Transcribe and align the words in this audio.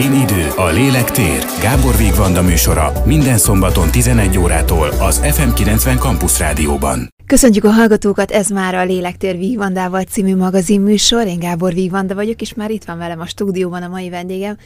Én 0.00 0.12
idő, 0.12 0.48
a 0.56 0.66
lélek 0.66 1.10
tér. 1.10 1.44
Gábor 1.62 1.96
Vigvanda 1.96 2.42
műsora 2.42 2.92
minden 3.04 3.38
szombaton 3.38 3.90
11 3.90 4.38
órától 4.38 4.88
az 4.88 5.20
FM90 5.24 5.98
Campus 5.98 6.38
Rádióban. 6.38 7.08
Köszöntjük 7.26 7.64
a 7.64 7.70
hallgatókat, 7.70 8.30
ez 8.30 8.48
már 8.48 8.74
a 8.74 8.84
Lélektér 8.84 9.36
Vigvandával 9.36 10.02
című 10.02 10.36
magazin 10.36 10.80
műsor. 10.80 11.26
Én 11.26 11.38
Gábor 11.38 11.72
Vigvanda 11.72 12.14
vagyok, 12.14 12.40
és 12.40 12.54
már 12.54 12.70
itt 12.70 12.84
van 12.84 12.98
velem 12.98 13.20
a 13.20 13.26
stúdióban 13.26 13.82
a 13.82 13.88
mai 13.88 14.08
vendégem, 14.08 14.56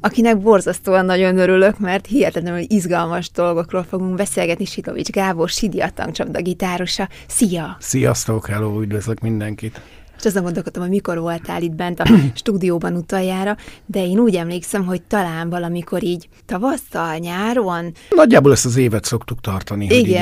akinek 0.00 0.40
borzasztóan 0.40 1.04
nagyon 1.04 1.38
örülök, 1.38 1.78
mert 1.78 2.06
hihetetlenül 2.06 2.64
izgalmas 2.66 3.30
dolgokról 3.30 3.82
fogunk 3.82 4.14
beszélgetni. 4.14 4.64
Silovics 4.64 5.10
Gábor, 5.10 5.48
Sidi 5.48 5.80
a 5.80 5.90
tankcsapda 5.90 6.40
gitárosa. 6.40 7.08
Szia! 7.26 7.76
Sziasztok, 7.80 8.46
hello, 8.46 8.80
üdvözlök 8.80 9.20
mindenkit! 9.20 9.80
És 10.18 10.24
azon 10.24 10.42
gondolkodtam, 10.42 10.82
hogy 10.82 10.90
mikor 10.90 11.18
voltál 11.18 11.62
itt 11.62 11.74
bent 11.74 12.00
a 12.00 12.04
stúdióban 12.34 12.96
utoljára, 12.96 13.56
de 13.86 14.04
én 14.04 14.18
úgy 14.18 14.34
emlékszem, 14.34 14.84
hogy 14.84 15.02
talán 15.02 15.50
valamikor 15.50 16.02
így 16.02 16.28
tavasszal, 16.46 17.16
nyáron. 17.16 17.92
Nagyjából 18.10 18.52
ezt 18.52 18.66
az 18.66 18.76
évet 18.76 19.04
szoktuk 19.04 19.40
tartani, 19.40 19.84
Igen. 19.84 19.98
hogy 20.00 20.08
így 20.08 20.14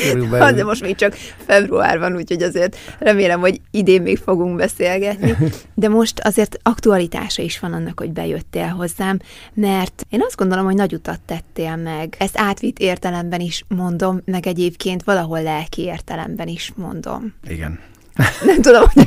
évente. 0.00 0.52
de 0.56 0.64
most 0.64 0.82
még 0.82 0.94
csak 0.94 1.14
február 1.46 1.98
van, 1.98 2.16
úgyhogy 2.16 2.42
azért 2.42 2.76
remélem, 2.98 3.40
hogy 3.40 3.60
idén 3.70 4.02
még 4.02 4.18
fogunk 4.18 4.56
beszélgetni. 4.56 5.36
De 5.74 5.88
most 5.88 6.20
azért 6.20 6.58
aktualitása 6.62 7.42
is 7.42 7.58
van 7.58 7.72
annak, 7.72 7.98
hogy 7.98 8.12
bejöttél 8.12 8.66
hozzám, 8.66 9.18
mert 9.54 10.06
én 10.10 10.22
azt 10.22 10.36
gondolom, 10.36 10.64
hogy 10.64 10.74
nagy 10.74 10.94
utat 10.94 11.20
tettél 11.26 11.76
meg. 11.76 12.16
Ezt 12.18 12.38
átvitt 12.38 12.78
értelemben 12.78 13.40
is 13.40 13.64
mondom, 13.68 14.20
meg 14.24 14.46
egyébként 14.46 15.02
valahol 15.02 15.42
lelki 15.42 15.82
értelemben 15.82 16.48
is 16.48 16.72
mondom. 16.76 17.34
Igen. 17.48 17.78
Nem 18.44 18.62
tudom, 18.62 18.82
hogy 18.94 19.06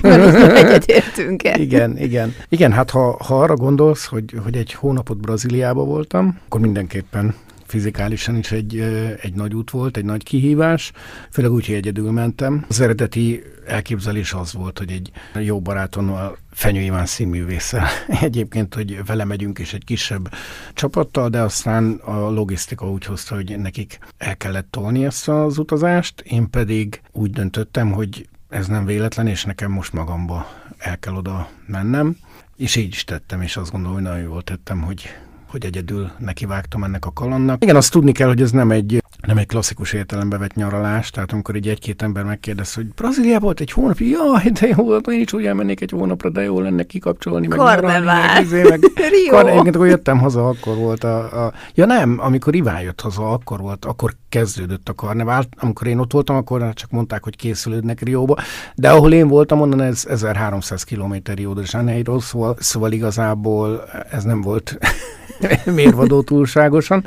egyetértünk-e. 0.55 1.57
Igen, 1.57 1.97
igen. 1.97 2.35
Igen, 2.49 2.71
hát 2.71 2.89
ha, 2.89 3.23
ha 3.23 3.39
arra 3.39 3.55
gondolsz, 3.55 4.05
hogy, 4.05 4.33
hogy 4.43 4.55
egy 4.55 4.73
hónapot 4.73 5.17
Brazíliába 5.17 5.84
voltam, 5.84 6.39
akkor 6.45 6.62
mindenképpen 6.62 7.35
fizikálisan 7.65 8.35
is 8.35 8.51
egy, 8.51 8.79
egy 9.21 9.34
nagy 9.34 9.53
út 9.53 9.71
volt, 9.71 9.97
egy 9.97 10.05
nagy 10.05 10.23
kihívás, 10.23 10.91
főleg 11.31 11.51
úgy, 11.51 11.65
hogy 11.65 11.75
egyedül 11.75 12.12
mentem. 12.12 12.65
Az 12.67 12.79
eredeti 12.79 13.43
elképzelés 13.67 14.34
az 14.34 14.53
volt, 14.53 14.77
hogy 14.77 14.91
egy 14.91 15.12
jó 15.45 15.62
barátommal, 15.62 16.37
Fenyő 16.51 16.81
Iván 16.81 17.05
színművésszel 17.05 17.87
egyébként, 18.21 18.73
hogy 18.73 19.05
vele 19.05 19.23
megyünk 19.23 19.59
is 19.59 19.73
egy 19.73 19.84
kisebb 19.84 20.34
csapattal, 20.73 21.29
de 21.29 21.41
aztán 21.41 21.93
a 21.93 22.29
logisztika 22.29 22.90
úgy 22.90 23.05
hozta, 23.05 23.35
hogy 23.35 23.59
nekik 23.59 23.99
el 24.17 24.37
kellett 24.37 24.67
tolni 24.71 25.05
ezt 25.05 25.29
az 25.29 25.57
utazást, 25.57 26.21
én 26.21 26.49
pedig 26.49 27.01
úgy 27.12 27.31
döntöttem, 27.31 27.91
hogy 27.91 28.27
ez 28.55 28.67
nem 28.67 28.85
véletlen, 28.85 29.27
és 29.27 29.43
nekem 29.43 29.71
most 29.71 29.93
magamba 29.93 30.48
el 30.77 30.99
kell 30.99 31.13
oda 31.13 31.49
mennem. 31.65 32.17
És 32.57 32.75
így 32.75 32.87
is 32.87 33.03
tettem, 33.03 33.41
és 33.41 33.57
azt 33.57 33.71
gondolom, 33.71 33.95
hogy 33.95 34.05
nagyon 34.05 34.21
jól 34.21 34.41
tettem, 34.41 34.81
hogy, 34.81 35.03
hogy 35.45 35.65
egyedül 35.65 36.12
nekivágtam 36.20 36.84
ennek 36.84 37.05
a 37.05 37.13
kalannak. 37.13 37.63
Igen, 37.63 37.75
azt 37.75 37.91
tudni 37.91 38.12
kell, 38.12 38.27
hogy 38.27 38.41
ez 38.41 38.51
nem 38.51 38.71
egy 38.71 39.03
nem 39.26 39.37
egy 39.37 39.48
klasszikus 39.48 39.93
értelembe 39.93 40.37
vett 40.37 40.54
nyaralás, 40.54 41.09
tehát 41.09 41.31
amikor 41.31 41.55
így 41.55 41.68
egy-két 41.68 42.01
ember 42.01 42.23
megkérdez, 42.23 42.73
hogy 42.73 42.87
Brazília 42.87 43.40
volt 43.40 43.59
egy 43.59 43.71
hónap, 43.71 43.99
ja, 43.99 44.41
de 44.59 44.68
jó, 44.68 44.95
én 44.95 45.20
is 45.20 45.34
úgy 45.34 45.45
elmennék 45.45 45.81
egy 45.81 45.91
hónapra, 45.91 46.29
de 46.29 46.41
jó 46.41 46.59
lenne 46.59 46.84
kikapcsolni, 46.84 47.48
meg 47.48 47.59
meg, 47.81 48.41
izé, 48.41 48.62
meg 48.62 48.79
kar, 49.29 49.48
egyébként, 49.48 49.76
akkor 49.76 49.87
jöttem 49.87 50.20
haza, 50.20 50.48
akkor 50.48 50.76
volt 50.76 51.03
a, 51.03 51.46
a, 51.46 51.53
ja 51.73 51.85
nem, 51.85 52.18
amikor 52.20 52.55
Iván 52.55 52.81
jött 52.81 53.01
haza, 53.01 53.31
akkor 53.31 53.59
volt, 53.59 53.85
akkor 53.85 54.13
kezdődött 54.29 54.90
a 54.90 54.93
karnevál, 54.93 55.46
amikor 55.59 55.87
én 55.87 55.99
ott 55.99 56.13
voltam, 56.13 56.35
akkor 56.35 56.73
csak 56.73 56.91
mondták, 56.91 57.23
hogy 57.23 57.35
készülődnek 57.35 58.01
Rióba, 58.01 58.35
de 58.76 58.90
ahol 58.91 59.13
én 59.13 59.27
voltam, 59.27 59.62
onnan 59.62 59.81
ez 59.81 60.05
1300 60.09 60.84
km 60.84 61.13
Rio 61.23 61.53
de 61.53 61.62
Janeiro, 61.65 62.20
szóval, 62.20 62.55
szóval 62.59 62.91
igazából 62.91 63.84
ez 64.09 64.23
nem 64.23 64.41
volt 64.41 64.78
mérvadó 65.75 66.22
túlságosan. 66.22 67.06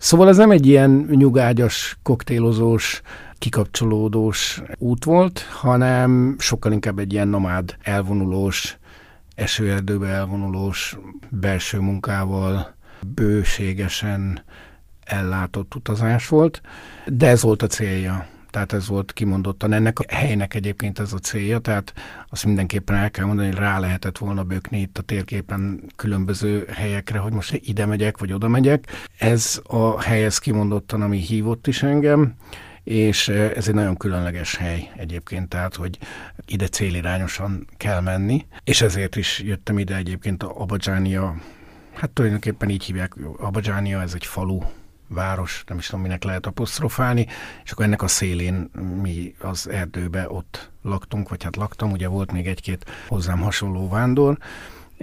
Szóval 0.00 0.28
ez 0.28 0.36
nem 0.36 0.50
egy 0.50 0.66
ilyen 0.66 1.06
nyugágyas, 1.10 1.98
koktélozós, 2.02 3.00
kikapcsolódós 3.38 4.62
út 4.78 5.04
volt, 5.04 5.38
hanem 5.38 6.36
sokkal 6.38 6.72
inkább 6.72 6.98
egy 6.98 7.12
ilyen 7.12 7.28
nomád, 7.28 7.76
elvonulós, 7.82 8.78
esőerdőbe 9.34 10.08
elvonulós, 10.08 10.98
belső 11.28 11.78
munkával, 11.78 12.74
bőségesen 13.14 14.44
ellátott 15.04 15.74
utazás 15.74 16.28
volt, 16.28 16.60
de 17.06 17.28
ez 17.28 17.42
volt 17.42 17.62
a 17.62 17.66
célja. 17.66 18.26
Tehát 18.50 18.72
ez 18.72 18.88
volt 18.88 19.12
kimondottan 19.12 19.72
ennek 19.72 19.98
a 19.98 20.14
helynek 20.14 20.54
egyébként 20.54 20.98
ez 20.98 21.12
a 21.12 21.18
célja, 21.18 21.58
tehát 21.58 21.92
azt 22.28 22.44
mindenképpen 22.44 22.96
el 22.96 23.10
kell 23.10 23.24
mondani, 23.24 23.48
hogy 23.48 23.58
rá 23.58 23.78
lehetett 23.78 24.18
volna 24.18 24.44
bökni 24.44 24.80
itt 24.80 24.98
a 24.98 25.02
térképen 25.02 25.82
különböző 25.96 26.66
helyekre, 26.72 27.18
hogy 27.18 27.32
most 27.32 27.60
ide 27.62 27.86
megyek, 27.86 28.18
vagy 28.18 28.32
oda 28.32 28.48
megyek. 28.48 29.08
Ez 29.18 29.60
a 29.62 30.00
hely, 30.00 30.24
ez 30.24 30.38
kimondottan, 30.38 31.02
ami 31.02 31.18
hívott 31.18 31.66
is 31.66 31.82
engem, 31.82 32.34
és 32.84 33.28
ez 33.28 33.68
egy 33.68 33.74
nagyon 33.74 33.96
különleges 33.96 34.56
hely 34.56 34.90
egyébként, 34.96 35.48
tehát, 35.48 35.74
hogy 35.74 35.98
ide 36.46 36.68
célirányosan 36.68 37.66
kell 37.76 38.00
menni, 38.00 38.46
és 38.64 38.82
ezért 38.82 39.16
is 39.16 39.40
jöttem 39.40 39.78
ide 39.78 39.96
egyébként 39.96 40.42
a 40.42 40.60
Abadzsánia, 40.60 41.34
hát 41.94 42.10
tulajdonképpen 42.10 42.68
így 42.68 42.84
hívják, 42.84 43.14
Abadzsánia, 43.38 44.00
ez 44.00 44.14
egy 44.14 44.26
falu, 44.26 44.60
város, 45.10 45.64
nem 45.66 45.78
is 45.78 45.86
tudom, 45.86 46.00
minek 46.00 46.24
lehet 46.24 46.46
apostrofálni, 46.46 47.26
és 47.64 47.70
akkor 47.70 47.84
ennek 47.84 48.02
a 48.02 48.08
szélén 48.08 48.70
mi 49.02 49.34
az 49.40 49.68
erdőbe 49.68 50.30
ott 50.30 50.70
laktunk, 50.82 51.28
vagy 51.28 51.42
hát 51.42 51.56
laktam, 51.56 51.90
ugye 51.90 52.08
volt 52.08 52.32
még 52.32 52.46
egy-két 52.46 52.84
hozzám 53.08 53.40
hasonló 53.40 53.88
vándor, 53.88 54.38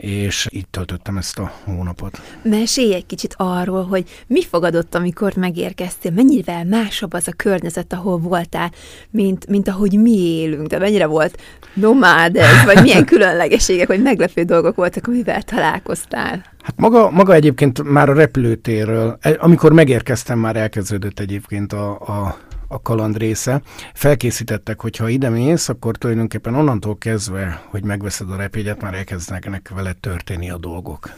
és 0.02 0.48
itt 0.50 0.72
töltöttem 0.72 1.18
ezt 1.18 1.40
a 1.40 1.52
hónapot. 1.64 2.22
Mesélj 2.44 2.94
egy 2.94 3.06
kicsit 3.06 3.34
arról, 3.38 3.84
hogy 3.84 4.24
mi 4.28 4.44
fogadott, 4.44 4.96
amikor 4.96 5.34
megérkeztél, 5.36 6.12
mennyivel 6.12 6.66
másabb 6.66 7.14
az 7.14 7.28
a 7.28 7.32
környezet, 7.36 7.94
ahol 7.94 8.18
voltál, 8.18 8.72
mint, 9.10 9.48
mint 9.48 9.68
ahogy 9.68 10.00
mi 10.00 10.18
élünk, 10.18 10.68
de 10.68 10.80
mennyire 10.80 11.06
volt 11.06 11.42
nomád 11.74 12.36
ez, 12.36 12.64
vagy 12.66 12.82
milyen 12.82 13.06
különlegességek, 13.14 13.88
vagy 13.88 14.02
meglepő 14.02 14.44
dolgok 14.44 14.76
voltak, 14.76 15.08
amivel 15.08 15.42
találkoztál? 15.42 16.44
Hát 16.64 16.76
maga, 16.78 17.10
maga 17.10 17.34
egyébként 17.34 17.84
már 17.84 18.10
a 18.10 18.14
repülőtérről, 18.14 19.18
e, 19.22 19.36
amikor 19.40 19.72
megérkeztem, 19.72 20.40
már 20.40 20.56
elkezdődött 20.56 21.20
egyébként 21.20 21.74
a, 21.74 21.92
a 21.92 22.38
a 22.68 22.82
kaland 22.82 23.18
része. 23.18 23.62
Felkészítettek, 23.94 24.82
hogy 24.82 24.98
ha 24.98 25.10
ide 25.10 25.30
mész, 25.30 25.70
akkor 25.70 25.98
tulajdonképpen 25.98 26.56
onnantól 26.56 26.98
kezdve, 26.98 27.64
hogy 27.66 27.84
megveszed 27.84 28.32
a 28.32 28.36
repjegyet, 28.36 28.82
már 28.82 28.94
elkezdenek 28.94 29.72
vele 29.76 29.94
történni 29.94 30.50
a 30.50 30.58
dolgok 30.58 31.10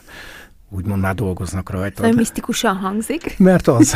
úgymond 0.72 1.02
már 1.02 1.16
dolgoznak 1.16 1.70
rajta. 1.70 2.02
Nem 2.02 2.16
misztikusan 2.16 2.76
hangzik. 2.76 3.38
Mert 3.38 3.68
az. 3.68 3.96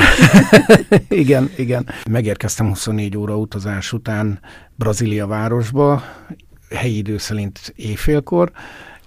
igen, 1.07 1.49
igen. 1.57 1.89
Megérkeztem 2.09 2.67
24 2.67 3.17
óra 3.17 3.37
utazás 3.37 3.93
után 3.93 4.39
Brazília 4.75 5.27
városba, 5.27 6.03
helyi 6.69 6.97
idő 6.97 7.17
szerint 7.17 7.73
éjfélkor, 7.75 8.51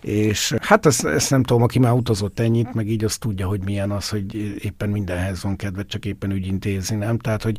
és 0.07 0.55
hát 0.61 0.87
ezt, 0.87 1.05
ezt 1.05 1.31
nem 1.31 1.43
tudom, 1.43 1.63
aki 1.63 1.79
már 1.79 1.93
utazott 1.93 2.41
ennyit, 2.41 2.75
meg 2.75 2.89
így 2.89 3.05
azt 3.05 3.21
tudja, 3.21 3.47
hogy 3.47 3.61
milyen 3.65 3.91
az, 3.91 4.09
hogy 4.09 4.35
éppen 4.65 4.89
mindenhez 4.89 5.43
van 5.43 5.57
kedve, 5.57 5.85
csak 5.85 6.05
éppen 6.05 6.31
ügyintézni, 6.31 6.97
nem? 6.97 7.19
Tehát, 7.19 7.43
hogy 7.43 7.59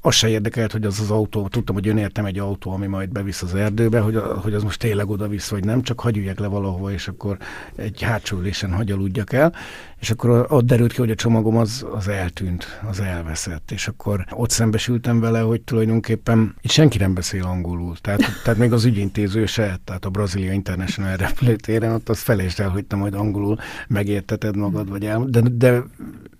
az 0.00 0.14
se 0.14 0.28
érdekelt, 0.28 0.72
hogy 0.72 0.84
az 0.84 1.00
az 1.00 1.10
autó, 1.10 1.48
tudtam, 1.48 1.74
hogy 1.74 1.88
ön 1.88 1.96
értem 1.96 2.24
egy 2.24 2.38
autó, 2.38 2.70
ami 2.70 2.86
majd 2.86 3.08
bevisz 3.10 3.42
az 3.42 3.54
erdőbe, 3.54 4.00
hogy, 4.00 4.16
hogy 4.42 4.54
az 4.54 4.62
most 4.62 4.80
tényleg 4.80 5.08
oda 5.08 5.28
visz, 5.28 5.48
vagy 5.48 5.64
nem, 5.64 5.82
csak 5.82 6.00
hagyjuljak 6.00 6.38
le 6.38 6.46
valahova, 6.46 6.92
és 6.92 7.08
akkor 7.08 7.36
egy 7.76 8.02
hátsó 8.02 8.38
ülésen 8.38 8.72
hagyaludjak 8.72 9.32
el. 9.32 9.54
És 10.00 10.10
akkor 10.10 10.46
ott 10.48 10.66
derült 10.66 10.92
ki, 10.92 10.98
hogy 10.98 11.10
a 11.10 11.14
csomagom 11.14 11.56
az, 11.56 11.86
az 11.92 12.08
eltűnt, 12.08 12.80
az 12.88 13.00
elveszett. 13.00 13.70
És 13.70 13.88
akkor 13.88 14.24
ott 14.30 14.50
szembesültem 14.50 15.20
vele, 15.20 15.40
hogy 15.40 15.60
tulajdonképpen 15.60 16.54
itt 16.60 16.70
senki 16.70 16.98
nem 16.98 17.14
beszél 17.14 17.44
angolul. 17.44 17.96
Tehát, 18.00 18.20
tehát 18.44 18.58
még 18.58 18.72
az 18.72 18.84
ügyintéző 18.84 19.46
se, 19.46 19.78
tehát 19.84 20.04
a 20.04 20.10
Brazília 20.10 20.52
International 20.52 21.16
repülőtéren, 21.16 21.92
ott 21.92 22.08
az 22.08 22.20
felejtsd 22.20 22.60
el, 22.60 22.68
hogy 22.68 22.84
te 22.84 22.96
majd 22.96 23.14
angolul 23.14 23.58
megérteted 23.88 24.56
magad, 24.56 24.88
vagy 24.88 25.04
el, 25.04 25.24
de, 25.24 25.40
de 25.40 25.82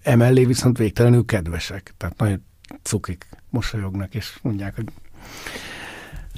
emellé 0.02 0.44
viszont 0.44 0.78
végtelenül 0.78 1.24
kedvesek. 1.24 1.94
Tehát 1.96 2.18
nagyon 2.18 2.44
cukik 2.82 3.26
mosolyognak, 3.50 4.14
és 4.14 4.38
mondják, 4.42 4.74
hogy 4.74 4.86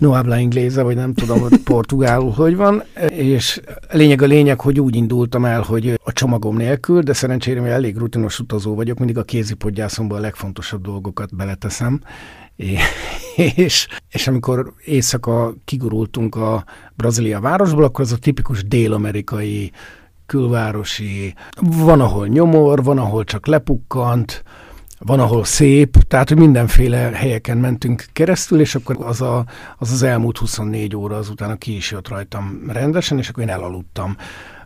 no 0.00 0.10
habla 0.10 0.38
inglese, 0.38 0.82
vagy 0.82 0.96
nem 0.96 1.14
tudom, 1.14 1.40
hogy 1.40 1.56
portugálul 1.56 2.30
hogy 2.30 2.56
van, 2.56 2.82
és 3.10 3.60
lényeg 3.90 4.22
a 4.22 4.26
lényeg, 4.26 4.60
hogy 4.60 4.80
úgy 4.80 4.96
indultam 4.96 5.44
el, 5.44 5.60
hogy 5.60 6.00
a 6.04 6.12
csomagom 6.12 6.56
nélkül, 6.56 7.02
de 7.02 7.12
szerencsére, 7.12 7.60
mert 7.60 7.72
elég 7.72 7.96
rutinos 7.96 8.38
utazó 8.38 8.74
vagyok, 8.74 8.98
mindig 8.98 9.18
a 9.18 9.22
kézipodgyászomba 9.22 10.16
a 10.16 10.20
legfontosabb 10.20 10.82
dolgokat 10.82 11.36
beleteszem, 11.36 12.00
és, 13.36 13.86
és 14.10 14.28
amikor 14.28 14.72
éjszaka 14.84 15.54
kigurultunk 15.64 16.34
a 16.34 16.64
Brazília 16.96 17.40
városból, 17.40 17.84
akkor 17.84 18.04
az 18.04 18.12
a 18.12 18.16
tipikus 18.16 18.64
dél-amerikai 18.64 19.72
külvárosi, 20.26 21.34
van, 21.60 22.00
ahol 22.00 22.26
nyomor, 22.26 22.82
van, 22.82 22.98
ahol 22.98 23.24
csak 23.24 23.46
lepukkant, 23.46 24.42
van, 24.98 25.20
ahol 25.20 25.44
szép, 25.44 25.96
tehát 25.96 26.28
hogy 26.28 26.38
mindenféle 26.38 26.96
helyeken 26.96 27.58
mentünk 27.58 28.04
keresztül, 28.12 28.60
és 28.60 28.74
akkor 28.74 28.96
az 29.00 29.20
a, 29.20 29.44
az, 29.78 29.92
az 29.92 30.02
elmúlt 30.02 30.38
24 30.38 30.96
óra 30.96 31.16
azután 31.16 31.58
ki 31.58 31.76
is 31.76 31.90
jött 31.90 32.08
rajtam 32.08 32.62
rendesen, 32.68 33.18
és 33.18 33.28
akkor 33.28 33.42
én 33.42 33.48
elaludtam 33.48 34.16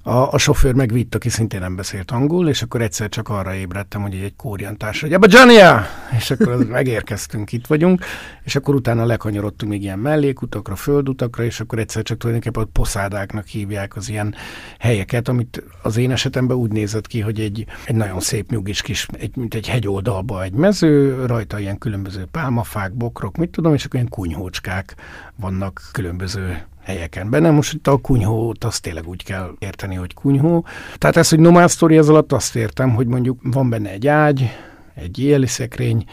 a, 0.03 0.33
a 0.33 0.39
sofőr 0.39 0.75
megvitt, 0.75 1.15
aki 1.15 1.29
szintén 1.29 1.61
nem 1.61 1.77
beszélt 1.77 2.11
angol, 2.11 2.49
és 2.49 2.63
akkor 2.63 2.83
egyszer 2.83 3.09
csak 3.09 3.29
arra 3.29 3.55
ébredtem, 3.55 4.03
hogy 4.03 4.15
egy 4.15 4.37
kóriantás, 4.37 5.01
hogy 5.01 5.13
ebbe 5.13 5.27
Jania! 5.31 5.87
És 6.17 6.31
akkor 6.31 6.67
megérkeztünk, 6.67 7.53
itt 7.53 7.67
vagyunk, 7.67 8.05
és 8.43 8.57
akkor 8.57 8.75
utána 8.75 9.05
lekanyarodtunk 9.05 9.73
még 9.73 9.83
ilyen 9.83 9.99
mellékutakra, 9.99 10.77
földutakra, 10.77 11.45
és 11.45 11.61
akkor 11.61 11.79
egyszer 11.79 12.03
csak 12.03 12.19
tulajdonképpen 12.19 12.69
poszádáknak 12.73 13.47
hívják 13.47 13.97
az 13.97 14.09
ilyen 14.09 14.35
helyeket, 14.79 15.29
amit 15.29 15.65
az 15.83 15.97
én 15.97 16.11
esetemben 16.11 16.57
úgy 16.57 16.73
nézett 16.73 17.07
ki, 17.07 17.21
hogy 17.21 17.41
egy, 17.41 17.67
egy 17.85 17.95
nagyon 17.95 18.21
szép 18.21 18.51
nyugis 18.51 18.83
kis, 18.83 19.07
egy, 19.13 19.37
mint 19.37 19.55
egy 19.55 19.69
hegyoldalba 19.69 20.43
egy 20.43 20.53
mező, 20.53 21.25
rajta 21.27 21.59
ilyen 21.59 21.79
különböző 21.79 22.25
pálmafák, 22.31 22.93
bokrok, 22.93 23.37
mit 23.37 23.51
tudom, 23.51 23.75
és 23.75 23.85
akkor 23.85 23.95
ilyen 23.95 24.09
kunyhócskák 24.09 24.95
vannak 25.37 25.83
különböző 25.93 26.67
helyeken 26.83 27.31
benne. 27.31 27.51
Most 27.51 27.73
itt 27.73 27.87
a 27.87 27.97
kunyhót 27.97 28.65
azt 28.65 28.83
tényleg 28.83 29.09
úgy 29.09 29.25
kell 29.25 29.55
érteni, 29.59 29.95
hogy 29.95 30.15
kunyhó. 30.15 30.65
Tehát 30.99 31.17
ez, 31.17 31.29
hogy 31.29 31.41
nomád 31.41 31.69
sztori, 31.69 31.97
ez 31.97 32.09
alatt 32.09 32.33
azt 32.33 32.57
értem, 32.57 32.95
hogy 32.95 33.07
mondjuk 33.07 33.41
van 33.43 33.71
benne 33.71 33.91
egy 33.91 34.07
ágy, 34.07 34.51
egy 34.95 35.19
éjjeli 35.19 35.47
szekrény, 35.47 36.05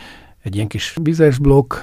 egy 0.43 0.55
ilyen 0.55 0.67
kis 0.67 0.95
vizes 1.01 1.37
blokk, 1.37 1.73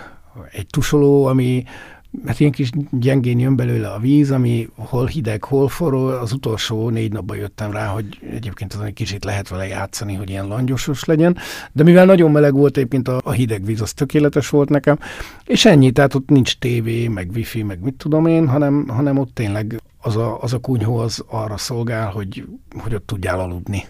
egy 0.51 0.67
tusoló, 0.67 1.25
ami 1.25 1.65
mert 2.11 2.41
ilyen 2.41 2.53
kis 2.53 2.71
gyengén 2.91 3.39
jön 3.39 3.57
belőle 3.57 3.89
a 3.89 3.99
víz, 3.99 4.31
ami 4.31 4.69
hol 4.77 5.07
hideg, 5.07 5.45
hol 5.45 5.69
forró. 5.69 6.07
Az 6.07 6.33
utolsó 6.33 6.89
négy 6.89 7.13
napban 7.13 7.37
jöttem 7.37 7.73
rá, 7.73 7.87
hogy 7.87 8.19
egyébként 8.31 8.73
az 8.75 8.81
egy 8.81 8.93
kicsit 8.93 9.25
lehet 9.25 9.49
vele 9.49 9.67
játszani, 9.67 10.15
hogy 10.15 10.31
ilyen 10.31 10.47
langyosos 10.47 11.05
legyen, 11.05 11.37
de 11.73 11.83
mivel 11.83 12.05
nagyon 12.05 12.31
meleg 12.31 12.55
volt 12.55 12.77
egyébként 12.77 13.09
a, 13.09 13.21
a 13.25 13.31
hideg 13.31 13.65
víz, 13.65 13.81
az 13.81 13.93
tökéletes 13.93 14.49
volt 14.49 14.69
nekem, 14.69 14.99
és 15.45 15.65
ennyi, 15.65 15.91
tehát 15.91 16.15
ott 16.15 16.29
nincs 16.29 16.59
tévé, 16.59 17.09
meg 17.09 17.31
wifi, 17.35 17.63
meg 17.63 17.81
mit 17.81 17.95
tudom 17.95 18.27
én, 18.27 18.49
hanem, 18.49 18.89
hanem 18.89 19.19
ott 19.19 19.35
tényleg 19.35 19.81
az 20.01 20.17
a, 20.17 20.43
az 20.43 20.53
a 20.53 20.59
kunyhó 20.59 20.97
az 20.97 21.25
arra 21.27 21.57
szolgál, 21.57 22.11
hogy, 22.11 22.47
hogy 22.79 22.95
ott 22.95 23.07
tudjál 23.07 23.41
aludni 23.41 23.85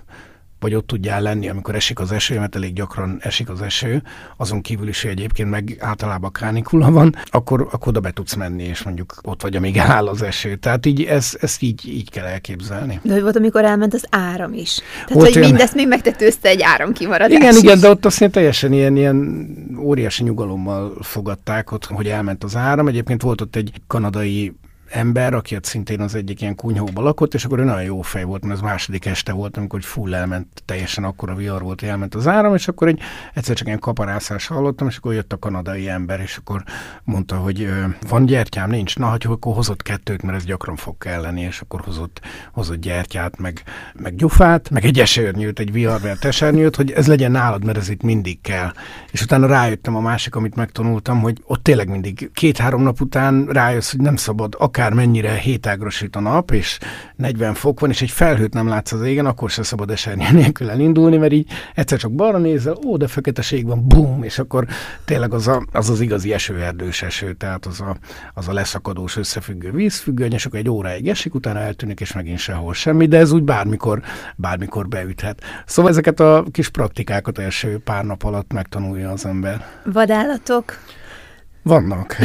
vagy 0.61 0.75
ott 0.75 0.87
tudjál 0.87 1.23
lenni, 1.23 1.49
amikor 1.49 1.75
esik 1.75 2.01
az 2.01 2.13
eső, 2.13 2.39
mert 2.39 2.57
elég 2.57 2.73
gyakran 2.73 3.19
esik 3.21 3.49
az 3.49 3.63
eső, 3.63 4.03
azon 4.37 4.61
kívül 4.61 4.89
is, 4.89 5.03
hogy 5.03 5.11
egyébként 5.11 5.51
meg 5.51 5.77
általában 5.81 6.33
kánikula 6.33 6.91
van, 6.91 7.15
akkor, 7.27 7.61
akkor 7.61 7.89
oda 7.89 8.01
be 8.01 8.11
tudsz 8.11 8.35
menni, 8.35 8.63
és 8.63 8.83
mondjuk 8.83 9.15
ott 9.23 9.43
vagy, 9.43 9.57
amíg 9.57 9.77
eláll 9.77 10.09
az 10.09 10.23
eső. 10.23 10.57
Tehát 10.57 10.87
így 10.87 11.03
ez, 11.03 11.37
ezt 11.41 11.63
így, 11.63 11.89
így 11.89 12.11
kell 12.11 12.25
elképzelni. 12.25 13.01
De 13.03 13.21
volt, 13.21 13.37
amikor 13.37 13.65
elment 13.65 13.95
az 13.95 14.07
áram 14.11 14.53
is. 14.53 14.75
Tehát, 14.75 15.13
volt 15.13 15.27
hogy 15.27 15.37
olyan... 15.37 15.49
mindezt 15.49 15.75
még 15.75 15.89
megtetőzte 15.89 16.49
egy 16.49 16.63
áramkimaradás 16.63 17.39
Igen, 17.39 17.53
is. 17.55 17.63
igen, 17.63 17.81
de 17.81 17.89
ott 17.89 18.05
azt 18.05 18.31
teljesen 18.31 18.73
ilyen, 18.73 18.97
ilyen 18.97 19.49
óriási 19.79 20.23
nyugalommal 20.23 20.97
fogadták 21.01 21.73
ott, 21.73 21.85
hogy 21.85 22.07
elment 22.07 22.45
az 22.45 22.57
áram. 22.57 22.89
Egyébként 22.89 23.23
volt 23.23 23.41
ott 23.41 23.57
egy 23.57 23.73
kanadai 23.87 24.53
ember, 24.91 25.35
aki 25.35 25.57
ott 25.57 25.65
szintén 25.65 26.01
az 26.01 26.15
egyik 26.15 26.41
ilyen 26.41 26.55
kunyhóban 26.55 27.05
lakott, 27.05 27.35
és 27.35 27.45
akkor 27.45 27.59
ő 27.59 27.65
nagyon 27.65 27.83
jó 27.83 28.01
fej 28.01 28.25
volt, 28.25 28.45
mert 28.45 28.55
az 28.55 28.61
második 28.61 29.07
este 29.07 29.33
volt, 29.33 29.57
amikor 29.57 29.83
full 29.83 30.15
elment, 30.15 30.63
teljesen 30.65 31.05
akkor 31.05 31.31
a 31.31 31.35
vihar 31.35 31.63
volt, 31.63 31.81
hogy 31.81 31.89
elment 31.89 32.15
az 32.15 32.27
áram, 32.27 32.55
és 32.55 32.69
akkor 32.69 32.89
egy 32.89 33.01
egyszer 33.35 33.57
csak 33.57 33.67
ilyen 33.67 33.79
kaparászás 33.79 34.47
hallottam, 34.47 34.89
és 34.89 34.97
akkor 34.97 35.15
jött 35.15 35.33
a 35.33 35.39
kanadai 35.39 35.89
ember, 35.89 36.21
és 36.21 36.37
akkor 36.37 36.63
mondta, 37.05 37.37
hogy 37.37 37.73
van 38.09 38.27
gyertyám, 38.27 38.71
nincs, 38.71 38.99
na, 38.99 39.11
hogy 39.11 39.27
akkor 39.29 39.55
hozott 39.55 39.83
kettőt, 39.83 40.23
mert 40.23 40.37
ez 40.37 40.45
gyakran 40.45 40.77
fog 40.77 40.99
kelleni, 40.99 41.41
és 41.41 41.61
akkor 41.61 41.81
hozott, 41.81 42.21
hozott 42.53 42.81
gyertyát, 42.81 43.39
meg, 43.39 43.63
meg 43.95 44.15
gyufát, 44.15 44.71
meg 44.71 44.85
egy 44.85 45.01
esernyőt, 45.01 45.59
egy 45.59 45.73
viharvert 45.73 46.25
esernyőt, 46.25 46.77
hogy 46.77 46.91
ez 46.91 47.07
legyen 47.07 47.31
nálad, 47.31 47.65
mert 47.65 47.79
ez 47.79 47.89
itt 47.89 48.03
mindig 48.03 48.41
kell. 48.41 48.73
És 49.11 49.23
utána 49.23 49.47
rájöttem 49.47 49.97
a 49.97 50.01
másik, 50.01 50.35
amit 50.35 50.55
megtanultam, 50.55 51.21
hogy 51.21 51.43
ott 51.45 51.63
tényleg 51.63 51.89
mindig 51.89 52.31
két-három 52.35 52.83
nap 52.83 53.01
után 53.01 53.47
rájössz, 53.47 53.91
hogy 53.91 54.01
nem 54.01 54.17
szabad, 54.17 54.55
akár 54.77 54.93
mennyire 54.93 55.33
hétágrosít 55.33 56.17
a 56.17 56.21
nap, 56.21 56.51
és 56.51 56.79
40 57.17 57.55
fok 57.55 57.81
van, 57.81 57.91
és 57.91 58.03
egy 58.03 58.11
felhőt 58.11 58.55
nem 58.55 58.69
látsz 58.69 58.93
az 58.93 59.03
égen, 59.03 59.27
akkor 59.27 59.51
se 59.51 59.63
szabad 59.63 59.91
esernyő 59.91 60.27
nélkül 60.33 60.71
elindulni, 60.71 61.17
mert 61.17 61.33
így 61.33 61.51
egyszer 61.75 61.99
csak 61.99 62.13
balra 62.13 62.39
nézel, 62.39 62.75
ó, 62.87 62.97
de 62.97 63.07
feketeség 63.07 63.67
van, 63.67 63.89
bum, 63.89 64.23
és 64.23 64.39
akkor 64.39 64.67
tényleg 65.05 65.35
az 65.35 65.49
a, 65.49 65.67
az, 65.73 65.91
az 65.91 66.01
igazi 66.01 66.33
esőerdős 66.33 67.03
eső, 67.03 67.33
tehát 67.33 67.67
az 67.67 67.81
a, 67.81 67.97
az 68.35 68.49
a 68.49 68.53
leszakadós 68.53 69.17
összefüggő 69.17 69.71
vízfüggöny, 69.71 70.33
és 70.33 70.47
akkor 70.47 70.59
egy 70.59 70.69
óráig 70.69 71.09
esik, 71.09 71.35
utána 71.35 71.59
eltűnik, 71.59 72.01
és 72.01 72.13
megint 72.13 72.39
sehol 72.39 72.75
semmi, 72.75 73.07
de 73.07 73.19
ez 73.19 73.33
úgy 73.33 73.43
bármikor, 73.43 74.03
bármikor 74.37 74.89
beüthet. 74.89 75.41
Szóval 75.67 75.91
ezeket 75.91 76.21
a 76.21 76.45
kis 76.51 76.69
praktikákat 76.69 77.39
első 77.39 77.79
pár 77.79 78.05
nap 78.05 78.23
alatt 78.23 78.53
megtanulja 78.53 79.11
az 79.11 79.27
ember. 79.27 79.67
Vadállatok? 79.85 80.79
Vannak. 81.67 82.17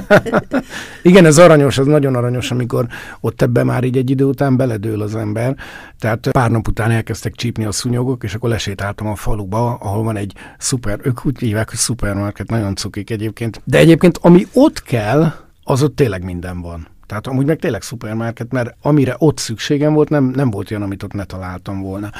Igen, 1.02 1.24
ez 1.24 1.38
aranyos, 1.38 1.78
ez 1.78 1.86
nagyon 1.86 2.14
aranyos, 2.14 2.50
amikor 2.50 2.86
ott 3.20 3.42
ebbe 3.42 3.64
már 3.64 3.84
így 3.84 3.96
egy 3.96 4.10
idő 4.10 4.24
után 4.24 4.56
beledől 4.56 5.02
az 5.02 5.14
ember. 5.14 5.56
Tehát 5.98 6.28
pár 6.30 6.50
nap 6.50 6.68
után 6.68 6.90
elkezdtek 6.90 7.34
csípni 7.34 7.64
a 7.64 7.72
szúnyogok, 7.72 8.24
és 8.24 8.34
akkor 8.34 8.50
lesétáltam 8.50 9.06
a 9.06 9.14
faluba, 9.14 9.74
ahol 9.74 10.02
van 10.02 10.16
egy 10.16 10.32
szuper, 10.58 10.98
ők 11.02 11.26
úgy 11.26 11.38
hívják, 11.38 11.68
hogy 11.68 11.78
szupermarket, 11.78 12.50
nagyon 12.50 12.76
cukik 12.76 13.10
egyébként. 13.10 13.60
De 13.64 13.78
egyébként, 13.78 14.18
ami 14.22 14.46
ott 14.52 14.82
kell, 14.82 15.32
az 15.64 15.82
ott 15.82 15.96
tényleg 15.96 16.24
minden 16.24 16.60
van. 16.60 16.88
Tehát 17.06 17.26
amúgy 17.26 17.46
meg 17.46 17.58
tényleg 17.58 17.82
szupermarket, 17.82 18.52
mert 18.52 18.74
amire 18.82 19.14
ott 19.18 19.38
szükségem 19.38 19.92
volt, 19.92 20.08
nem, 20.08 20.24
nem 20.24 20.50
volt 20.50 20.70
olyan, 20.70 20.82
amit 20.82 21.02
ott 21.02 21.12
ne 21.12 21.24
találtam 21.24 21.80
volna 21.80 22.10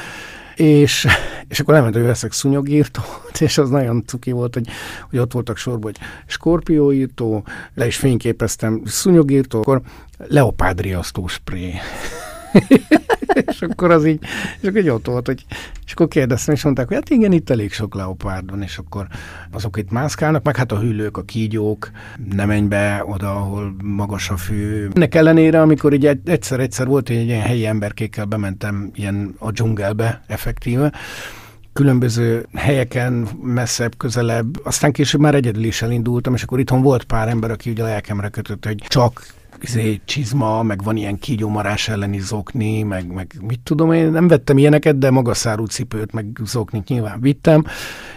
és, 0.61 1.07
és 1.49 1.61
akkor 1.61 1.75
elment, 1.75 1.95
hogy 1.95 2.05
veszek 2.05 2.33
szúnyogírtót, 2.33 3.41
és 3.41 3.59
az 3.59 3.71
nagyon 3.71 4.03
cuki 4.07 4.31
volt, 4.31 4.55
hogy, 4.55 4.69
hogy 5.11 5.19
ott 5.19 5.33
voltak 5.33 5.57
sorban, 5.57 5.83
hogy 5.83 5.99
skorpióírtó, 6.27 7.45
le 7.75 7.87
is 7.87 7.97
fényképeztem 7.97 8.83
szúnyogírtó, 8.85 9.59
akkor 9.59 9.81
leopádriasztó 10.19 11.27
spré. 11.27 11.75
és 13.53 13.63
akkor 13.63 13.91
az 13.91 14.07
így, 14.07 14.21
és 14.61 14.69
akkor 14.69 14.81
így 14.81 14.89
ott 14.89 15.07
volt, 15.07 15.27
hogy, 15.27 15.45
és 15.87 15.93
akkor 15.93 16.09
kérdeztem, 16.09 16.55
és 16.55 16.65
mondták, 16.65 16.87
hogy 16.87 16.97
hát 16.97 17.11
igen, 17.11 17.33
itt 17.33 17.51
elég 17.51 17.73
sok 17.73 17.95
leopárd 17.95 18.51
van, 18.51 18.63
és 18.63 18.79
akkor 18.79 19.07
azok 19.53 19.77
itt 19.77 19.91
mászkálnak, 19.91 20.45
meg 20.45 20.57
hát 20.57 20.73
a 20.73 20.79
hüllők, 20.79 21.17
a 21.17 21.23
kígyók, 21.23 21.91
nem 22.31 22.47
menj 22.47 22.67
be 22.67 23.05
oda, 23.07 23.37
ahol 23.37 23.75
magas 23.83 24.31
a 24.31 24.37
fű. 24.37 24.89
Ennek 24.95 25.15
ellenére, 25.15 25.61
amikor 25.61 25.93
így 25.93 26.07
egyszer-egyszer 26.25 26.87
volt, 26.87 27.09
hogy 27.09 27.17
egy 27.17 27.27
ilyen 27.27 27.43
helyi 27.43 27.67
emberkékkel 27.67 28.25
bementem 28.25 28.91
ilyen 28.95 29.35
a 29.39 29.51
dzsungelbe 29.51 30.23
effektíve, 30.27 30.93
különböző 31.73 32.47
helyeken, 32.55 33.29
messzebb, 33.43 33.97
közelebb. 33.97 34.67
Aztán 34.67 34.93
később 34.93 35.21
már 35.21 35.35
egyedül 35.35 35.65
is 35.65 35.83
elindultam, 35.83 36.35
és 36.35 36.43
akkor 36.43 36.59
itthon 36.59 36.83
volt 36.83 37.05
pár 37.05 37.29
ember, 37.29 37.51
aki 37.51 37.71
ugye 37.71 37.83
a 37.83 37.87
lelkemre 37.87 38.29
kötött, 38.29 38.67
hogy 38.67 38.85
csak 38.89 39.23
izé, 39.63 40.01
csizma, 40.05 40.63
meg 40.63 40.83
van 40.83 40.97
ilyen 40.97 41.19
kígyómarás 41.19 41.89
elleni 41.89 42.19
zokni, 42.19 42.83
meg, 42.83 43.13
meg 43.13 43.35
mit 43.41 43.61
tudom 43.61 43.93
én, 43.93 44.11
nem 44.11 44.29
vettem 44.29 44.59
ilyeneket, 44.59 44.99
de 44.99 45.11
magaszárú 45.11 45.65
cipőt, 45.65 46.13
meg 46.13 46.41
zoknit 46.45 46.89
nyilván 46.89 47.21
vittem, 47.21 47.65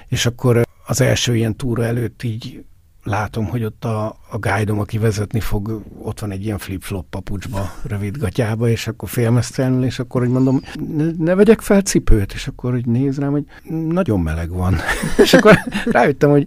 és 0.08 0.26
akkor 0.26 0.62
az 0.86 1.02
első 1.02 1.36
ilyen 1.36 1.56
túra 1.56 1.84
előtt 1.84 2.24
így 2.24 2.64
látom, 3.04 3.46
hogy 3.46 3.64
ott 3.64 3.86
a, 3.86 4.06
a 4.30 4.38
guide 4.38 4.72
aki 4.72 4.98
vezetni 4.98 5.40
fog, 5.40 5.84
ott 5.98 6.20
van 6.20 6.32
egy 6.32 6.46
ilyen 6.46 6.58
flip-flop 6.58 7.10
papucsba, 7.10 7.72
rövid 7.84 8.18
gatyába, 8.18 8.70
és 8.70 8.88
akkor 8.88 9.10
félmeztelenül, 9.10 9.84
és 9.84 10.00
akkor 10.00 10.22
hogy 10.22 10.30
mondom, 10.30 10.62
ne, 10.96 11.06
ne 11.18 11.36
vegyek 11.36 11.62
fel 11.62 11.82
cipőt, 11.82 12.34
és 12.34 12.48
akkor 12.48 12.72
hogy 12.72 12.86
néz 12.86 13.20
rám, 13.20 13.32
hogy 13.32 13.46
nagyon 13.70 14.20
meleg 14.20 14.50
van. 14.50 14.76
és 15.24 15.34
akkor 15.34 15.58
rájöttem, 15.86 16.30
hogy, 16.30 16.46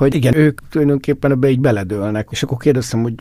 hogy 0.00 0.14
igen, 0.14 0.34
ők 0.34 0.60
tulajdonképpen 0.68 1.30
ebbe 1.30 1.50
így 1.50 1.60
beledőlnek, 1.60 2.28
és 2.30 2.42
akkor 2.42 2.58
kérdeztem, 2.58 3.02
hogy 3.02 3.14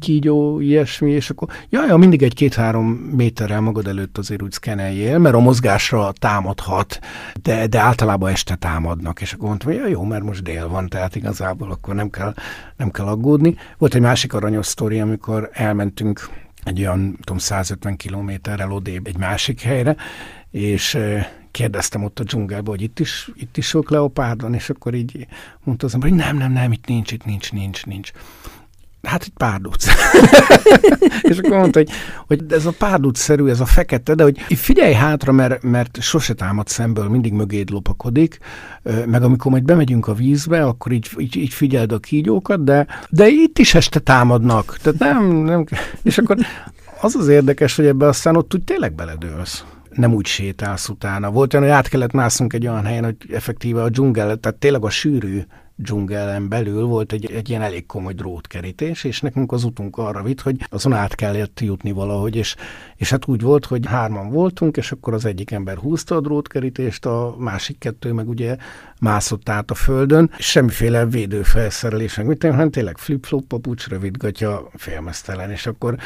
kígyó, 0.00 0.60
ilyesmi, 0.60 1.10
és 1.10 1.30
akkor 1.30 1.48
jaj, 1.70 1.86
ja, 1.86 1.96
mindig 1.96 2.22
egy 2.22 2.34
két-három 2.34 2.86
méterrel 2.90 3.60
magad 3.60 3.86
előtt 3.86 4.18
azért 4.18 4.42
úgy 4.42 4.52
szkeneljél, 4.52 5.18
mert 5.18 5.34
a 5.34 5.38
mozgásra 5.38 6.12
támadhat, 6.12 6.98
de, 7.42 7.66
de 7.66 7.78
általában 7.78 8.30
este 8.30 8.54
támadnak, 8.54 9.20
és 9.20 9.32
akkor 9.32 9.48
mondtam, 9.48 9.72
hogy 9.72 9.80
ja, 9.80 9.86
jó, 9.86 10.02
mert 10.02 10.22
most 10.22 10.42
dél 10.42 10.68
van, 10.68 10.88
tehát 10.88 11.16
igazából 11.16 11.70
akkor 11.70 11.94
nem 11.94 12.10
kell, 12.10 12.34
nem 12.76 12.90
kell 12.90 13.06
aggódni. 13.06 13.54
Volt 13.78 13.94
egy 13.94 14.00
másik 14.00 14.32
aranyos 14.32 14.66
sztori, 14.66 15.00
amikor 15.00 15.50
elmentünk 15.52 16.28
egy 16.64 16.80
olyan, 16.80 17.18
tudom, 17.20 17.38
150 17.38 17.96
kilométerrel 17.96 18.72
odébb 18.72 19.06
egy 19.06 19.18
másik 19.18 19.60
helyre, 19.60 19.96
és 20.50 20.98
kérdeztem 21.54 22.04
ott 22.04 22.20
a 22.20 22.24
dzsungelbe, 22.24 22.70
hogy 22.70 22.82
itt 22.82 23.00
is, 23.00 23.30
itt 23.34 23.56
is 23.56 23.66
sok 23.66 23.90
leopárdon, 23.90 24.54
és 24.54 24.70
akkor 24.70 24.94
így 24.94 25.26
mondta 25.64 25.86
az 25.86 25.94
ember, 25.94 26.08
hogy 26.08 26.18
nem, 26.18 26.36
nem, 26.36 26.52
nem, 26.52 26.72
itt 26.72 26.86
nincs, 26.86 27.12
itt 27.12 27.24
nincs, 27.24 27.52
nincs, 27.52 27.86
nincs. 27.86 28.10
Hát 29.02 29.22
egy 29.22 29.32
párduc. 29.36 29.86
és 31.30 31.38
akkor 31.38 31.58
mondta, 31.58 31.78
hogy, 31.78 31.90
hogy 32.26 32.44
ez 32.48 32.66
a 32.66 32.74
párduc-szerű, 32.78 33.46
ez 33.46 33.60
a 33.60 33.66
fekete, 33.66 34.14
de 34.14 34.22
hogy 34.22 34.38
figyelj 34.38 34.92
hátra, 34.92 35.32
mert, 35.32 35.62
mert 35.62 36.00
sose 36.00 36.34
támad 36.34 36.68
szemből, 36.68 37.08
mindig 37.08 37.32
mögéd 37.32 37.70
lopakodik, 37.70 38.38
meg 39.06 39.22
amikor 39.22 39.50
majd 39.50 39.64
bemegyünk 39.64 40.06
a 40.06 40.14
vízbe, 40.14 40.64
akkor 40.64 40.92
így, 40.92 41.10
így, 41.18 41.36
így 41.36 41.52
figyeld 41.52 41.92
a 41.92 41.98
kígyókat, 41.98 42.64
de, 42.64 42.86
de 43.08 43.28
itt 43.28 43.58
is 43.58 43.74
este 43.74 43.98
támadnak. 43.98 44.78
Tehát 44.82 44.98
nem, 44.98 45.32
nem, 45.32 45.64
és 46.02 46.18
akkor 46.18 46.36
az 47.00 47.14
az 47.14 47.28
érdekes, 47.28 47.76
hogy 47.76 47.86
ebbe 47.86 48.06
aztán 48.06 48.36
ott 48.36 48.54
úgy 48.54 48.64
tényleg 48.64 48.94
beledőlsz 48.94 49.64
nem 49.96 50.14
úgy 50.14 50.26
sétálsz 50.26 50.88
utána. 50.88 51.30
Volt 51.30 51.54
olyan, 51.54 51.66
hogy 51.66 51.74
át 51.74 51.88
kellett 51.88 52.12
másznunk 52.12 52.52
egy 52.52 52.66
olyan 52.66 52.84
helyen, 52.84 53.04
hogy 53.04 53.16
effektíve 53.30 53.82
a 53.82 53.88
dzsungel, 53.88 54.36
tehát 54.36 54.58
tényleg 54.58 54.84
a 54.84 54.90
sűrű 54.90 55.42
dzsungelen 55.76 56.48
belül 56.48 56.84
volt 56.84 57.12
egy, 57.12 57.32
egy 57.32 57.48
ilyen 57.48 57.62
elég 57.62 57.86
komoly 57.86 58.12
drótkerítés, 58.12 59.04
és 59.04 59.20
nekünk 59.20 59.52
az 59.52 59.64
utunk 59.64 59.96
arra 59.96 60.22
vitt, 60.22 60.40
hogy 60.40 60.66
azon 60.70 60.92
át 60.92 61.14
kellett 61.14 61.60
jutni 61.60 61.92
valahogy, 61.92 62.36
és, 62.36 62.56
és 62.96 63.10
hát 63.10 63.28
úgy 63.28 63.40
volt, 63.40 63.64
hogy 63.64 63.86
hárman 63.86 64.30
voltunk, 64.30 64.76
és 64.76 64.92
akkor 64.92 65.14
az 65.14 65.24
egyik 65.24 65.50
ember 65.50 65.76
húzta 65.76 66.16
a 66.16 66.20
drótkerítést, 66.20 67.06
a 67.06 67.34
másik 67.38 67.78
kettő 67.78 68.12
meg 68.12 68.28
ugye 68.28 68.56
mászott 69.00 69.48
át 69.48 69.70
a 69.70 69.74
földön, 69.74 70.30
és 70.36 70.46
semmiféle 70.50 71.06
védőfelszerelés, 71.06 72.16
meg 72.16 72.26
mit 72.26 72.42
hanem 72.42 72.70
tényleg 72.70 72.98
flip-flop, 72.98 73.46
papucs, 73.46 73.88
rövidgatja, 73.88 74.70
félmeztelen, 74.74 75.50
és 75.50 75.66
akkor 75.66 75.96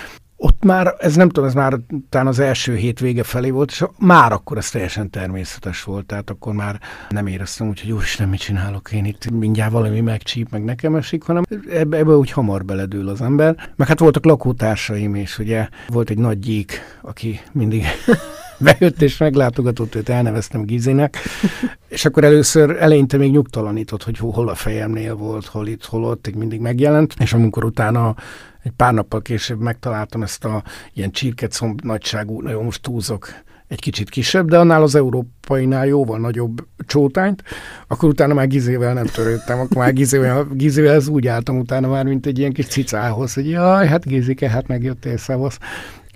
ott 0.40 0.64
már, 0.64 0.94
ez 0.98 1.14
nem 1.14 1.28
tudom, 1.28 1.48
ez 1.48 1.54
már 1.54 1.78
talán 2.08 2.26
az 2.26 2.38
első 2.38 2.74
hét 2.74 3.00
vége 3.00 3.22
felé 3.22 3.50
volt, 3.50 3.70
és 3.70 3.84
már 3.98 4.32
akkor 4.32 4.56
ez 4.56 4.70
teljesen 4.70 5.10
természetes 5.10 5.82
volt, 5.82 6.06
tehát 6.06 6.30
akkor 6.30 6.52
már 6.52 6.80
nem 7.08 7.26
éreztem 7.26 7.68
úgy, 7.68 7.80
hogy 7.80 7.92
úristen, 7.92 8.28
mit 8.28 8.40
csinálok 8.40 8.92
én 8.92 9.04
itt, 9.04 9.30
mindjárt 9.30 9.72
valami 9.72 10.00
megcsíp, 10.00 10.50
meg 10.50 10.64
nekem 10.64 10.94
esik, 10.94 11.22
hanem 11.22 11.42
ebbe, 11.70 11.96
ebbe 11.96 12.16
úgy 12.16 12.30
hamar 12.30 12.64
beledől 12.64 13.08
az 13.08 13.20
ember. 13.20 13.70
Meg 13.76 13.88
hát 13.88 13.98
voltak 13.98 14.24
lakótársaim 14.24 15.14
is, 15.14 15.38
ugye 15.38 15.68
volt 15.88 16.10
egy 16.10 16.18
nagy 16.18 16.38
gyík, 16.38 16.80
aki 17.02 17.40
mindig 17.52 17.84
bejött 18.58 19.02
és 19.02 19.18
meglátogatott, 19.18 19.94
őt 19.94 20.08
elneveztem 20.08 20.62
Gizinek, 20.62 21.16
és 21.88 22.04
akkor 22.04 22.24
először 22.24 22.76
eleinte 22.80 23.16
még 23.16 23.30
nyugtalanított, 23.30 24.02
hogy 24.02 24.18
hol 24.18 24.48
a 24.48 24.54
fejemnél 24.54 25.14
volt, 25.14 25.46
hol 25.46 25.66
itt, 25.66 25.84
hol 25.84 26.04
ott, 26.04 26.34
mindig 26.34 26.60
megjelent, 26.60 27.14
és 27.18 27.32
amikor 27.32 27.64
utána 27.64 28.14
egy 28.62 28.72
pár 28.76 28.94
nappal 28.94 29.22
később 29.22 29.60
megtaláltam 29.60 30.22
ezt 30.22 30.44
a 30.44 30.62
ilyen 30.92 31.10
csirkecomb 31.10 31.80
nagyságú, 31.82 32.42
nagyon 32.42 32.64
most 32.64 32.82
túlzok, 32.82 33.28
egy 33.68 33.80
kicsit 33.80 34.10
kisebb, 34.10 34.48
de 34.48 34.58
annál 34.58 34.82
az 34.82 34.94
európainál 34.94 35.86
jóval 35.86 36.18
nagyobb 36.18 36.66
csótányt, 36.86 37.42
akkor 37.86 38.08
utána 38.08 38.34
már 38.34 38.46
gizével 38.46 38.94
nem 38.94 39.06
törődtem, 39.06 39.58
akkor 39.58 39.76
már 39.76 39.92
gizével, 39.92 40.46
gizével 40.52 40.94
ez 40.94 41.08
úgy 41.08 41.26
álltam 41.26 41.58
utána 41.58 41.88
már, 41.88 42.04
mint 42.04 42.26
egy 42.26 42.38
ilyen 42.38 42.52
kis 42.52 42.66
cicához, 42.66 43.34
hogy 43.34 43.48
jaj, 43.48 43.86
hát 43.86 44.06
Gizike, 44.06 44.50
hát 44.50 44.66
megjöttél, 44.66 45.16
szevasz. 45.16 45.58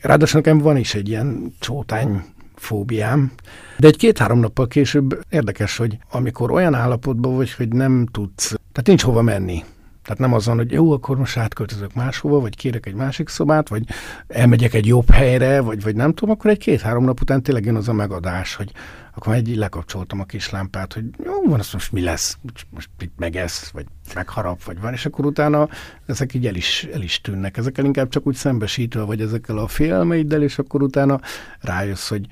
Ráadásul 0.01 0.41
nekem 0.41 0.59
van 0.59 0.77
is 0.77 0.95
egy 0.95 1.09
ilyen 1.09 1.53
csótány 1.59 2.25
fóbiám, 2.55 3.33
de 3.77 3.87
egy 3.87 3.97
két-három 3.97 4.39
nappal 4.39 4.67
később 4.67 5.19
érdekes, 5.31 5.77
hogy 5.77 5.99
amikor 6.11 6.51
olyan 6.51 6.75
állapotban 6.75 7.37
vagy, 7.37 7.53
hogy 7.53 7.69
nem 7.69 8.07
tudsz, 8.13 8.49
tehát 8.49 8.87
nincs 8.87 9.03
hova 9.03 9.23
menni, 9.23 9.65
tehát 10.03 10.19
nem 10.19 10.33
azon, 10.33 10.57
hogy 10.57 10.73
jó, 10.73 10.93
akkor 10.93 11.17
most 11.19 11.37
átköltözök 11.37 11.95
máshova, 11.95 12.41
vagy 12.41 12.57
kérek 12.57 12.87
egy 12.87 12.95
másik 12.95 13.29
szobát, 13.29 13.69
vagy 13.69 13.85
elmegyek 14.27 14.75
egy 14.75 14.87
jobb 14.87 15.11
helyre, 15.11 15.61
vagy, 15.61 15.83
vagy 15.83 15.97
nem 15.97 16.13
tudom, 16.15 16.35
akkor 16.35 16.51
egy 16.51 16.59
két-három 16.59 17.05
nap 17.05 17.21
után 17.21 17.43
tényleg 17.43 17.65
jön 17.65 17.77
az 17.77 17.89
a 17.89 17.93
megadás, 17.93 18.55
hogy 18.55 18.73
akkor 19.15 19.35
egy 19.35 19.57
lekapcsoltam 19.57 20.21
a 20.21 20.25
kis 20.25 20.51
lámpát, 20.51 20.93
hogy 20.93 21.05
jó, 21.25 21.43
van, 21.45 21.59
azt 21.59 21.73
most 21.73 21.93
mi 21.93 22.01
lesz, 22.01 22.39
most 22.71 22.89
itt 22.99 23.13
megesz, 23.17 23.71
vagy 23.71 23.87
megharap, 24.15 24.63
vagy 24.63 24.81
van, 24.81 24.93
és 24.93 25.07
akkor 25.07 25.27
utána 25.27 25.69
ezek 26.07 26.35
így 26.35 26.47
el 26.47 26.55
is, 26.55 26.89
el 26.93 27.03
is 27.03 27.21
tűnnek. 27.21 27.57
Ezekkel 27.57 27.85
inkább 27.85 28.09
csak 28.09 28.27
úgy 28.27 28.35
szembesítve, 28.35 29.03
vagy 29.03 29.21
ezekkel 29.21 29.59
a 29.59 29.67
félelmeiddel, 29.67 30.43
és 30.43 30.59
akkor 30.59 30.83
utána 30.83 31.21
rájössz, 31.61 32.09
hogy 32.09 32.27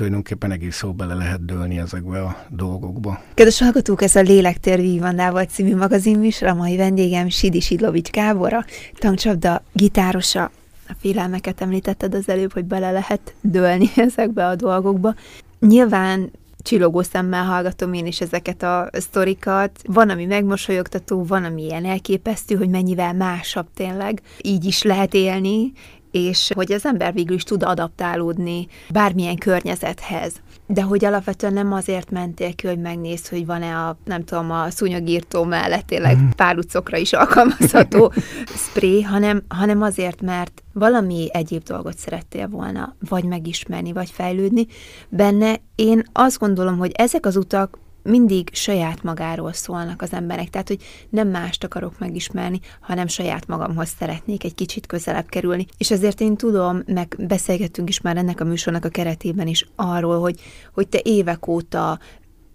tulajdonképpen 0.00 0.50
egész 0.50 0.82
jó 0.82 0.92
bele 0.92 1.14
lehet 1.14 1.44
dőlni 1.44 1.78
ezekbe 1.78 2.22
a 2.22 2.36
dolgokba. 2.48 3.22
Kedves 3.34 3.60
hallgatók, 3.60 4.02
ez 4.02 4.16
a 4.16 4.20
Lélektér 4.20 4.80
Vívandával 4.80 5.44
című 5.44 5.76
magazinműsor, 5.76 6.48
a 6.48 6.54
mai 6.54 6.76
vendégem 6.76 7.28
Sidi 7.28 7.60
Sidlovics 7.60 8.10
Gábor, 8.10 8.52
a 8.52 8.64
tankcsapda 8.98 9.62
gitárosa. 9.72 10.50
A 10.88 10.94
félelmeket 11.00 11.60
említetted 11.60 12.14
az 12.14 12.28
előbb, 12.28 12.52
hogy 12.52 12.64
bele 12.64 12.90
lehet 12.90 13.34
dőlni 13.40 13.90
ezekbe 14.06 14.46
a 14.46 14.54
dolgokba. 14.54 15.14
Nyilván 15.58 16.30
csillogó 16.62 17.02
szemmel 17.02 17.44
hallgatom 17.44 17.92
én 17.92 18.06
is 18.06 18.20
ezeket 18.20 18.62
a 18.62 18.90
sztorikat. 18.92 19.70
Van, 19.84 20.10
ami 20.10 20.24
megmosolyogtató, 20.24 21.24
van, 21.24 21.44
ami 21.44 21.62
ilyen 21.62 21.84
elképesztő, 21.84 22.54
hogy 22.54 22.68
mennyivel 22.68 23.12
másabb 23.12 23.66
tényleg. 23.74 24.20
Így 24.42 24.64
is 24.64 24.82
lehet 24.82 25.14
élni, 25.14 25.72
és 26.10 26.50
hogy 26.54 26.72
az 26.72 26.86
ember 26.86 27.12
végül 27.12 27.36
is 27.36 27.42
tud 27.42 27.62
adaptálódni 27.62 28.66
bármilyen 28.90 29.36
környezethez. 29.36 30.32
De 30.66 30.82
hogy 30.82 31.04
alapvetően 31.04 31.52
nem 31.52 31.72
azért 31.72 32.10
mentél 32.10 32.54
ki, 32.54 32.66
hogy 32.66 32.78
megnézd, 32.78 33.28
hogy 33.28 33.46
van-e 33.46 33.76
a, 33.76 33.98
nem 34.04 34.24
tudom, 34.24 34.50
a 34.50 34.70
szúnyogírtó 34.70 35.44
mellett 35.44 35.86
tényleg 35.86 36.16
mm. 36.16 36.56
utcokra 36.56 36.96
is 36.96 37.12
alkalmazható 37.12 38.12
spray, 38.66 39.02
hanem, 39.02 39.42
hanem 39.48 39.82
azért, 39.82 40.20
mert 40.20 40.62
valami 40.72 41.28
egyéb 41.32 41.62
dolgot 41.62 41.98
szerettél 41.98 42.48
volna, 42.48 42.96
vagy 43.08 43.24
megismerni, 43.24 43.92
vagy 43.92 44.10
fejlődni 44.10 44.66
benne. 45.08 45.60
Én 45.74 46.02
azt 46.12 46.38
gondolom, 46.38 46.78
hogy 46.78 46.92
ezek 46.94 47.26
az 47.26 47.36
utak 47.36 47.78
mindig 48.10 48.48
saját 48.52 49.02
magáról 49.02 49.52
szólnak 49.52 50.02
az 50.02 50.12
emberek, 50.12 50.50
tehát 50.50 50.68
hogy 50.68 50.82
nem 51.10 51.28
mást 51.28 51.64
akarok 51.64 51.98
megismerni, 51.98 52.60
hanem 52.80 53.06
saját 53.06 53.46
magamhoz 53.46 53.88
szeretnék 53.98 54.44
egy 54.44 54.54
kicsit 54.54 54.86
közelebb 54.86 55.28
kerülni. 55.28 55.66
És 55.78 55.90
ezért 55.90 56.20
én 56.20 56.36
tudom, 56.36 56.82
meg 56.86 57.16
beszélgettünk 57.18 57.88
is 57.88 58.00
már 58.00 58.16
ennek 58.16 58.40
a 58.40 58.44
műsornak 58.44 58.84
a 58.84 58.88
keretében 58.88 59.46
is 59.46 59.66
arról, 59.76 60.20
hogy, 60.20 60.40
hogy 60.74 60.88
te 60.88 61.00
évek 61.02 61.46
óta 61.46 61.98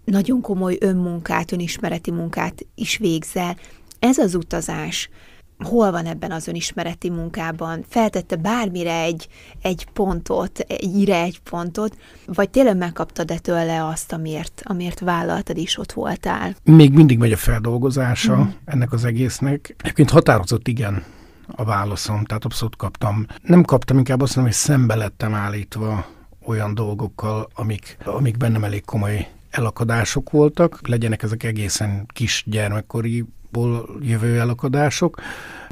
nagyon 0.04 0.40
komoly 0.40 0.76
önmunkát, 0.80 1.52
önismereti 1.52 2.10
munkát 2.10 2.66
is 2.74 2.96
végzel. 2.96 3.56
Ez 3.98 4.18
az 4.18 4.34
utazás, 4.34 5.10
hol 5.58 5.90
van 5.90 6.06
ebben 6.06 6.30
az 6.30 6.48
önismereti 6.48 7.10
munkában, 7.10 7.84
feltette 7.88 8.36
bármire 8.36 9.00
egy, 9.00 9.28
egy 9.62 9.86
pontot, 9.92 10.58
egyre 10.58 11.20
egy 11.20 11.40
pontot, 11.40 11.96
vagy 12.26 12.50
tényleg 12.50 12.76
megkaptad-e 12.76 13.38
tőle 13.38 13.84
azt, 13.86 14.12
amiért, 14.12 14.62
amiért 14.64 15.00
vállaltad 15.00 15.56
és 15.56 15.78
ott 15.78 15.92
voltál? 15.92 16.54
Még 16.64 16.92
mindig 16.92 17.18
megy 17.18 17.32
a 17.32 17.36
feldolgozása 17.36 18.36
mm. 18.36 18.48
ennek 18.64 18.92
az 18.92 19.04
egésznek. 19.04 19.74
Egyébként 19.78 20.10
határozott 20.10 20.68
igen 20.68 21.04
a 21.46 21.64
válaszom, 21.64 22.24
tehát 22.24 22.44
abszolút 22.44 22.76
kaptam. 22.76 23.26
Nem 23.42 23.62
kaptam, 23.62 23.98
inkább 23.98 24.20
azt 24.20 24.36
mondom, 24.36 24.52
hogy 24.52 24.62
szembe 24.62 24.94
lettem 24.94 25.34
állítva 25.34 26.06
olyan 26.46 26.74
dolgokkal, 26.74 27.48
amik, 27.54 27.96
amik 28.04 28.36
bennem 28.36 28.64
elég 28.64 28.84
komoly 28.84 29.28
elakadások 29.50 30.30
voltak, 30.30 30.88
legyenek 30.88 31.22
ezek 31.22 31.42
egészen 31.42 32.06
kis 32.12 32.44
gyermekkori 32.46 33.24
ból 33.56 33.98
jövő 34.00 34.38
elakadások, 34.38 35.20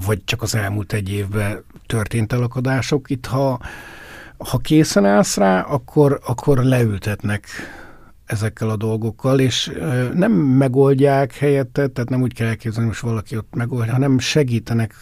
vagy 0.06 0.24
csak 0.24 0.42
az 0.42 0.54
elmúlt 0.54 0.92
egy 0.92 1.12
évben 1.12 1.64
történt 1.86 2.32
elakadások. 2.32 3.10
Itt, 3.10 3.26
ha, 3.26 3.60
ha 4.38 4.58
készen 4.58 5.04
állsz 5.04 5.36
rá, 5.36 5.60
akkor, 5.60 6.20
akkor 6.26 6.58
leültetnek 6.58 7.46
ezekkel 8.24 8.68
a 8.70 8.76
dolgokkal, 8.76 9.40
és 9.40 9.72
nem 10.14 10.32
megoldják 10.32 11.34
helyette, 11.36 11.86
tehát 11.86 12.10
nem 12.10 12.22
úgy 12.22 12.34
kell 12.34 12.46
elképzelni, 12.46 12.88
hogy 12.88 12.98
valaki 13.00 13.36
ott 13.36 13.54
megoldja, 13.54 13.92
hanem 13.92 14.18
segítenek 14.18 14.94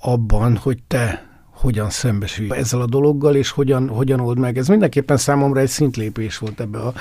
abban, 0.00 0.56
hogy 0.56 0.82
te 0.86 1.26
hogyan 1.50 1.90
szembesülj 1.90 2.50
ezzel 2.52 2.80
a 2.80 2.86
dologgal, 2.86 3.34
és 3.34 3.50
hogyan, 3.50 3.88
hogyan 3.88 4.20
old 4.20 4.38
meg. 4.38 4.58
Ez 4.58 4.68
mindenképpen 4.68 5.16
számomra 5.16 5.60
egy 5.60 5.68
szintlépés 5.68 6.38
volt 6.38 6.60
ebbe 6.60 6.78
a 6.78 6.92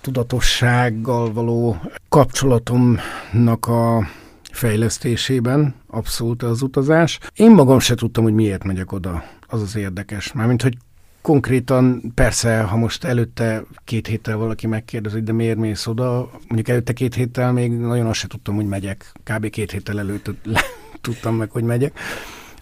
tudatossággal 0.00 1.32
való 1.32 1.76
kapcsolatomnak 2.08 3.66
a 3.66 4.06
fejlesztésében, 4.52 5.74
abszolút 5.86 6.42
az 6.42 6.62
utazás. 6.62 7.18
Én 7.34 7.50
magam 7.50 7.78
se 7.78 7.94
tudtam, 7.94 8.24
hogy 8.24 8.34
miért 8.34 8.64
megyek 8.64 8.92
oda. 8.92 9.24
Az 9.46 9.62
az 9.62 9.76
érdekes. 9.76 10.32
Mármint, 10.32 10.62
hogy 10.62 10.76
konkrétan 11.22 12.12
persze, 12.14 12.62
ha 12.62 12.76
most 12.76 13.04
előtte 13.04 13.62
két 13.84 14.06
héttel 14.06 14.36
valaki 14.36 14.66
megkérdezi, 14.66 15.20
de 15.20 15.32
miért 15.32 15.58
mész 15.58 15.86
oda, 15.86 16.30
mondjuk 16.46 16.68
előtte 16.68 16.92
két 16.92 17.14
héttel 17.14 17.52
még 17.52 17.72
nagyon 17.72 18.06
azt 18.06 18.18
se 18.18 18.26
tudtam, 18.26 18.54
hogy 18.54 18.66
megyek. 18.66 19.12
Kb. 19.24 19.50
két 19.50 19.70
héttel 19.70 19.98
előtt 19.98 20.30
tudtam 21.00 21.34
meg, 21.34 21.50
hogy 21.50 21.64
megyek. 21.64 21.98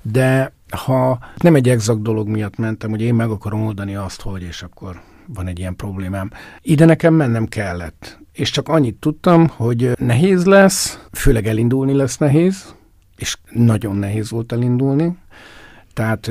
De 0.03 0.53
ha 0.71 1.19
nem 1.37 1.55
egy 1.55 1.69
exakt 1.69 2.03
dolog 2.03 2.29
miatt 2.29 2.57
mentem, 2.57 2.91
hogy 2.91 3.03
én 3.03 3.15
meg 3.15 3.31
akarom 3.31 3.67
oldani 3.67 3.95
azt, 3.95 4.21
hogy, 4.21 4.43
és 4.43 4.63
akkor 4.63 5.01
van 5.35 5.47
egy 5.47 5.59
ilyen 5.59 5.77
problémám. 5.77 6.31
Ide 6.63 6.85
nekem 6.85 7.15
mennem 7.15 7.47
kellett, 7.47 8.19
és 8.33 8.51
csak 8.51 8.69
annyit 8.69 8.97
tudtam, 8.97 9.49
hogy 9.49 9.93
nehéz 9.99 10.45
lesz, 10.45 11.07
főleg 11.13 11.47
elindulni 11.47 11.93
lesz 11.93 12.17
nehéz, 12.17 12.75
és 13.17 13.37
nagyon 13.51 13.97
nehéz 13.97 14.31
volt 14.31 14.53
elindulni, 14.53 15.17
tehát 15.95 16.31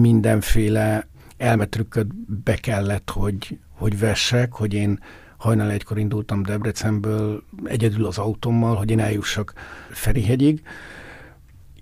mindenféle 0.00 1.06
elmetrükköt 1.36 2.06
be 2.44 2.54
kellett, 2.54 3.10
hogy, 3.10 3.58
hogy 3.70 3.98
vessek, 3.98 4.52
hogy 4.52 4.74
én 4.74 4.98
hajnal 5.36 5.70
egykor 5.70 5.98
indultam 5.98 6.42
Debrecenből 6.42 7.42
egyedül 7.64 8.06
az 8.06 8.18
autómmal, 8.18 8.76
hogy 8.76 8.90
én 8.90 9.00
eljussak 9.00 9.52
Ferihegyig, 9.90 10.62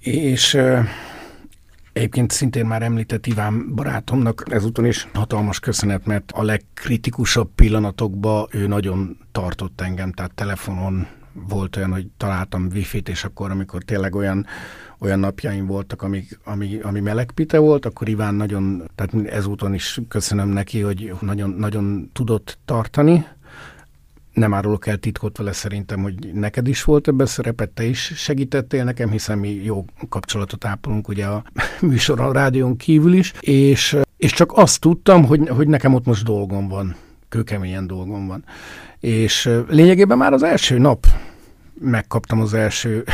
és 0.01 0.59
Egyébként 1.97 2.31
szintén 2.31 2.67
már 2.67 2.83
említett 2.83 3.27
Iván 3.27 3.75
barátomnak 3.75 4.45
ezúton 4.51 4.87
is 4.87 5.09
hatalmas 5.15 5.61
köszönet, 5.61 6.07
mert 6.07 6.33
a 6.33 6.43
legkritikusabb 6.43 7.51
pillanatokban 7.55 8.47
ő 8.51 8.67
nagyon 8.67 9.19
tartott 9.33 9.81
engem, 9.81 10.13
tehát 10.13 10.35
telefonon 10.35 11.07
volt 11.49 11.77
olyan, 11.77 11.93
hogy 11.93 12.07
találtam 12.17 12.69
wifi-t, 12.73 13.09
és 13.09 13.25
akkor, 13.25 13.51
amikor 13.51 13.83
tényleg 13.83 14.15
olyan, 14.15 14.47
olyan 14.99 15.19
napjaim 15.19 15.67
voltak, 15.67 16.03
ami, 16.03 16.25
ami, 16.45 16.79
ami 16.83 17.01
melegpite 17.01 17.59
volt, 17.59 17.87
akkor 17.87 18.09
Iván 18.09 18.35
nagyon, 18.35 18.91
tehát 18.95 19.27
ezúton 19.27 19.75
is 19.75 20.01
köszönöm 20.09 20.49
neki, 20.49 20.81
hogy 20.81 21.15
nagyon, 21.21 21.51
nagyon 21.51 22.11
tudott 22.13 22.59
tartani, 22.65 23.27
nem 24.37 24.55
árulok 24.55 24.87
el 24.87 24.97
titkot 24.97 25.37
vele 25.37 25.53
szerintem, 25.53 26.03
hogy 26.03 26.33
neked 26.33 26.69
is 26.69 26.85
volt 26.85 27.09
ebben 27.09 27.27
szerepet, 27.27 27.71
te 27.71 27.85
is 27.85 28.13
segítettél 28.15 28.85
nekem, 28.85 29.11
hiszen 29.11 29.39
mi 29.39 29.49
jó 29.49 29.85
kapcsolatot 30.09 30.65
ápolunk 30.65 31.09
ugye 31.09 31.27
a 31.27 31.45
műsor 31.81 32.21
a 32.21 32.33
rádión 32.33 32.77
kívül 32.77 33.13
is, 33.13 33.33
és, 33.41 33.97
és 34.17 34.33
csak 34.33 34.53
azt 34.55 34.81
tudtam, 34.81 35.25
hogy, 35.25 35.49
hogy 35.49 35.69
nekem 35.69 35.95
ott 35.95 36.05
most 36.05 36.25
dolgom 36.25 36.69
van, 36.69 36.97
kőkeményen 37.29 37.87
dolgom 37.87 38.27
van. 38.27 38.45
És 39.01 39.51
lényegében 39.69 40.19
már 40.19 40.33
az 40.33 40.43
első 40.43 40.79
nap 40.79 41.07
megkaptam 41.81 42.41
az 42.41 42.55
első 42.55 43.05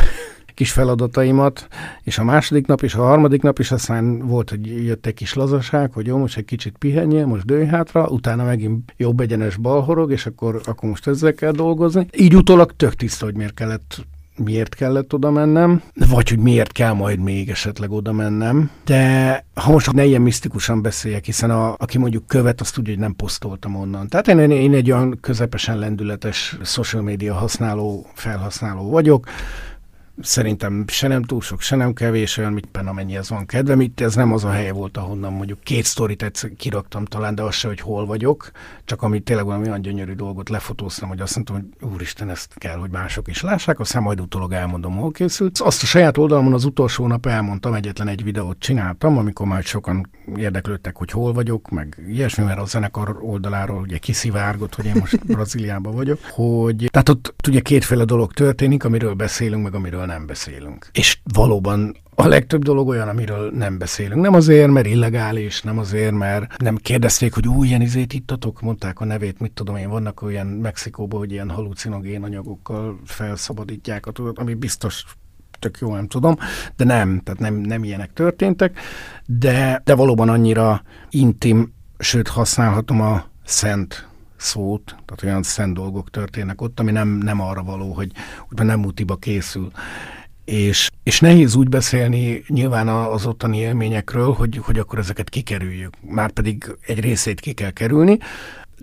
kis 0.54 0.72
feladataimat, 0.72 1.68
és 2.02 2.18
a 2.18 2.24
második 2.24 2.66
nap 2.66 2.82
és 2.82 2.94
a 2.94 3.02
harmadik 3.02 3.42
nap 3.42 3.58
is 3.58 3.70
aztán 3.70 4.18
volt, 4.18 4.50
hogy 4.50 4.84
jött 4.84 5.06
egy 5.06 5.14
kis 5.14 5.34
lazaság, 5.34 5.92
hogy 5.92 6.06
jó, 6.06 6.18
most 6.18 6.36
egy 6.36 6.44
kicsit 6.44 6.78
pihenjél, 6.78 7.26
most 7.26 7.44
dőj 7.44 7.66
hátra, 7.66 8.08
utána 8.08 8.44
megint 8.44 8.94
jobb 8.96 9.20
egyenes 9.20 9.56
balhorog, 9.56 10.12
és 10.12 10.26
akkor, 10.26 10.60
akkor 10.64 10.88
most 10.88 11.06
ezzel 11.06 11.34
kell 11.34 11.52
dolgozni. 11.52 12.06
Így 12.16 12.36
utólag 12.36 12.72
tök 12.76 12.94
tiszta, 12.94 13.24
hogy 13.24 13.34
miért 13.34 13.54
kellett 13.54 14.06
miért 14.36 14.74
kellett 14.74 15.14
oda 15.14 15.30
mennem, 15.30 15.82
vagy 16.08 16.28
hogy 16.28 16.38
miért 16.38 16.72
kell 16.72 16.92
majd 16.92 17.18
még 17.18 17.48
esetleg 17.48 17.90
oda 17.90 18.12
mennem. 18.12 18.70
De 18.84 19.44
ha 19.54 19.72
most 19.72 19.92
ne 19.92 20.04
ilyen 20.04 20.22
misztikusan 20.22 20.82
beszéljek, 20.82 21.24
hiszen 21.24 21.50
a, 21.50 21.74
aki 21.78 21.98
mondjuk 21.98 22.26
követ, 22.26 22.60
azt 22.60 22.74
tudja, 22.74 22.92
hogy 22.92 23.02
nem 23.02 23.16
posztoltam 23.16 23.76
onnan. 23.76 24.08
Tehát 24.08 24.28
én, 24.28 24.50
én 24.50 24.74
egy 24.74 24.90
olyan 24.90 25.18
közepesen 25.20 25.78
lendületes 25.78 26.58
social 26.64 27.02
media 27.02 27.34
használó, 27.34 28.06
felhasználó 28.14 28.90
vagyok, 28.90 29.26
szerintem 30.20 30.84
se 30.86 31.08
nem 31.08 31.22
túl 31.22 31.40
sok, 31.40 31.60
se 31.60 31.76
nem 31.76 31.92
kevés, 31.92 32.36
olyan, 32.36 32.52
mit 32.52 32.68
amennyi 32.86 33.16
ez 33.16 33.28
van 33.28 33.46
kedvem. 33.46 33.80
Itt 33.80 34.00
ez 34.00 34.14
nem 34.14 34.32
az 34.32 34.44
a 34.44 34.50
hely 34.50 34.70
volt, 34.70 34.96
ahonnan 34.96 35.32
mondjuk 35.32 35.60
két 35.60 35.84
sztorit 35.84 36.22
egyszer 36.22 36.50
kiraktam 36.56 37.04
talán, 37.04 37.34
de 37.34 37.42
az 37.42 37.54
se, 37.54 37.68
hogy 37.68 37.80
hol 37.80 38.06
vagyok, 38.06 38.50
csak 38.84 39.02
amit 39.02 39.24
tényleg 39.24 39.44
valami 39.44 39.66
olyan 39.66 39.82
gyönyörű 39.82 40.12
dolgot 40.12 40.48
lefotóztam, 40.48 41.08
hogy 41.08 41.20
azt 41.20 41.34
mondtam, 41.34 41.56
hogy 41.56 41.90
úristen, 41.92 42.30
ezt 42.30 42.54
kell, 42.54 42.76
hogy 42.76 42.90
mások 42.90 43.28
is 43.28 43.42
lássák, 43.42 43.80
aztán 43.80 44.02
majd 44.02 44.20
utólag 44.20 44.52
elmondom, 44.52 44.96
hol 44.96 45.10
készült. 45.10 45.58
Azt 45.58 45.82
a 45.82 45.86
saját 45.86 46.18
oldalamon 46.18 46.52
az 46.52 46.64
utolsó 46.64 47.06
nap 47.06 47.26
elmondtam, 47.26 47.74
egyetlen 47.74 48.08
egy 48.08 48.24
videót 48.24 48.58
csináltam, 48.58 49.18
amikor 49.18 49.46
már 49.46 49.62
sokan 49.62 50.10
érdeklődtek, 50.36 50.96
hogy 50.96 51.10
hol 51.10 51.32
vagyok, 51.32 51.70
meg 51.70 52.02
ilyesmi, 52.08 52.44
mert 52.44 52.58
a 52.58 52.64
zenekar 52.64 53.16
oldaláról 53.20 53.80
ugye 53.80 53.98
kiszivárgott, 53.98 54.74
hogy 54.74 54.86
én 54.86 54.96
most 54.98 55.26
Brazíliában 55.34 55.94
vagyok, 55.94 56.18
hogy 56.30 56.88
tehát 56.90 57.08
ott 57.08 57.34
ugye 57.48 57.60
kétféle 57.60 58.04
dolog 58.04 58.32
történik, 58.32 58.84
amiről 58.84 59.14
beszélünk, 59.14 59.62
meg 59.62 59.74
amiről 59.74 60.01
nem 60.06 60.26
beszélünk. 60.26 60.88
És 60.92 61.18
valóban 61.32 61.96
a 62.14 62.26
legtöbb 62.26 62.62
dolog 62.62 62.88
olyan, 62.88 63.08
amiről 63.08 63.50
nem 63.50 63.78
beszélünk. 63.78 64.20
Nem 64.20 64.34
azért, 64.34 64.70
mert 64.70 64.86
illegális, 64.86 65.62
nem 65.62 65.78
azért, 65.78 66.12
mert 66.12 66.56
nem 66.56 66.76
kérdezték, 66.76 67.34
hogy 67.34 67.48
új, 67.48 67.66
ilyen 67.66 67.80
izét 67.80 68.12
ittatok, 68.12 68.60
mondták 68.60 69.00
a 69.00 69.04
nevét, 69.04 69.40
mit 69.40 69.52
tudom 69.52 69.76
én, 69.76 69.88
vannak 69.88 70.22
olyan 70.22 70.46
Mexikóban, 70.46 71.18
hogy 71.18 71.32
ilyen 71.32 71.50
halucinogén 71.50 72.22
anyagokkal 72.22 73.00
felszabadítják 73.04 74.06
a 74.06 74.10
tudat, 74.10 74.38
ami 74.38 74.54
biztos 74.54 75.04
tök 75.58 75.78
jó, 75.80 75.94
nem 75.94 76.08
tudom, 76.08 76.36
de 76.76 76.84
nem, 76.84 77.20
tehát 77.24 77.40
nem, 77.40 77.54
nem 77.54 77.84
ilyenek 77.84 78.12
történtek, 78.12 78.78
de, 79.26 79.80
de 79.84 79.94
valóban 79.94 80.28
annyira 80.28 80.82
intim, 81.10 81.72
sőt 81.98 82.28
használhatom 82.28 83.00
a 83.00 83.24
szent 83.44 84.08
szót, 84.42 84.84
tehát 84.84 85.22
olyan 85.22 85.42
szent 85.42 85.74
dolgok 85.74 86.10
történnek 86.10 86.60
ott, 86.60 86.80
ami 86.80 86.90
nem, 86.90 87.08
nem 87.08 87.40
arra 87.40 87.62
való, 87.62 87.92
hogy 87.92 88.10
úgymond 88.50 88.68
nem 88.68 88.80
mutiba 88.80 89.16
készül. 89.16 89.70
És, 90.44 90.90
és 91.02 91.20
nehéz 91.20 91.54
úgy 91.54 91.68
beszélni 91.68 92.42
nyilván 92.48 92.88
az 92.88 93.26
ottani 93.26 93.58
élményekről, 93.58 94.32
hogy, 94.32 94.60
hogy 94.62 94.78
akkor 94.78 94.98
ezeket 94.98 95.28
kikerüljük. 95.28 95.94
Már 96.00 96.30
pedig 96.30 96.76
egy 96.86 97.00
részét 97.00 97.40
ki 97.40 97.52
kell 97.52 97.70
kerülni, 97.70 98.18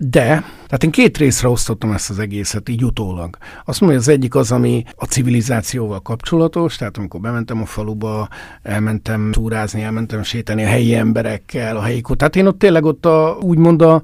de, 0.02 0.44
tehát 0.66 0.84
én 0.84 0.90
két 0.90 1.18
részre 1.18 1.48
osztottam 1.48 1.92
ezt 1.92 2.10
az 2.10 2.18
egészet, 2.18 2.68
így 2.68 2.84
utólag. 2.84 3.36
Azt 3.64 3.80
mondom, 3.80 3.98
hogy 3.98 4.08
az 4.08 4.14
egyik 4.14 4.34
az, 4.34 4.52
ami 4.52 4.84
a 4.96 5.04
civilizációval 5.04 6.00
kapcsolatos, 6.00 6.76
tehát 6.76 6.96
amikor 6.96 7.20
bementem 7.20 7.60
a 7.60 7.64
faluba, 7.66 8.28
elmentem 8.62 9.30
túrázni, 9.32 9.82
elmentem 9.82 10.22
sétálni 10.22 10.64
a 10.64 10.68
helyi 10.68 10.94
emberekkel, 10.94 11.76
a 11.76 11.82
helyi... 11.82 12.02
Tehát 12.16 12.36
én 12.36 12.46
ott 12.46 12.58
tényleg 12.58 12.84
ott 12.84 13.06
a, 13.06 13.38
úgymond 13.40 13.82
a, 13.82 14.02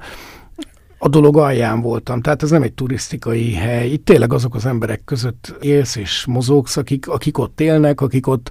a 1.06 1.08
dolog 1.08 1.36
alján 1.36 1.80
voltam. 1.80 2.20
Tehát 2.20 2.42
ez 2.42 2.50
nem 2.50 2.62
egy 2.62 2.72
turisztikai 2.72 3.54
hely. 3.54 3.88
Itt 3.88 4.04
tényleg 4.04 4.32
azok 4.32 4.54
az 4.54 4.66
emberek 4.66 5.04
között 5.04 5.56
élsz 5.60 5.96
és 5.96 6.24
mozogsz, 6.26 6.76
akik, 6.76 7.08
akik 7.08 7.38
ott 7.38 7.60
élnek, 7.60 8.00
akik 8.00 8.26
ott 8.26 8.50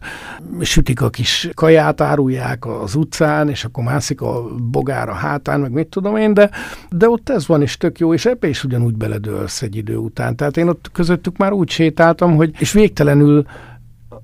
sütik 0.62 1.02
a 1.02 1.10
kis 1.10 1.50
kaját, 1.54 2.02
árulják 2.02 2.66
az 2.66 2.96
utcán, 2.96 3.50
és 3.50 3.64
akkor 3.64 3.84
mászik 3.84 4.22
a 4.22 4.44
bogár 4.72 5.10
a 5.10 5.14
hátán, 5.14 5.60
meg 5.60 5.72
mit 5.72 5.88
tudom 5.88 6.16
én, 6.16 6.34
de, 6.34 6.50
de 6.90 7.10
ott 7.10 7.30
ez 7.30 7.48
van 7.48 7.62
is 7.62 7.78
tök 7.78 8.00
jó, 8.00 8.14
és 8.14 8.26
ebbe 8.26 8.48
is 8.48 8.64
ugyanúgy 8.64 8.96
beledőlsz 8.96 9.62
egy 9.62 9.76
idő 9.76 9.96
után. 9.96 10.36
Tehát 10.36 10.58
én 10.58 10.68
ott 10.68 10.90
közöttük 10.92 11.38
már 11.38 11.52
úgy 11.52 11.70
sétáltam, 11.70 12.36
hogy 12.36 12.52
és 12.60 12.72
végtelenül 12.72 13.46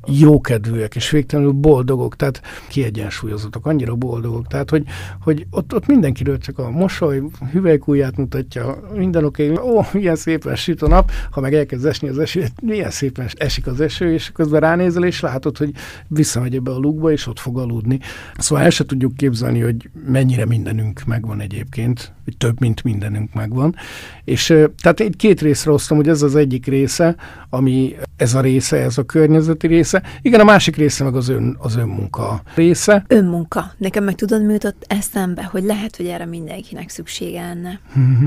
jókedvűek 0.08 0.96
és 0.96 1.10
végtelenül 1.10 1.52
boldogok, 1.52 2.16
tehát 2.16 2.42
kiegyensúlyozottak, 2.68 3.66
annyira 3.66 3.96
boldogok, 3.96 4.48
tehát 4.48 4.70
hogy, 4.70 4.84
hogy 5.22 5.46
ott, 5.50 5.74
ott 5.74 5.86
mindenkiről 5.86 6.38
csak 6.38 6.60
a 6.60 6.70
mosoly, 6.70 7.22
hüvelykújját 7.52 8.18
mutatja, 8.18 8.80
minden 8.96 9.24
oké, 9.24 9.52
okay, 9.52 9.74
ó, 9.74 9.82
milyen 9.94 10.16
szépen 10.16 10.56
süt 10.56 10.82
a 10.82 10.88
nap, 10.88 11.12
ha 11.32 11.42
meg 11.42 11.54
elkezd 11.54 11.86
esni 11.86 12.08
az 12.08 12.20
eső, 12.20 12.46
milyen 12.62 12.90
szépen 12.90 13.28
esik 13.38 13.68
az 13.68 13.82
eső, 13.82 14.14
és 14.14 14.32
közben 14.34 14.60
ránézel, 14.60 15.04
és 15.04 15.20
látod, 15.20 15.58
hogy 15.58 15.72
visszamegy 16.08 16.56
ebbe 16.56 16.72
a 16.72 16.78
lukba, 16.78 17.12
és 17.12 17.28
ott 17.28 17.40
fog 17.40 17.60
aludni. 17.60 18.00
Szóval 18.38 18.64
el 18.64 18.70
se 18.70 18.86
tudjuk 18.86 19.16
képzelni, 19.16 19.60
hogy 19.60 19.90
mennyire 20.08 20.46
mindenünk 20.46 21.04
megvan 21.06 21.40
egyébként, 21.40 22.14
hogy 22.24 22.38
több, 22.38 22.60
mint 22.60 22.84
mindenünk 22.84 23.34
megvan. 23.34 23.76
És 24.24 24.46
tehát 24.82 25.00
egy 25.00 25.16
két 25.16 25.42
részre 25.42 25.72
osztom, 25.72 25.98
hogy 25.98 26.08
ez 26.08 26.22
az 26.22 26.36
egyik 26.36 26.66
része, 26.66 27.16
ami 27.50 27.96
ez 28.22 28.34
a 28.34 28.42
része, 28.42 28.78
ez 28.78 28.98
a 28.98 29.04
környezeti 29.04 29.68
része. 29.68 30.04
Igen, 30.22 30.40
a 30.40 30.44
másik 30.44 30.76
része 30.76 31.04
meg 31.04 31.16
az, 31.16 31.30
ön, 31.30 31.58
az 31.60 31.76
önmunka 31.76 32.42
része. 32.56 33.06
Önmunka. 33.08 33.72
Nekem 33.78 34.04
meg 34.04 34.16
tudod, 34.16 34.46
mi 34.46 34.54
jutott 34.54 34.86
eszembe, 34.88 35.44
hogy 35.44 35.64
lehet, 35.64 35.96
hogy 35.96 36.06
erre 36.06 36.26
mindenkinek 36.26 36.90
szüksége 36.90 37.42
lenne. 37.42 37.80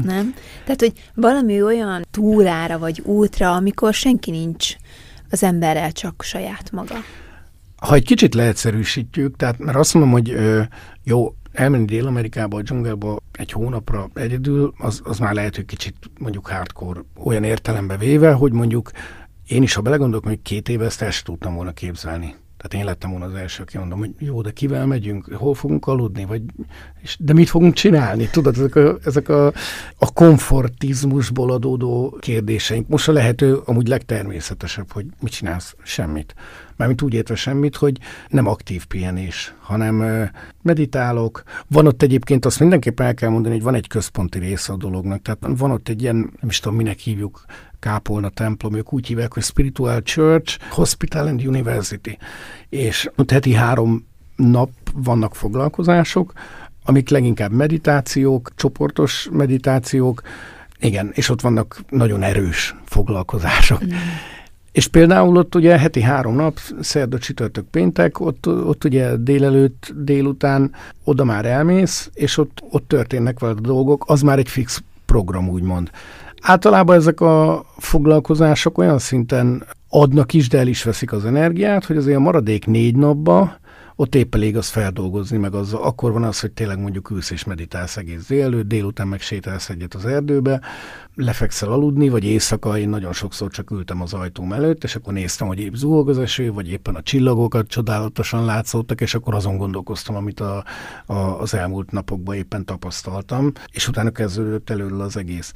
nem? 0.04 0.35
Tehát, 0.64 0.80
hogy 0.80 0.92
valami 1.14 1.62
olyan 1.62 2.07
túrára 2.11 2.78
vagy 2.78 3.00
útra, 3.00 3.54
amikor 3.54 3.94
senki 3.94 4.30
nincs 4.30 4.74
az 5.30 5.42
emberrel, 5.42 5.92
csak 5.92 6.22
saját 6.22 6.70
maga. 6.72 6.94
Ha 7.76 7.94
egy 7.94 8.04
kicsit 8.04 8.35
leegyszerűsítjük, 8.35 9.37
tehát 9.37 9.59
mert 9.59 9.76
azt 9.76 9.94
mondom, 9.94 10.12
hogy 10.12 10.30
ö, 10.30 10.62
jó, 11.04 11.35
elmenni 11.52 11.85
Dél-Amerikába, 11.85 12.57
a 12.57 12.62
dzsungelba 12.62 13.18
egy 13.33 13.52
hónapra 13.52 14.11
egyedül, 14.14 14.74
az, 14.78 15.00
az 15.04 15.18
már 15.18 15.35
lehet, 15.35 15.57
hogy 15.57 15.64
kicsit 15.64 15.94
mondjuk 16.18 16.46
hardcore 16.46 17.00
olyan 17.24 17.44
értelembe 17.44 17.96
véve, 17.96 18.33
hogy 18.33 18.52
mondjuk 18.52 18.90
én 19.46 19.62
is, 19.62 19.74
ha 19.74 19.80
belegondolok, 19.80 20.24
hogy 20.24 20.42
két 20.42 20.68
éve 20.68 20.85
ezt 20.85 21.02
el 21.02 21.11
sem 21.11 21.24
tudtam 21.24 21.54
volna 21.54 21.72
képzelni. 21.72 22.35
Tehát 22.64 22.85
én 22.85 22.90
lettem 22.90 23.11
volna 23.11 23.24
az 23.24 23.35
első, 23.35 23.62
aki 23.62 23.78
mondom, 23.78 23.98
hogy 23.98 24.11
jó, 24.18 24.40
de 24.40 24.50
kivel 24.50 24.87
megyünk, 24.87 25.33
hol 25.33 25.54
fogunk 25.54 25.87
aludni, 25.87 26.24
vagy, 26.24 26.42
és, 27.02 27.16
de 27.20 27.33
mit 27.33 27.48
fogunk 27.48 27.74
csinálni? 27.74 28.28
Tudod, 28.30 28.57
ezek 28.57 28.76
a, 28.76 28.98
ezek 29.04 29.28
a, 29.28 29.46
a 29.96 30.12
komfortizmusból 30.12 31.50
adódó 31.50 32.16
kérdéseink. 32.20 32.88
Most 32.88 33.09
a 33.09 33.12
lehető 33.12 33.54
amúgy 33.64 33.88
legtermészetesebb, 33.88 34.92
hogy 34.92 35.07
mit 35.20 35.33
csinálsz? 35.33 35.74
Semmit. 35.83 36.35
Mármint 36.76 37.02
úgy 37.02 37.14
értve 37.14 37.35
semmit, 37.35 37.76
hogy 37.76 37.98
nem 38.28 38.46
aktív 38.46 38.87
pihenés, 38.87 39.54
hanem 39.61 40.28
meditálok. 40.62 41.42
Van 41.68 41.87
ott 41.87 42.02
egyébként, 42.02 42.44
azt 42.44 42.61
mindenképpen 42.61 43.07
el 43.07 43.14
kell 43.14 43.30
mondani, 43.30 43.54
hogy 43.54 43.64
van 43.64 43.74
egy 43.74 43.88
központi 43.88 44.38
része 44.38 44.72
a 44.72 44.76
dolognak. 44.76 45.22
Tehát 45.22 45.59
van 45.59 45.70
ott 45.70 45.88
egy 45.88 46.02
ilyen, 46.02 46.16
nem 46.16 46.48
is 46.48 46.59
tudom, 46.61 46.76
minek 46.76 46.98
hívjuk, 46.98 47.44
kápolna 47.84 48.28
templom, 48.28 48.74
ők 48.74 48.92
úgy 48.92 49.06
hívják, 49.06 49.32
hogy 49.32 49.42
Spiritual 49.42 50.02
Church, 50.02 50.58
Hospital 50.70 51.26
and 51.26 51.46
University. 51.46 52.18
És 52.68 53.10
ott 53.16 53.30
heti 53.30 53.52
három 53.52 54.06
nap 54.36 54.70
vannak 54.94 55.34
foglalkozások, 55.34 56.32
amik 56.84 57.08
leginkább 57.08 57.52
meditációk, 57.52 58.52
csoportos 58.56 59.28
meditációk, 59.32 60.22
igen, 60.80 61.10
és 61.14 61.28
ott 61.28 61.40
vannak 61.40 61.80
nagyon 61.88 62.22
erős 62.22 62.74
foglalkozások. 62.84 63.84
Mm. 63.84 63.88
És 64.72 64.86
például 64.86 65.36
ott 65.36 65.54
ugye 65.54 65.78
heti 65.78 66.00
három 66.00 66.34
nap, 66.34 66.58
szerda, 66.80 67.18
csütörtök, 67.18 67.66
péntek, 67.70 68.20
ott, 68.20 68.46
ott 68.46 68.84
ugye 68.84 69.16
délelőtt, 69.16 69.92
délután 69.96 70.72
oda 71.04 71.24
már 71.24 71.44
elmész, 71.44 72.10
és 72.14 72.38
ott, 72.38 72.62
ott 72.70 72.88
történnek 72.88 73.38
veled 73.38 73.58
dolgok, 73.58 74.04
az 74.06 74.22
már 74.22 74.38
egy 74.38 74.48
fix 74.48 74.82
program, 75.06 75.48
úgymond. 75.48 75.90
Általában 76.46 76.96
ezek 76.96 77.20
a 77.20 77.64
foglalkozások 77.76 78.78
olyan 78.78 78.98
szinten 78.98 79.66
adnak 79.88 80.33
is, 80.33 80.48
de 80.48 80.59
el 80.59 80.66
is 80.66 80.83
veszik 80.83 81.12
az 81.12 81.24
energiát, 81.24 81.85
hogy 81.85 81.96
azért 81.96 82.16
a 82.16 82.20
maradék 82.20 82.66
négy 82.66 82.96
napba 82.96 83.57
ott 83.96 84.14
épp 84.14 84.35
elég 84.35 84.57
az 84.57 84.68
feldolgozni, 84.68 85.37
meg 85.37 85.54
az, 85.54 85.72
akkor 85.72 86.12
van 86.12 86.22
az, 86.22 86.40
hogy 86.40 86.52
tényleg 86.52 86.78
mondjuk 86.78 87.11
ülsz 87.11 87.30
és 87.30 87.44
meditálsz 87.44 87.96
egész 87.96 88.26
délelőtt, 88.26 88.66
délután 88.66 89.09
meg 89.09 89.20
sétálsz 89.20 89.68
egyet 89.68 89.94
az 89.94 90.04
erdőbe, 90.04 90.61
lefekszel 91.14 91.72
aludni, 91.72 92.09
vagy 92.09 92.24
éjszaka, 92.24 92.78
én 92.78 92.88
nagyon 92.88 93.12
sokszor 93.12 93.50
csak 93.50 93.70
ültem 93.70 94.02
az 94.02 94.12
ajtóm 94.12 94.52
előtt, 94.52 94.85
és 94.85 94.94
akkor 94.94 95.12
néztem, 95.12 95.46
hogy 95.46 95.61
épp 95.61 95.74
zúg 95.74 96.09
az 96.09 96.18
eső, 96.18 96.52
vagy 96.52 96.68
éppen 96.68 96.94
a 96.94 97.02
csillagokat 97.02 97.66
csodálatosan 97.66 98.44
látszottak, 98.44 99.00
és 99.00 99.14
akkor 99.14 99.35
azon 99.35 99.57
gondolkoztam, 99.57 100.16
amit 100.16 100.40
a, 100.40 100.64
a, 101.07 101.14
az 101.14 101.54
elmúlt 101.54 101.90
napokban 101.90 102.35
éppen 102.35 102.64
tapasztaltam, 102.64 103.52
és 103.72 103.88
utána 103.88 104.11
kezdődött 104.11 104.70
előről 104.70 105.00
az 105.00 105.16
egész. 105.16 105.52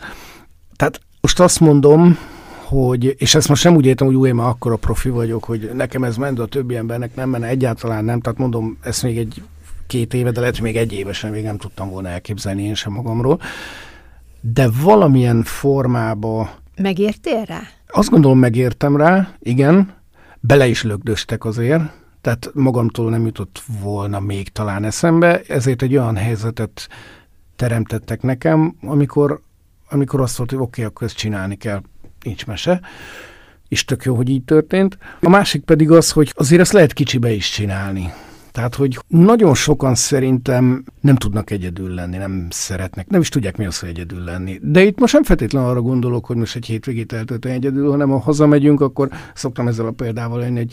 Tehát 0.78 1.00
Most 1.20 1.40
azt 1.40 1.60
mondom, 1.60 2.18
hogy, 2.64 3.14
és 3.18 3.34
ezt 3.34 3.48
most 3.48 3.60
sem 3.62 3.74
úgy 3.74 3.86
értem, 3.86 4.06
hogy 4.06 4.16
új, 4.16 4.30
már 4.30 4.48
akkora 4.48 4.76
profi 4.76 5.08
vagyok, 5.08 5.44
hogy 5.44 5.70
nekem 5.74 6.04
ez 6.04 6.16
ment, 6.16 6.38
a 6.38 6.46
többi 6.46 6.76
embernek 6.76 7.14
nem 7.14 7.28
menne, 7.28 7.46
egyáltalán 7.46 8.04
nem. 8.04 8.20
Tehát 8.20 8.38
mondom, 8.38 8.78
ezt 8.82 9.02
még 9.02 9.18
egy 9.18 9.42
két 9.86 10.14
éve, 10.14 10.30
de 10.30 10.40
lehet, 10.40 10.54
hogy 10.54 10.64
még 10.64 10.76
egy 10.76 10.92
évesen 10.92 11.30
még 11.30 11.44
nem 11.44 11.56
tudtam 11.56 11.90
volna 11.90 12.08
elképzelni 12.08 12.62
én 12.62 12.74
sem 12.74 12.92
magamról. 12.92 13.40
De 14.40 14.68
valamilyen 14.82 15.42
formába... 15.42 16.50
Megértél 16.76 17.44
rá? 17.44 17.60
Azt 17.86 18.10
gondolom, 18.10 18.38
megértem 18.38 18.96
rá, 18.96 19.28
igen. 19.38 19.94
Bele 20.40 20.66
is 20.66 20.82
lögdöstek 20.82 21.44
azért, 21.44 21.82
tehát 22.20 22.50
magamtól 22.54 23.10
nem 23.10 23.26
jutott 23.26 23.62
volna 23.82 24.20
még 24.20 24.48
talán 24.48 24.84
eszembe, 24.84 25.40
ezért 25.48 25.82
egy 25.82 25.96
olyan 25.96 26.16
helyzetet 26.16 26.88
teremtettek 27.56 28.22
nekem, 28.22 28.76
amikor, 28.80 29.42
amikor 29.90 30.20
azt 30.20 30.36
volt, 30.36 30.50
hogy 30.50 30.58
oké, 30.58 30.68
okay, 30.68 30.84
akkor 30.84 31.06
ezt 31.06 31.16
csinálni 31.16 31.56
kell, 31.56 31.82
nincs 32.24 32.46
mese, 32.46 32.80
és 33.68 33.84
tök 33.84 34.04
jó, 34.04 34.14
hogy 34.14 34.28
így 34.28 34.44
történt. 34.44 34.98
A 35.20 35.28
másik 35.28 35.62
pedig 35.62 35.90
az, 35.90 36.10
hogy 36.10 36.32
azért 36.34 36.60
ezt 36.60 36.72
lehet 36.72 36.92
kicsibe 36.92 37.30
is 37.30 37.50
csinálni. 37.50 38.12
Tehát, 38.52 38.74
hogy 38.74 38.98
nagyon 39.06 39.54
sokan 39.54 39.94
szerintem 39.94 40.84
nem 41.00 41.16
tudnak 41.16 41.50
egyedül 41.50 41.94
lenni, 41.94 42.16
nem 42.16 42.46
szeretnek, 42.50 43.08
nem 43.08 43.20
is 43.20 43.28
tudják 43.28 43.56
mi 43.56 43.66
az, 43.66 43.78
hogy 43.78 43.88
egyedül 43.88 44.24
lenni. 44.24 44.58
De 44.62 44.82
itt 44.82 44.98
most 44.98 45.12
nem 45.12 45.22
feltétlenül 45.22 45.68
arra 45.68 45.80
gondolok, 45.80 46.26
hogy 46.26 46.36
most 46.36 46.56
egy 46.56 46.66
hétvégét 46.66 47.12
eltölteni 47.12 47.54
egyedül, 47.54 47.90
hanem 47.90 48.08
ha 48.08 48.18
hazamegyünk, 48.18 48.80
akkor 48.80 49.08
szoktam 49.34 49.68
ezzel 49.68 49.86
a 49.86 49.90
példával 49.90 50.38
lenni, 50.38 50.56
hogy 50.56 50.72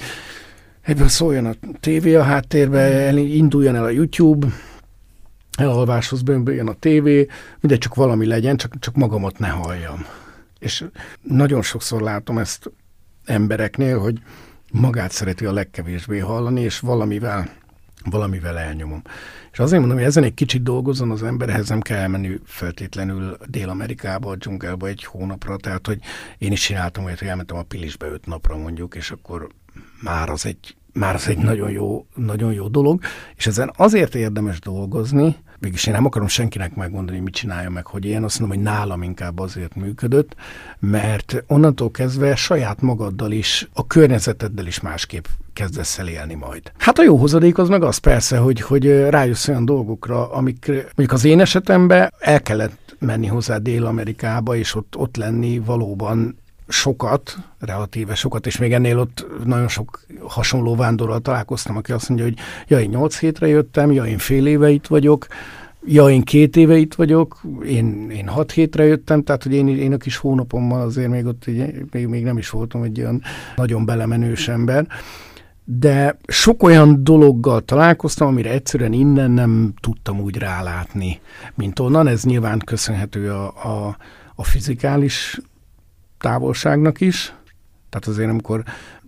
egyből 0.82 1.08
szóljon 1.08 1.46
a 1.46 1.54
tévé 1.80 2.16
a 2.16 2.24
háttérbe, 2.24 3.14
induljon 3.14 3.76
el 3.76 3.84
a 3.84 3.90
YouTube, 3.90 4.48
elalváshoz 5.56 6.22
bömböljön 6.22 6.68
a 6.68 6.74
tévé, 6.74 7.28
mindegy, 7.60 7.80
csak 7.80 7.96
valami 7.96 8.26
legyen, 8.26 8.58
csak, 8.58 8.80
csak 8.80 8.96
magamat 8.96 9.40
ne 9.40 9.48
halljam. 9.48 10.06
És 10.60 10.86
nagyon 11.22 11.62
sokszor 11.62 12.02
látom 12.02 12.38
ezt 12.38 12.72
embereknél, 13.26 14.00
hogy 14.00 14.20
magát 14.72 15.12
szereti 15.12 15.46
a 15.46 15.54
legkevésbé 15.54 16.20
hallani, 16.20 16.62
és 16.62 16.80
valamivel 16.80 17.50
valamivel 18.10 18.58
elnyomom. 18.58 19.02
És 19.52 19.60
azért 19.60 19.80
mondom, 19.80 19.98
hogy 19.98 20.08
ezen 20.08 20.24
egy 20.24 20.34
kicsit 20.34 20.64
dolgozzon 20.64 21.12
az 21.12 21.24
emberhez, 21.24 21.70
nem 21.70 21.82
kell 21.82 21.98
elmenni 21.98 22.40
feltétlenül 22.46 23.38
Dél-Amerikába, 23.48 24.30
a 24.30 24.36
dzsungelbe 24.36 24.88
egy 24.88 25.04
hónapra, 25.04 25.58
tehát 25.58 25.88
hogy 25.88 26.00
én 26.38 26.52
is 26.52 26.62
csináltam 26.62 27.04
hogy 27.04 27.18
elmentem 27.20 27.58
a 27.58 27.64
Pilisbe 27.64 28.08
öt 28.08 28.26
napra 28.26 28.58
mondjuk, 28.58 28.96
és 28.96 29.12
akkor 29.12 29.48
már 30.02 30.30
az 30.30 30.46
egy 30.46 30.76
már 31.00 31.16
az 31.16 31.28
egy 31.28 31.38
nagyon 31.38 31.72
jó, 31.72 32.06
nagyon 32.16 32.54
jó 32.54 32.68
dolog, 32.68 33.02
és 33.36 33.48
ezen 33.48 33.72
azért 33.78 34.16
érdemes 34.16 34.60
dolgozni, 34.60 35.36
mégis 35.60 35.88
én 35.88 35.94
nem 35.94 36.06
akarom 36.06 36.28
senkinek 36.28 36.76
megmondani, 36.76 37.20
mit 37.20 37.34
csinálja 37.34 37.70
meg, 37.70 37.86
hogy 37.86 38.06
én 38.06 38.24
azt 38.24 38.40
mondom, 38.40 38.58
hogy 38.58 38.68
nálam 38.68 39.04
inkább 39.04 39.40
azért 39.40 39.76
működött, 39.76 40.36
mert 40.80 41.44
onnantól 41.48 41.92
kezdve 41.92 42.36
saját 42.36 42.82
magaddal 42.82 43.32
is, 43.32 43.68
a 43.74 43.88
környezeteddel 43.88 44.66
is 44.66 44.80
másképp 44.80 45.26
kezdesz 45.54 46.00
el 46.00 46.08
élni 46.08 46.34
majd. 46.34 46.72
Hát 46.78 47.00
a 47.00 47.04
jó 47.04 47.16
hozadék 47.16 47.58
az 47.58 47.70
meg 47.70 47.84
az 47.84 47.98
persze, 47.98 48.38
hogy, 48.38 48.62
hogy 48.62 49.00
rájössz 49.10 49.48
olyan 49.48 49.66
dolgokra, 49.66 50.32
amik 50.32 50.68
mondjuk 50.68 51.12
az 51.12 51.26
én 51.26 51.40
esetemben 51.40 52.14
el 52.20 52.42
kellett 52.42 52.96
menni 53.00 53.28
hozzá 53.28 53.58
Dél-Amerikába, 53.58 54.56
és 54.56 54.76
ott, 54.76 54.96
ott 54.98 55.16
lenni 55.16 55.60
valóban 55.60 56.38
sokat, 56.68 57.38
relatíve 57.60 58.16
sokat, 58.16 58.46
és 58.46 58.58
még 58.58 58.74
ennél 58.74 59.00
ott 59.00 59.26
nagyon 59.44 59.68
sok 59.68 60.06
hasonló 60.28 60.76
vándorral 60.76 61.20
találkoztam, 61.20 61.78
aki 61.78 61.92
azt 61.92 62.10
mondja, 62.10 62.28
hogy 62.28 62.38
ja, 62.68 62.80
én 62.80 62.90
nyolc 62.90 63.20
hétre 63.20 63.48
jöttem, 63.48 63.92
ja, 63.92 64.06
én 64.06 64.18
fél 64.18 64.46
éve 64.46 64.70
itt 64.70 64.88
vagyok, 64.88 65.28
ja, 65.86 66.10
én 66.10 66.22
két 66.22 66.56
éve 66.56 66.76
itt 66.76 66.94
vagyok, 66.94 67.42
én, 67.66 68.10
én 68.10 68.28
hat 68.28 68.52
hétre 68.52 68.84
jöttem, 68.84 69.24
tehát 69.24 69.44
hogy 69.44 69.54
én, 69.54 69.68
én 69.68 69.94
a 69.94 69.98
kis 69.98 70.18
hónapommal 70.18 70.82
azért 70.82 71.10
még 71.10 71.26
ott 71.26 71.46
még, 71.92 72.08
még 72.08 72.24
nem 72.24 72.38
is 72.38 72.50
voltam 72.50 72.84
egy 72.84 73.00
olyan 73.00 73.22
nagyon 73.56 73.86
belemenős 73.86 74.48
ember, 74.48 74.88
de 75.64 76.18
sok 76.28 76.64
olyan 76.64 77.04
dologgal 77.04 77.62
találkoztam, 77.62 78.28
amire 78.28 78.52
egyszerűen 78.52 78.94
innen 78.94 79.32
nem 79.32 79.74
tudtam 79.82 80.20
úgy 80.20 80.38
rálátni, 80.38 81.20
mint 81.56 81.80
onnan. 81.80 82.08
Ez 82.08 82.24
nyilván 82.24 82.60
köszönhető 82.60 83.32
a, 83.32 83.46
a, 83.46 83.98
a 84.36 84.44
fizikális 84.44 85.40
távolságnak 86.18 87.02
is. 87.02 87.34
Tehát 87.90 88.08
azért, 88.08 88.30
amikor 88.30 88.64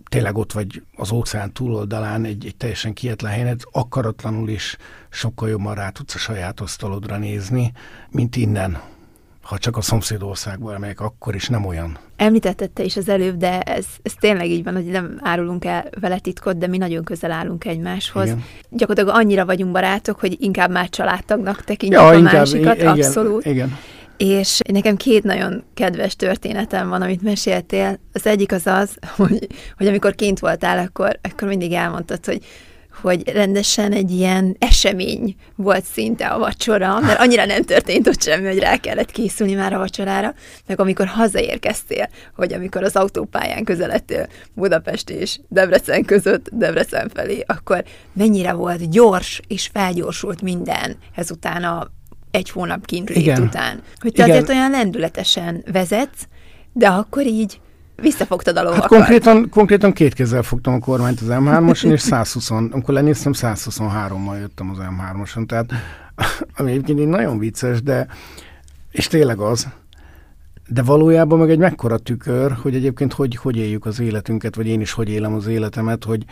tényleg 0.08 0.36
ott 0.36 0.52
vagy 0.52 0.82
az 0.96 1.12
óceán 1.12 1.52
túloldalán 1.52 2.24
egy, 2.24 2.46
egy 2.46 2.56
teljesen 2.56 2.92
kietlen 2.92 3.32
helyen, 3.32 3.58
akaratlanul 3.72 4.48
is 4.48 4.76
sokkal 5.10 5.48
jobban 5.48 5.74
rá 5.74 5.88
tudsz 5.88 6.14
a 6.14 6.18
saját 6.18 6.60
asztalodra 6.60 7.16
nézni, 7.16 7.72
mint 8.10 8.36
innen, 8.36 8.78
ha 9.42 9.58
csak 9.58 9.76
a 9.76 9.80
szomszédországból 9.80 10.74
emelyek, 10.74 11.00
akkor 11.00 11.34
is 11.34 11.48
nem 11.48 11.64
olyan. 11.64 11.98
Említetted 12.16 12.70
te 12.70 12.82
is 12.82 12.96
az 12.96 13.08
előbb, 13.08 13.36
de 13.36 13.60
ez, 13.60 13.86
ez 14.02 14.12
tényleg 14.20 14.46
így 14.46 14.64
van, 14.64 14.74
hogy 14.74 14.84
nem 14.84 15.18
árulunk 15.22 15.64
el 15.64 15.84
vele 16.00 16.18
titkot, 16.18 16.58
de 16.58 16.66
mi 16.66 16.76
nagyon 16.76 17.04
közel 17.04 17.30
állunk 17.30 17.64
egymáshoz. 17.64 18.24
Igen. 18.24 18.44
Gyakorlatilag 18.70 19.18
annyira 19.18 19.46
vagyunk 19.46 19.72
barátok, 19.72 20.20
hogy 20.20 20.36
inkább 20.40 20.70
már 20.70 20.88
családtagnak 20.88 21.64
tekintjük 21.64 22.02
ja, 22.02 22.08
a 22.08 22.14
inkább, 22.14 22.32
másikat, 22.32 22.76
igen, 22.76 22.88
abszolút. 22.88 23.46
Igen. 23.46 23.76
És 24.18 24.60
nekem 24.72 24.96
két 24.96 25.22
nagyon 25.22 25.64
kedves 25.74 26.16
történetem 26.16 26.88
van, 26.88 27.02
amit 27.02 27.22
meséltél. 27.22 28.00
Az 28.12 28.26
egyik 28.26 28.52
az 28.52 28.66
az, 28.66 28.90
hogy, 29.16 29.46
hogy 29.76 29.86
amikor 29.86 30.14
kint 30.14 30.38
voltál, 30.38 30.78
akkor, 30.78 31.18
akkor 31.22 31.48
mindig 31.48 31.72
elmondtad, 31.72 32.24
hogy 32.24 32.42
hogy 33.00 33.28
rendesen 33.28 33.92
egy 33.92 34.10
ilyen 34.10 34.56
esemény 34.58 35.36
volt 35.56 35.84
szinte 35.84 36.26
a 36.26 36.38
vacsora, 36.38 37.00
mert 37.00 37.20
annyira 37.20 37.44
nem 37.44 37.62
történt 37.62 38.08
ott 38.08 38.22
semmi, 38.22 38.46
hogy 38.46 38.58
rá 38.58 38.76
kellett 38.76 39.10
készülni 39.10 39.54
már 39.54 39.72
a 39.72 39.78
vacsorára, 39.78 40.34
meg 40.66 40.80
amikor 40.80 41.06
hazaérkeztél, 41.06 42.08
hogy 42.34 42.52
amikor 42.52 42.82
az 42.84 42.96
autópályán 42.96 43.64
közeledtél 43.64 44.26
Budapest 44.54 45.10
és 45.10 45.38
Debrecen 45.48 46.04
között, 46.04 46.48
Debrecen 46.52 47.10
felé, 47.14 47.44
akkor 47.46 47.84
mennyire 48.12 48.52
volt 48.52 48.90
gyors 48.90 49.40
és 49.46 49.70
felgyorsult 49.72 50.42
minden 50.42 50.96
ezután 51.14 51.64
a 51.64 51.90
egy 52.38 52.50
hónap 52.50 52.86
kint 52.86 53.08
lét 53.08 53.38
után. 53.38 53.82
Hogy 54.00 54.12
te 54.12 54.24
Igen. 54.24 54.36
azért 54.36 54.48
olyan 54.48 54.70
lendületesen 54.70 55.64
vezetsz, 55.72 56.28
de 56.72 56.88
akkor 56.88 57.26
így 57.26 57.60
visszafogtad 58.02 58.56
a 58.56 58.62
lovakat. 58.62 58.80
Hát 58.80 58.90
konkrétan, 58.90 59.48
konkrétan 59.48 59.92
két 59.92 60.14
kézzel 60.14 60.42
fogtam 60.42 60.74
a 60.74 60.78
kormányt 60.78 61.20
az 61.20 61.26
M3-oson, 61.30 61.92
és 61.92 62.00
120, 62.00 62.50
amikor 62.50 62.94
lenéztem, 62.94 63.32
123-mal 63.34 64.38
jöttem 64.38 64.70
az 64.70 64.76
M3-oson. 64.80 65.46
Tehát, 65.46 65.72
ami 66.56 66.70
egyébként 66.70 67.08
nagyon 67.08 67.38
vicces, 67.38 67.82
de 67.82 68.06
és 68.90 69.06
tényleg 69.06 69.38
az, 69.38 69.68
de 70.68 70.82
valójában 70.82 71.38
meg 71.38 71.50
egy 71.50 71.58
mekkora 71.58 71.98
tükör, 71.98 72.52
hogy 72.62 72.74
egyébként 72.74 73.12
hogy, 73.12 73.36
hogy 73.36 73.56
éljük 73.56 73.86
az 73.86 74.00
életünket, 74.00 74.54
vagy 74.54 74.66
én 74.66 74.80
is 74.80 74.92
hogy 74.92 75.08
élem 75.08 75.34
az 75.34 75.46
életemet, 75.46 76.04
hogy 76.04 76.24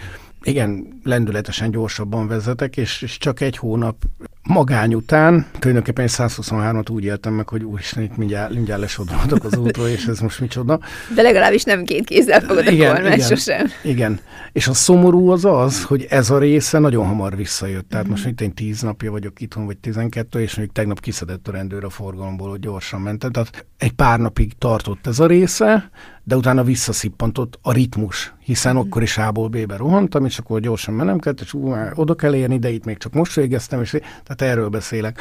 igen, 0.47 1.01
lendületesen 1.03 1.71
gyorsabban 1.71 2.29
vezetek, 2.29 2.77
és, 2.77 3.03
és 3.03 3.19
csak 3.19 3.41
egy 3.41 3.57
hónap 3.57 3.97
magány 4.43 4.95
után, 4.95 5.47
tulajdonképpen 5.59 6.07
123-at 6.09 6.91
úgy 6.91 7.05
éltem 7.05 7.33
meg, 7.33 7.49
hogy 7.49 7.65
úristen, 7.65 8.03
itt 8.03 8.17
mindjárt, 8.17 8.55
mindjárt 8.55 8.81
lesodródok 8.81 9.45
az 9.45 9.57
útról, 9.57 9.89
és 9.89 10.07
ez 10.07 10.19
most 10.21 10.41
micsoda. 10.41 10.81
De 11.15 11.23
legalábbis 11.23 11.65
nem 11.65 11.85
két 11.85 12.05
kézzel 12.05 12.41
fogod 12.41 12.67
igen, 12.67 12.91
a 12.91 12.95
kormány 12.95 13.13
igen, 13.13 13.27
sosem. 13.27 13.67
Igen, 13.83 14.21
és 14.53 14.67
a 14.67 14.75
szomorú 14.75 15.31
az 15.31 15.45
az, 15.45 15.85
hogy 15.85 16.07
ez 16.09 16.31
a 16.31 16.39
része 16.39 16.79
nagyon 16.79 17.07
hamar 17.07 17.37
visszajött. 17.37 17.89
Tehát 17.89 18.07
mm. 18.07 18.11
most 18.11 18.27
itt 18.27 18.41
én 18.41 18.55
10 18.55 18.81
napja 18.81 19.11
vagyok 19.11 19.41
itthon, 19.41 19.67
vagy 19.67 19.79
12, 19.79 20.41
és 20.41 20.55
még 20.55 20.73
tegnap 20.73 21.01
kiszedett 21.01 21.49
a 21.49 21.53
rendőr 21.53 21.85
a 21.85 21.91
forgalomból, 21.91 22.51
hogy 22.51 22.61
gyorsan 22.61 23.01
mentem. 23.01 23.33
Tehát 23.33 23.67
egy 23.79 23.93
pár 23.93 24.19
napig 24.19 24.53
tartott 24.59 25.07
ez 25.07 25.19
a 25.19 25.27
része, 25.27 25.91
de 26.29 26.37
utána 26.37 26.63
visszaszippantott 26.63 27.59
a 27.63 27.73
ritmus, 27.73 28.35
hiszen 28.45 28.75
mm. 28.75 28.79
akkor 28.79 29.03
is 29.03 29.19
A-ból 29.19 29.49
B-be 29.49 29.77
rohantam, 29.77 30.25
és 30.25 30.39
akkor 30.39 30.61
gyorsan 30.61 30.95
menem 30.95 31.19
kellett, 31.19 31.41
és 31.41 31.53
ú, 31.53 31.75
oda 31.95 32.15
kell 32.15 32.35
érni, 32.35 32.59
de 32.59 32.71
itt 32.71 32.85
még 32.85 32.99
csak 32.99 33.13
most 33.13 33.35
végeztem, 33.35 33.81
és 33.81 33.91
tehát 33.91 34.43
erről 34.43 34.69
beszélek. 34.69 35.21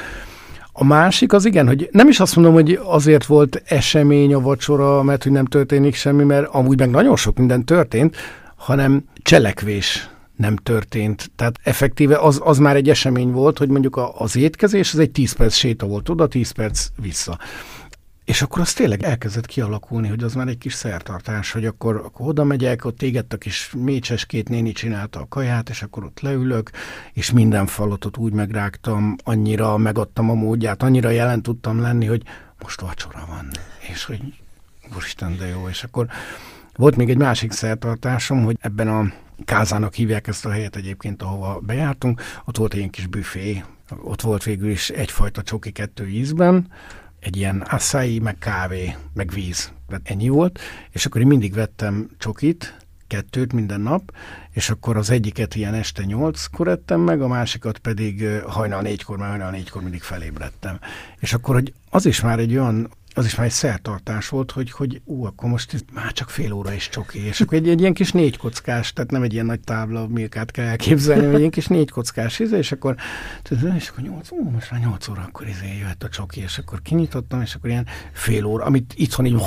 A 0.72 0.84
másik 0.84 1.34
az 1.34 1.46
igen, 1.46 1.68
hogy 1.68 1.90
nem 1.92 2.08
is 2.08 2.20
azt 2.20 2.36
mondom, 2.36 2.54
hogy 2.54 2.80
azért 2.84 3.26
volt 3.26 3.62
esemény 3.66 4.34
a 4.34 4.40
vacsora, 4.40 5.04
mert 5.04 5.24
hogy 5.24 5.32
nem 5.32 5.46
történik 5.46 5.96
semmi, 5.96 6.24
mert 6.24 6.48
amúgy 6.48 6.80
meg 6.80 6.90
nagyon 6.90 7.16
sok 7.16 7.38
minden 7.38 7.66
történt, 7.66 8.16
hanem 8.56 9.04
cselekvés 9.22 10.10
nem 10.36 10.56
történt. 10.56 11.32
Tehát 11.36 11.60
effektíve 11.64 12.18
az, 12.18 12.42
az 12.44 12.58
már 12.58 12.76
egy 12.76 12.90
esemény 12.90 13.32
volt, 13.32 13.58
hogy 13.58 13.70
mondjuk 13.70 14.00
az 14.18 14.36
étkezés, 14.36 14.94
az 14.94 15.00
egy 15.00 15.12
10 15.12 15.32
perc 15.32 15.54
séta 15.54 15.86
volt 15.86 16.10
oda, 16.10 16.28
10 16.28 16.52
perc 16.52 16.88
vissza. 17.02 17.38
És 18.26 18.42
akkor 18.42 18.60
az 18.62 18.74
tényleg 18.74 19.04
elkezdett 19.04 19.46
kialakulni, 19.46 20.08
hogy 20.08 20.24
az 20.24 20.34
már 20.34 20.48
egy 20.48 20.58
kis 20.58 20.74
szertartás, 20.74 21.52
hogy 21.52 21.66
akkor, 21.66 21.96
akkor 21.96 22.28
oda 22.28 22.44
megyek, 22.44 22.86
ott 22.86 23.02
égett 23.02 23.34
a 23.34 23.38
kis 23.38 23.72
mécseskét 23.78 24.50
néni 24.50 24.72
csinálta 24.72 25.20
a 25.20 25.28
kaját, 25.28 25.70
és 25.70 25.82
akkor 25.82 26.04
ott 26.04 26.20
leülök, 26.20 26.72
és 27.14 27.32
minden 27.32 27.66
falatot 27.66 28.18
úgy 28.18 28.34
megrágtam, 28.34 29.16
annyira 29.24 29.78
megadtam 29.78 30.30
a 30.30 30.34
módját, 30.34 30.84
annyira 30.84 31.10
jelen 31.10 31.42
tudtam 31.42 31.80
lenni, 31.82 32.06
hogy 32.06 32.24
most 32.62 32.82
vacsora 32.82 33.26
van, 33.28 33.48
és 33.92 34.06
hogy 34.06 34.22
úristen, 34.96 35.38
de 35.38 35.48
jó, 35.48 35.68
és 35.70 35.84
akkor 35.84 36.08
volt 36.76 36.96
még 36.96 37.10
egy 37.10 37.18
másik 37.18 37.52
szertartásom, 37.52 38.44
hogy 38.44 38.58
ebben 38.60 38.88
a 38.88 39.12
Kázának 39.46 39.94
hívják 39.94 40.28
ezt 40.28 40.46
a 40.46 40.52
helyet 40.52 40.76
egyébként, 40.76 41.22
ahova 41.22 41.60
bejártunk, 41.60 42.22
ott 42.46 42.58
volt 42.58 42.74
egy 42.74 42.90
kis 42.90 43.08
büfé, 43.08 43.64
ott 44.04 44.22
volt 44.22 44.44
végül 44.44 44.70
is 44.70 44.90
egyfajta 44.90 45.42
csoki 45.42 45.72
kettő 45.72 46.08
ízben, 46.08 46.68
egy 47.26 47.38
ilyen 47.38 47.62
assai, 47.62 48.20
meg 48.20 48.38
kávé, 48.38 48.96
meg 49.14 49.30
víz. 49.30 49.72
ennyi 50.04 50.30
volt, 50.30 50.60
és 50.92 51.06
akkor 51.06 51.22
én 51.22 51.28
mindig 51.28 51.54
vettem 51.54 52.10
csokit, 52.18 52.78
kettőt 53.08 53.54
minden 53.54 53.82
nap, 53.82 54.12
és 54.52 54.70
akkor 54.70 54.98
az 54.98 55.10
egyiket 55.10 55.56
ilyen 55.56 55.74
este 55.74 56.04
nyolckor 56.04 56.68
ettem 56.68 57.00
meg, 57.00 57.22
a 57.22 57.28
másikat 57.28 57.78
pedig 57.78 58.28
hajnal 58.48 58.82
négykor, 58.82 59.18
mert 59.18 59.30
hajnal 59.30 59.52
négykor 59.52 59.82
mindig 59.82 60.02
felébredtem. 60.02 60.80
És 61.20 61.34
akkor, 61.34 61.56
hogy 61.56 61.74
az 61.90 62.06
is 62.06 62.22
már 62.22 62.40
egy 62.40 62.58
olyan 62.58 62.90
az 63.18 63.26
is 63.26 63.36
már 63.36 63.46
egy 63.46 63.52
szertartás 63.52 64.30
volt, 64.30 64.52
hogy, 64.52 64.72
hogy 64.72 65.02
ú, 65.06 65.26
akkor 65.26 65.50
most 65.50 65.86
már 65.94 66.12
csak 66.12 66.30
fél 66.30 66.52
óra 66.52 66.74
is 66.74 66.90
csoki, 66.90 67.26
és 67.26 67.42
akkor 67.42 67.58
egy, 67.58 67.70
egy 67.70 67.80
ilyen 67.80 67.94
kis 67.94 68.12
négy 68.12 68.38
kockás, 68.38 68.94
tehát 68.94 69.12
nem 69.12 69.24
egy 69.24 69.34
ilyen 69.34 69.46
nagy 69.46 69.60
tábla, 69.60 70.08
milkát 70.08 70.52
kell 70.52 70.66
elképzelni, 70.66 71.20
hanem 71.20 71.34
egy 71.34 71.40
ilyen 71.40 71.52
kis 71.52 71.68
négy 71.68 71.90
kockás 71.90 72.40
izé, 72.40 72.58
és 72.58 72.72
akkor, 72.72 72.96
és 73.76 73.90
akkor 73.90 74.04
nyolc, 74.04 74.32
ú, 74.32 74.50
most 74.50 74.72
már 74.72 74.80
nyolc 74.80 75.08
óra, 75.08 75.22
akkor 75.22 75.48
izé 75.48 75.78
jöhet 75.80 76.04
a 76.04 76.10
csoki, 76.10 76.42
és 76.42 76.58
akkor 76.58 76.82
kinyitottam, 76.82 77.42
és 77.42 77.56
akkor 77.56 77.70
ilyen 77.70 77.88
fél 78.14 78.46
óra, 78.46 78.66
amit 78.66 78.94
itthon 78.98 79.26
így, 79.26 79.42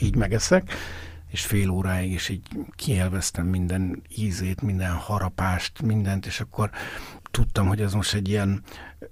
így 0.00 0.16
megeszek, 0.16 0.72
és 1.36 1.46
fél 1.46 1.70
óráig 1.70 2.12
is 2.12 2.28
így 2.28 2.48
kielveztem 2.76 3.46
minden 3.46 4.02
ízét, 4.16 4.62
minden 4.62 4.92
harapást, 4.92 5.82
mindent, 5.82 6.26
és 6.26 6.40
akkor 6.40 6.70
tudtam, 7.30 7.66
hogy 7.66 7.80
ez 7.80 7.92
most 7.92 8.14
egy 8.14 8.28
ilyen 8.28 8.62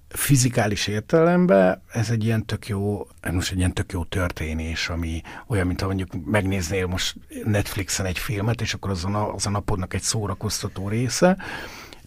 fizikális 0.09 0.87
értelemben 0.87 1.83
ez 1.93 2.11
egy 2.11 2.25
ilyen 2.25 2.47
tök 2.47 2.69
jó, 2.69 3.07
most 3.33 3.51
egy 3.51 3.59
ilyen 3.59 3.73
tök 3.73 3.93
jó 3.93 4.05
történés, 4.05 4.89
ami 4.89 5.23
olyan, 5.47 5.67
mint 5.67 5.81
ha 5.81 5.87
mondjuk 5.87 6.11
megnéznél 6.25 6.87
most 6.87 7.17
Netflixen 7.45 8.07
egy 8.07 8.19
filmet, 8.19 8.61
és 8.61 8.75
akkor 8.75 8.91
az 8.91 9.05
a, 9.05 9.35
az 9.35 9.47
a 9.47 9.51
napodnak 9.51 9.95
egy 9.95 10.03
szórakoztató 10.03 10.89
része, 10.89 11.37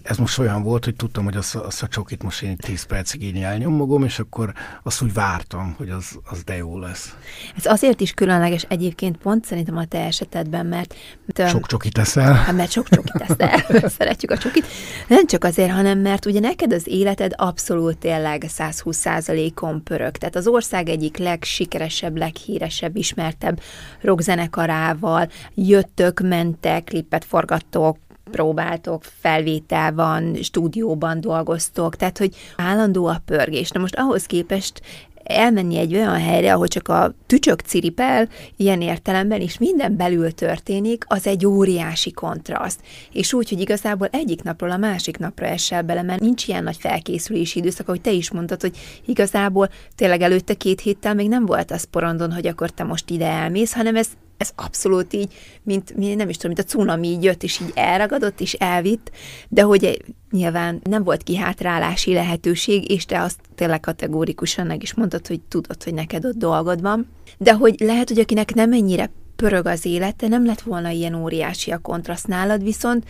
ez 0.07 0.17
most 0.17 0.39
olyan 0.39 0.63
volt, 0.63 0.83
hogy 0.83 0.95
tudtam, 0.95 1.23
hogy 1.23 1.35
azt, 1.35 1.55
azt 1.55 1.83
a 1.83 1.87
csokit 1.87 2.23
most 2.23 2.41
én 2.41 2.57
10 2.57 2.83
percig 2.83 3.23
így 3.23 3.37
elnyomogom, 3.37 4.03
és 4.03 4.19
akkor 4.19 4.53
azt 4.83 5.01
úgy 5.01 5.13
vártam, 5.13 5.73
hogy 5.77 5.89
az, 5.89 6.19
az 6.29 6.43
de 6.43 6.55
jó 6.55 6.79
lesz. 6.79 7.15
Ez 7.57 7.65
azért 7.65 8.01
is 8.01 8.11
különleges 8.11 8.65
egyébként 8.69 9.17
pont 9.17 9.45
szerintem 9.45 9.77
a 9.77 9.85
te 9.85 10.05
esetedben, 10.05 10.65
mert... 10.65 10.95
mert 11.35 11.49
sok 11.49 11.67
csokit 11.67 11.97
eszel. 11.97 12.33
Hát, 12.33 12.55
mert 12.55 12.71
sok 12.71 12.89
csokit 12.89 13.25
eszel. 13.27 13.65
Szeretjük 13.97 14.31
a 14.31 14.37
csokit. 14.37 14.65
Nem 15.07 15.27
csak 15.27 15.43
azért, 15.43 15.71
hanem 15.71 15.99
mert 15.99 16.25
ugye 16.25 16.39
neked 16.39 16.73
az 16.73 16.87
életed 16.87 17.33
abszolút 17.35 17.97
tényleg 17.97 18.43
120% 18.47 19.61
on 19.61 19.83
pörög. 19.83 20.17
Tehát 20.17 20.35
az 20.35 20.47
ország 20.47 20.89
egyik 20.89 21.17
legsikeresebb, 21.17 22.17
leghíresebb, 22.17 22.95
ismertebb 22.95 23.61
rockzenekarával 24.01 25.29
jöttök, 25.53 26.19
mentek, 26.19 26.83
klippet 26.83 27.25
forgattok, 27.25 27.97
próbáltok, 28.31 29.03
felvétel 29.19 29.93
van, 29.93 30.35
stúdióban 30.41 31.21
dolgoztok, 31.21 31.95
tehát 31.95 32.17
hogy 32.17 32.35
állandó 32.55 33.05
a 33.05 33.21
pörgés. 33.25 33.69
Na 33.69 33.79
most 33.79 33.95
ahhoz 33.95 34.25
képest 34.25 34.81
elmenni 35.27 35.77
egy 35.77 35.95
olyan 35.95 36.19
helyre, 36.19 36.53
ahol 36.53 36.67
csak 36.67 36.87
a 36.87 37.13
tücsök 37.25 37.59
ciripel, 37.59 38.27
ilyen 38.55 38.81
értelemben, 38.81 39.41
és 39.41 39.57
minden 39.57 39.97
belül 39.97 40.31
történik, 40.31 41.03
az 41.07 41.27
egy 41.27 41.45
óriási 41.45 42.11
kontraszt. 42.11 42.79
És 43.11 43.33
úgy, 43.33 43.49
hogy 43.49 43.59
igazából 43.59 44.07
egyik 44.11 44.43
napról 44.43 44.71
a 44.71 44.77
másik 44.77 45.17
napra 45.17 45.45
esel 45.45 45.81
bele, 45.81 46.01
mert 46.01 46.21
nincs 46.21 46.47
ilyen 46.47 46.63
nagy 46.63 46.77
felkészülési 46.77 47.59
időszak, 47.59 47.87
ahogy 47.87 48.01
te 48.01 48.11
is 48.11 48.31
mondtad, 48.31 48.61
hogy 48.61 48.77
igazából 49.05 49.69
tényleg 49.95 50.21
előtte 50.21 50.53
két 50.53 50.81
héttel 50.81 51.13
még 51.13 51.27
nem 51.29 51.45
volt 51.45 51.71
az 51.71 51.83
porondon, 51.83 52.33
hogy 52.33 52.47
akkor 52.47 52.69
te 52.69 52.83
most 52.83 53.09
ide 53.09 53.27
elmész, 53.27 53.73
hanem 53.73 53.95
ez 53.95 54.07
ez 54.37 54.51
abszolút 54.55 55.13
így, 55.13 55.33
mint 55.63 56.15
nem 56.15 56.29
is 56.29 56.35
tudom, 56.37 56.55
mint 56.55 56.67
a 56.67 56.71
cunami 56.71 57.07
így 57.07 57.23
jött, 57.23 57.43
és 57.43 57.59
így 57.61 57.71
elragadott, 57.73 58.39
és 58.39 58.53
elvitt, 58.53 59.11
de 59.47 59.61
hogy 59.61 60.03
nyilván 60.31 60.79
nem 60.83 61.03
volt 61.03 61.23
kihátrálási 61.23 62.13
lehetőség, 62.13 62.91
és 62.91 63.05
te 63.05 63.21
azt 63.21 63.39
tényleg 63.55 63.79
kategórikusan 63.79 64.65
meg 64.65 64.81
is 64.81 64.93
mondtad, 64.93 65.27
hogy 65.27 65.41
tudod, 65.41 65.83
hogy 65.83 65.93
neked 65.93 66.25
ott 66.25 66.37
dolgod 66.37 66.81
van, 66.81 67.07
de 67.37 67.53
hogy 67.53 67.75
lehet, 67.79 68.07
hogy 68.07 68.19
akinek 68.19 68.53
nem 68.53 68.73
ennyire 68.73 69.09
pörög 69.35 69.65
az 69.65 69.85
élete, 69.85 70.27
nem 70.27 70.45
lett 70.45 70.61
volna 70.61 70.89
ilyen 70.89 71.15
óriási 71.15 71.71
a 71.71 71.77
kontraszt 71.77 72.27
nálad, 72.27 72.63
viszont 72.63 73.05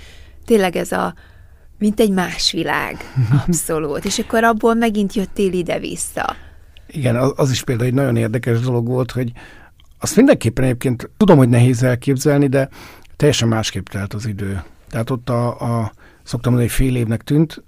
tényleg 0.46 0.76
ez 0.76 0.92
a 0.92 1.14
mint 1.80 2.00
egy 2.00 2.12
más 2.12 2.52
világ, 2.52 2.98
abszolút. 3.46 4.06
És 4.06 4.20
akkor 4.20 4.44
abból 4.44 4.74
megint 4.74 5.14
jöttél 5.14 5.54
ide-vissza. 5.54 6.36
Igen, 6.88 7.16
az, 7.16 7.34
az 7.36 7.52
is 7.52 7.64
például 7.64 7.88
egy 7.88 7.94
nagyon 7.94 8.16
érdekes 8.16 8.60
dolog 8.60 8.88
volt, 8.88 9.12
hogy 9.12 9.32
azt 10.00 10.16
mindenképpen 10.16 10.64
egyébként 10.64 11.10
tudom, 11.18 11.38
hogy 11.38 11.50
nehéz 11.50 11.84
elképzelni, 11.84 12.48
de 12.48 12.70
teljesen 13.16 13.48
másképp 13.48 13.88
telt 13.88 14.14
az 14.14 14.26
idő. 14.26 14.64
Tehát 14.90 15.10
ott 15.10 15.30
a, 15.30 15.48
a 15.48 15.92
szoktam 16.24 16.52
mondani, 16.52 16.72
hogy 16.76 16.86
fél 16.86 16.96
évnek 16.96 17.22
tűnt, 17.22 17.64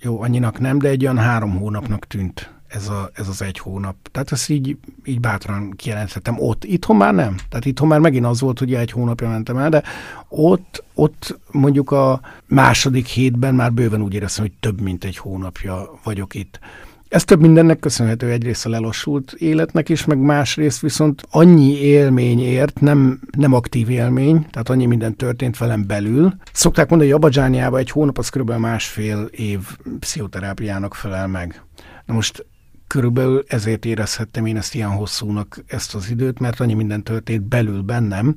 jó, 0.00 0.22
annyinak 0.22 0.58
nem, 0.58 0.78
de 0.78 0.88
egy 0.88 1.02
olyan 1.02 1.18
három 1.18 1.56
hónapnak 1.58 2.06
tűnt 2.06 2.54
ez, 2.74 2.88
a, 2.88 3.10
ez 3.12 3.28
az 3.28 3.42
egy 3.42 3.58
hónap. 3.58 3.96
Tehát 4.10 4.32
ezt 4.32 4.50
így, 4.50 4.76
így 5.04 5.20
bátran 5.20 5.70
kijelenthetem 5.70 6.40
ott. 6.40 6.64
Itthon 6.64 6.96
már 6.96 7.14
nem. 7.14 7.36
Tehát 7.48 7.64
itthon 7.64 7.88
már 7.88 7.98
megint 7.98 8.26
az 8.26 8.40
volt, 8.40 8.58
hogy 8.58 8.74
egy 8.74 8.90
hónapja 8.90 9.28
mentem 9.28 9.56
el, 9.56 9.68
de 9.68 9.82
ott, 10.28 10.84
ott 10.94 11.38
mondjuk 11.50 11.90
a 11.90 12.20
második 12.46 13.06
hétben 13.06 13.54
már 13.54 13.72
bőven 13.72 14.02
úgy 14.02 14.14
éreztem, 14.14 14.44
hogy 14.44 14.54
több 14.60 14.80
mint 14.80 15.04
egy 15.04 15.16
hónapja 15.16 15.98
vagyok 16.02 16.34
itt. 16.34 16.58
Ez 17.08 17.24
több 17.24 17.40
mindennek 17.40 17.78
köszönhető 17.78 18.30
egyrészt 18.30 18.66
a 18.66 18.68
lelassult 18.68 19.32
életnek 19.32 19.88
is, 19.88 20.04
meg 20.04 20.18
másrészt 20.18 20.80
viszont 20.80 21.22
annyi 21.30 21.78
élmény 21.78 22.40
ért, 22.40 22.80
nem, 22.80 23.20
nem 23.36 23.52
aktív 23.52 23.90
élmény, 23.90 24.46
tehát 24.50 24.68
annyi 24.68 24.86
minden 24.86 25.16
történt 25.16 25.58
velem 25.58 25.86
belül. 25.86 26.34
Szokták 26.52 26.88
mondani, 26.88 27.10
hogy 27.10 27.20
Abadzsániában 27.20 27.80
egy 27.80 27.90
hónap 27.90 28.18
az 28.18 28.28
kb. 28.28 28.50
másfél 28.50 29.28
év 29.30 29.60
pszichoterápiának 29.98 30.94
felel 30.94 31.26
meg. 31.26 31.62
Na 32.06 32.14
most 32.14 32.46
körülbelül 32.94 33.44
ezért 33.46 33.84
érezhettem 33.84 34.46
én 34.46 34.56
ezt 34.56 34.74
ilyen 34.74 34.90
hosszúnak 34.90 35.64
ezt 35.66 35.94
az 35.94 36.10
időt, 36.10 36.38
mert 36.38 36.60
annyi 36.60 36.74
minden 36.74 37.02
történt 37.02 37.42
belül 37.42 37.82
bennem, 37.82 38.36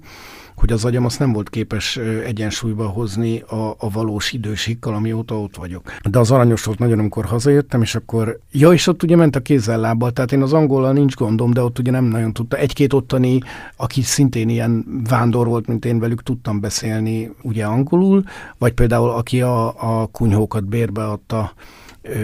hogy 0.56 0.72
az 0.72 0.86
agyam 0.86 1.06
azt 1.06 1.20
nem 1.20 1.34
volt 1.34 1.50
képes 1.50 1.98
egyensúlyba 2.26 2.88
hozni 2.88 3.40
a, 3.40 3.76
a 3.78 3.90
valós 3.90 4.32
idősikkal, 4.32 4.94
amióta 4.94 5.40
ott 5.40 5.56
vagyok. 5.56 5.94
De 6.10 6.20
az 6.20 6.32
aranyos 6.32 6.64
volt 6.64 6.80
nagyon, 6.80 7.00
amikor 7.00 7.26
hazajöttem, 7.26 7.82
és 7.82 7.96
akkor, 7.96 8.40
ja, 8.52 8.72
és 8.74 8.88
ott 8.88 9.04
ugye 9.04 9.16
ment 9.16 9.36
a 9.36 9.40
kézzel 9.40 9.80
lábbal, 9.80 10.12
tehát 10.12 10.32
én 10.32 10.42
az 10.42 10.54
angolal 10.54 10.94
nincs 10.94 11.16
gondom, 11.16 11.54
de 11.54 11.62
ott 11.62 11.80
ugye 11.80 11.92
nem 11.92 12.06
nagyon 12.06 12.34
tudta. 12.34 12.58
Egy-két 12.58 12.94
ottani, 12.94 13.40
aki 13.76 14.02
szintén 14.02 14.50
ilyen 14.50 14.86
vándor 15.10 15.48
volt, 15.48 15.68
mint 15.68 15.86
én 15.86 16.00
velük, 16.00 16.24
tudtam 16.24 16.60
beszélni 16.60 17.32
ugye 17.42 17.66
angolul, 17.66 18.24
vagy 18.58 18.74
például 18.74 19.10
aki 19.10 19.42
a, 19.42 19.68
a 20.02 20.06
kunyhókat 20.06 20.66
bérbe 20.66 21.06
adta, 21.06 21.54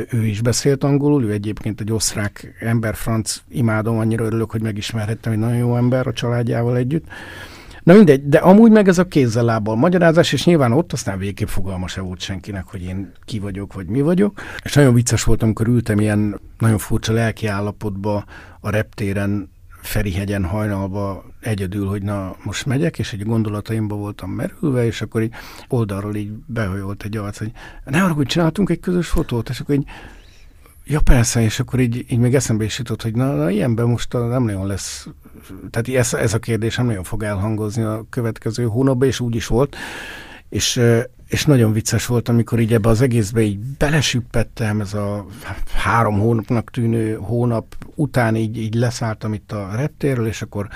ő 0.09 0.25
is 0.25 0.41
beszélt 0.41 0.83
angolul, 0.83 1.23
ő 1.23 1.31
egyébként 1.31 1.81
egy 1.81 1.91
osztrák 1.91 2.55
ember, 2.59 2.95
franc, 2.95 3.41
imádom, 3.49 3.97
annyira 3.97 4.25
örülök, 4.25 4.51
hogy 4.51 4.61
megismerhettem, 4.61 5.31
egy 5.31 5.39
nagyon 5.39 5.57
jó 5.57 5.75
ember 5.75 6.07
a 6.07 6.13
családjával 6.13 6.77
együtt. 6.77 7.05
Na 7.83 7.93
mindegy, 7.93 8.27
de 8.27 8.37
amúgy 8.37 8.71
meg 8.71 8.87
ez 8.87 8.97
a 8.97 9.07
kézzel 9.07 9.43
lábbal 9.43 9.75
magyarázás, 9.75 10.33
és 10.33 10.45
nyilván 10.45 10.71
ott 10.71 10.93
aztán 10.93 11.17
végképp 11.17 11.47
fogalma 11.47 11.87
se 11.87 12.01
volt 12.01 12.19
senkinek, 12.19 12.65
hogy 12.65 12.83
én 12.83 13.11
ki 13.25 13.39
vagyok, 13.39 13.73
vagy 13.73 13.85
mi 13.85 14.01
vagyok. 14.01 14.41
És 14.63 14.73
nagyon 14.73 14.93
vicces 14.93 15.23
volt, 15.23 15.43
amikor 15.43 15.67
ültem 15.67 15.99
ilyen 15.99 16.39
nagyon 16.57 16.77
furcsa 16.77 17.13
lelki 17.13 17.47
állapotba 17.47 18.25
a 18.59 18.69
reptéren, 18.69 19.52
Ferihegyen 19.83 20.45
hajnalba 20.45 21.25
egyedül, 21.39 21.87
hogy 21.87 22.01
na 22.01 22.35
most 22.43 22.65
megyek, 22.65 22.99
és 22.99 23.13
egy 23.13 23.25
gondolataimba 23.25 23.95
voltam 23.95 24.29
merülve, 24.29 24.85
és 24.85 25.01
akkor 25.01 25.21
így 25.21 25.33
oldalról 25.67 26.15
így 26.15 26.31
behajolt 26.45 27.03
egy 27.03 27.17
arc, 27.17 27.37
hogy 27.37 27.51
ne 27.85 28.03
arra, 28.03 28.13
hogy 28.13 28.25
csináltunk 28.25 28.69
egy 28.69 28.79
közös 28.79 29.07
fotót, 29.07 29.49
és 29.49 29.59
akkor 29.59 29.75
így 29.75 29.85
Ja 30.85 31.01
persze, 31.01 31.41
és 31.41 31.59
akkor 31.59 31.79
így, 31.79 32.05
így 32.07 32.17
még 32.17 32.35
eszembe 32.35 32.63
is 32.63 32.77
jutott, 32.77 33.01
hogy 33.01 33.15
na, 33.15 33.35
na 33.35 33.49
ilyenben 33.49 33.87
most 33.87 34.13
nem 34.13 34.43
nagyon 34.43 34.67
lesz, 34.67 35.07
tehát 35.69 35.87
ez, 35.87 36.13
ez 36.13 36.33
a 36.33 36.39
kérdés 36.39 36.75
nem 36.75 36.85
nagyon 36.85 37.03
fog 37.03 37.23
elhangozni 37.23 37.83
a 37.83 38.05
következő 38.09 38.65
hónapban, 38.65 39.07
és 39.07 39.19
úgy 39.19 39.35
is 39.35 39.47
volt. 39.47 39.75
És, 40.53 40.81
és 41.27 41.45
nagyon 41.45 41.71
vicces 41.71 42.05
volt, 42.05 42.29
amikor 42.29 42.59
így 42.59 42.73
ebbe 42.73 42.89
az 42.89 43.01
egészbe 43.01 43.41
így 43.41 43.59
belesüppettem, 43.59 44.81
ez 44.81 44.93
a 44.93 45.25
három 45.73 46.19
hónapnak 46.19 46.71
tűnő 46.71 47.15
hónap 47.15 47.75
után 47.95 48.35
így, 48.35 48.57
így 48.57 48.73
leszálltam 48.73 49.33
itt 49.33 49.51
a 49.51 49.69
reptérről, 49.75 50.27
és 50.27 50.41
akkor 50.41 50.67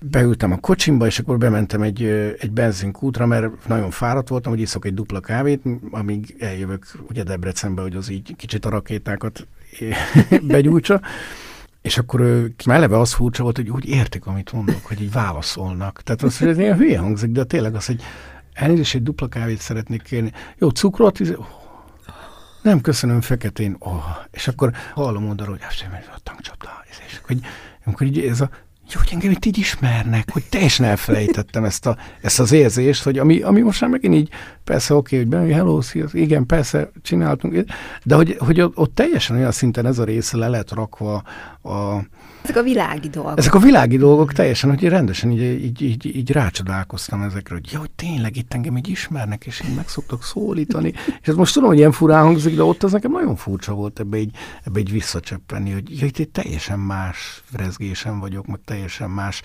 beültem 0.00 0.52
a 0.52 0.56
kocsimba, 0.56 1.06
és 1.06 1.18
akkor 1.18 1.38
bementem 1.38 1.82
egy, 1.82 2.02
egy 2.38 2.50
benzinkútra, 2.50 3.26
mert 3.26 3.68
nagyon 3.68 3.90
fáradt 3.90 4.28
voltam, 4.28 4.52
hogy 4.52 4.60
iszok 4.60 4.84
egy 4.84 4.94
dupla 4.94 5.20
kávét, 5.20 5.62
amíg 5.90 6.36
eljövök 6.38 6.86
ugye 7.08 7.22
Debrecenbe, 7.22 7.82
hogy 7.82 7.96
az 7.96 8.10
így 8.10 8.36
kicsit 8.36 8.64
a 8.64 8.70
rakétákat 8.70 9.46
begyújtsa. 10.42 11.00
És 11.82 11.98
akkor 11.98 12.50
melleve 12.66 12.98
az 12.98 13.12
furcsa 13.12 13.42
volt, 13.42 13.56
hogy 13.56 13.70
úgy 13.70 13.88
értik, 13.88 14.26
amit 14.26 14.52
mondok, 14.52 14.84
hogy 14.86 15.02
így 15.02 15.12
válaszolnak. 15.12 16.02
Tehát 16.02 16.22
az, 16.22 16.38
hogy 16.38 16.48
ez 16.48 16.58
ilyen 16.58 16.76
hülye 16.76 16.98
hangzik, 16.98 17.30
de 17.30 17.44
tényleg 17.44 17.74
az, 17.74 17.86
hogy 17.86 18.02
elnézést, 18.56 18.94
egy 18.94 19.02
dupla 19.02 19.28
kávét 19.28 19.60
szeretnék 19.60 20.02
kérni. 20.02 20.32
Jó, 20.58 20.68
cukrot, 20.68 21.20
nem, 22.62 22.80
köszönöm, 22.80 23.20
feketén. 23.20 23.76
Oh. 23.78 24.02
És 24.30 24.48
akkor 24.48 24.72
hallom 24.94 25.28
oldalról, 25.28 25.58
hogy 25.60 26.04
a 26.14 26.18
tankcsapda. 26.22 26.68
És 27.08 27.18
akkor, 27.22 27.36
így, 27.36 27.46
amikor 27.84 28.06
így 28.06 28.18
ez 28.18 28.40
a 28.40 28.50
jó, 28.92 29.00
hogy 29.00 29.08
engem 29.12 29.30
itt 29.30 29.44
így 29.44 29.58
ismernek, 29.58 30.30
hogy 30.30 30.44
teljesen 30.44 30.86
elfelejtettem 30.86 31.64
ezt, 31.64 31.86
a, 31.86 31.96
ezt 32.20 32.40
az 32.40 32.52
érzést, 32.52 33.02
hogy 33.02 33.18
ami, 33.18 33.40
ami 33.40 33.60
most 33.60 33.80
már 33.80 33.90
megint 33.90 34.14
így, 34.14 34.28
persze 34.64 34.94
oké, 34.94 35.24
okay, 35.24 35.40
hogy 35.40 35.52
hello, 35.52 35.80
szia, 35.80 36.06
igen, 36.12 36.46
persze, 36.46 36.90
csináltunk, 37.02 37.64
de 38.04 38.14
hogy, 38.14 38.36
hogy 38.38 38.60
ott, 38.60 38.76
ott 38.76 38.94
teljesen 38.94 39.36
olyan 39.36 39.52
szinten 39.52 39.86
ez 39.86 39.98
a 39.98 40.04
része 40.04 40.36
le 40.36 40.48
lett 40.48 40.72
rakva 40.72 41.22
a, 41.62 42.00
ezek 42.48 42.56
a 42.56 42.62
világi 42.62 43.08
dolgok. 43.08 43.38
Ezek 43.38 43.54
a 43.54 43.58
világi 43.58 43.96
dolgok 43.96 44.32
teljesen, 44.32 44.70
hogy 44.70 44.82
rendesen 44.88 45.30
így, 45.30 45.64
így, 45.64 45.82
így, 45.82 46.16
így 46.16 46.30
rácsodálkoztam 46.30 47.22
ezekre, 47.22 47.54
hogy 47.54 47.68
jó, 47.72 47.78
hogy 47.78 47.90
tényleg 47.90 48.36
itt 48.36 48.54
engem 48.54 48.76
így 48.76 48.88
ismernek, 48.88 49.46
és 49.46 49.62
én 49.68 49.74
meg 49.74 49.88
szoktak 49.88 50.22
szólítani. 50.22 50.92
és 51.20 51.28
ez 51.28 51.34
most 51.34 51.54
tudom, 51.54 51.68
hogy 51.68 51.78
ilyen 51.78 51.92
furán 51.92 52.24
hangzik, 52.24 52.56
de 52.56 52.62
ott 52.62 52.82
az 52.82 52.92
nekem 52.92 53.10
nagyon 53.10 53.36
furcsa 53.36 53.74
volt 53.74 54.00
ebbe 54.00 54.16
így, 54.18 54.30
ebbe 54.64 54.78
így 54.78 54.90
visszacseppenni, 54.90 55.70
hogy 55.70 56.00
ja, 56.00 56.06
itt 56.06 56.18
egy 56.18 56.28
teljesen 56.28 56.78
más 56.78 57.42
rezgésen 57.56 58.20
vagyok, 58.20 58.46
meg 58.46 58.60
teljesen 58.64 59.10
más 59.10 59.42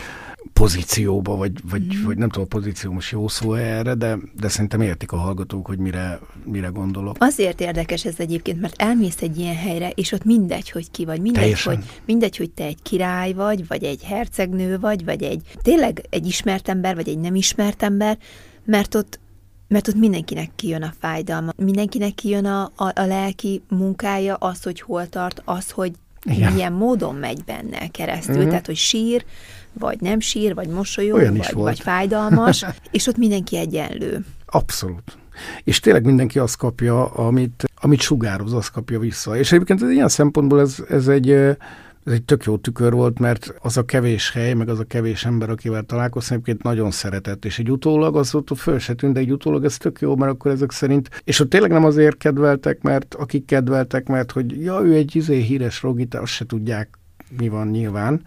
pozícióba, 0.54 1.36
vagy, 1.36 1.52
vagy, 1.70 1.82
mm. 1.82 2.04
vagy 2.04 2.18
nem 2.18 2.30
tudom, 2.30 2.48
a 2.52 2.56
pozíció 2.56 2.92
most 2.92 3.12
jó 3.12 3.28
szó 3.28 3.54
erre, 3.54 3.94
de, 3.94 4.18
de 4.40 4.48
szerintem 4.48 4.82
értik 4.82 5.12
a 5.12 5.18
hallgatók, 5.18 5.66
hogy 5.66 5.78
mire, 5.78 6.20
mire 6.46 6.68
gondolok. 6.68 7.16
Azért 7.20 7.62
érdekes 7.62 8.06
ez 8.06 8.16
egyébként, 8.18 8.62
mert 8.62 8.82
elmész 8.82 9.22
egy 9.22 9.38
ilyen 9.38 9.56
helyre, 9.56 9.90
és 9.90 10.12
ott 10.12 10.24
mindegy, 10.24 10.70
hogy 10.70 10.92
ki 10.92 11.06
vagy, 11.06 11.22
mindegy, 11.22 11.62
hogy, 11.62 11.80
mindegy 12.06 12.38
hogy 12.38 12.50
te 12.50 12.64
egy 12.64 12.82
király 12.92 13.34
vagy, 13.34 13.68
vagy 13.68 13.84
egy 13.84 14.04
hercegnő 14.04 14.80
vagy, 14.80 15.06
vagy 15.06 15.24
egy 15.24 15.42
tényleg 15.62 16.02
egy 16.10 16.26
ismert 16.26 16.70
ember, 16.70 16.96
vagy 16.96 17.10
egy 17.10 17.20
nem 17.20 17.36
ismert 17.36 17.84
ember, 17.84 18.18
mert 18.66 18.96
ott 18.96 19.20
mert 19.68 19.88
ott 19.88 19.96
mindenkinek 19.96 20.50
kijön 20.56 20.84
a 20.84 20.94
fájdalma, 21.00 21.52
mindenkinek 21.58 22.14
kijön 22.14 22.46
a, 22.46 22.64
a, 22.76 22.92
a 22.96 23.06
lelki 23.06 23.62
munkája, 23.70 24.36
az, 24.36 24.64
hogy 24.64 24.82
hol 24.82 25.10
tart, 25.10 25.42
az, 25.46 25.72
hogy 25.72 25.92
Igen. 26.24 26.54
milyen 26.54 26.74
módon 26.74 27.16
megy 27.16 27.44
benne 27.44 27.88
keresztül, 27.88 28.36
uh-huh. 28.36 28.50
tehát, 28.50 28.66
hogy 28.66 28.76
sír, 28.76 29.26
vagy 29.74 30.02
nem 30.02 30.20
sír, 30.20 30.54
vagy 30.54 30.68
mosolyog, 30.68 31.38
vagy, 31.38 31.54
vagy 31.54 31.80
fájdalmas, 31.80 32.66
és 32.92 33.08
ott 33.08 33.18
mindenki 33.18 33.58
egyenlő. 33.58 34.26
Abszolút. 34.46 35.18
És 35.64 35.80
tényleg 35.80 36.06
mindenki 36.06 36.40
azt 36.40 36.58
kapja, 36.58 37.06
amit, 37.06 37.64
amit 37.76 38.02
sugároz, 38.02 38.54
azt 38.54 38.72
kapja 38.72 39.00
vissza. 39.00 39.38
És 39.38 39.52
egyébként 39.52 39.82
ilyen 39.82 40.10
szempontból 40.10 40.60
ez, 40.60 40.76
ez 40.90 41.08
egy 41.08 41.58
ez 42.04 42.14
egy 42.14 42.24
tök 42.24 42.44
jó 42.44 42.58
tükör 42.58 42.94
volt, 42.94 43.20
mert 43.20 43.54
az 43.62 43.78
a 43.78 43.86
kevés 43.86 44.32
hely, 44.32 44.54
meg 44.54 44.70
az 44.70 44.80
a 44.80 44.84
kevés 44.84 45.26
ember, 45.26 45.50
akivel 45.50 45.84
találkoztam, 45.84 46.34
egyébként 46.36 46.64
nagyon 46.64 46.92
szeretett, 46.92 47.46
és 47.46 47.60
egy 47.60 47.72
utólag 47.72 48.16
az 48.16 48.36
ott 48.36 48.58
föl 48.58 48.80
se 48.80 48.94
tűnt, 48.94 49.14
de 49.14 49.20
egy 49.20 49.32
utólag 49.32 49.64
ez 49.64 49.78
tök 49.78 50.00
jó, 50.00 50.16
mert 50.16 50.32
akkor 50.32 50.52
ezek 50.52 50.72
szerint, 50.72 51.22
és 51.24 51.40
ott 51.40 51.50
tényleg 51.50 51.72
nem 51.72 51.86
azért 51.86 52.18
kedveltek, 52.18 52.82
mert 52.82 53.16
akik 53.16 53.46
kedveltek, 53.46 54.08
mert 54.08 54.32
hogy 54.32 54.62
ja, 54.62 54.82
ő 54.84 54.94
egy 54.94 55.16
izé 55.16 55.40
híres 55.40 55.82
rogita, 55.82 56.22
azt 56.22 56.32
se 56.32 56.46
tudják, 56.46 57.00
mi 57.38 57.50
van 57.50 57.68
nyilván, 57.68 58.22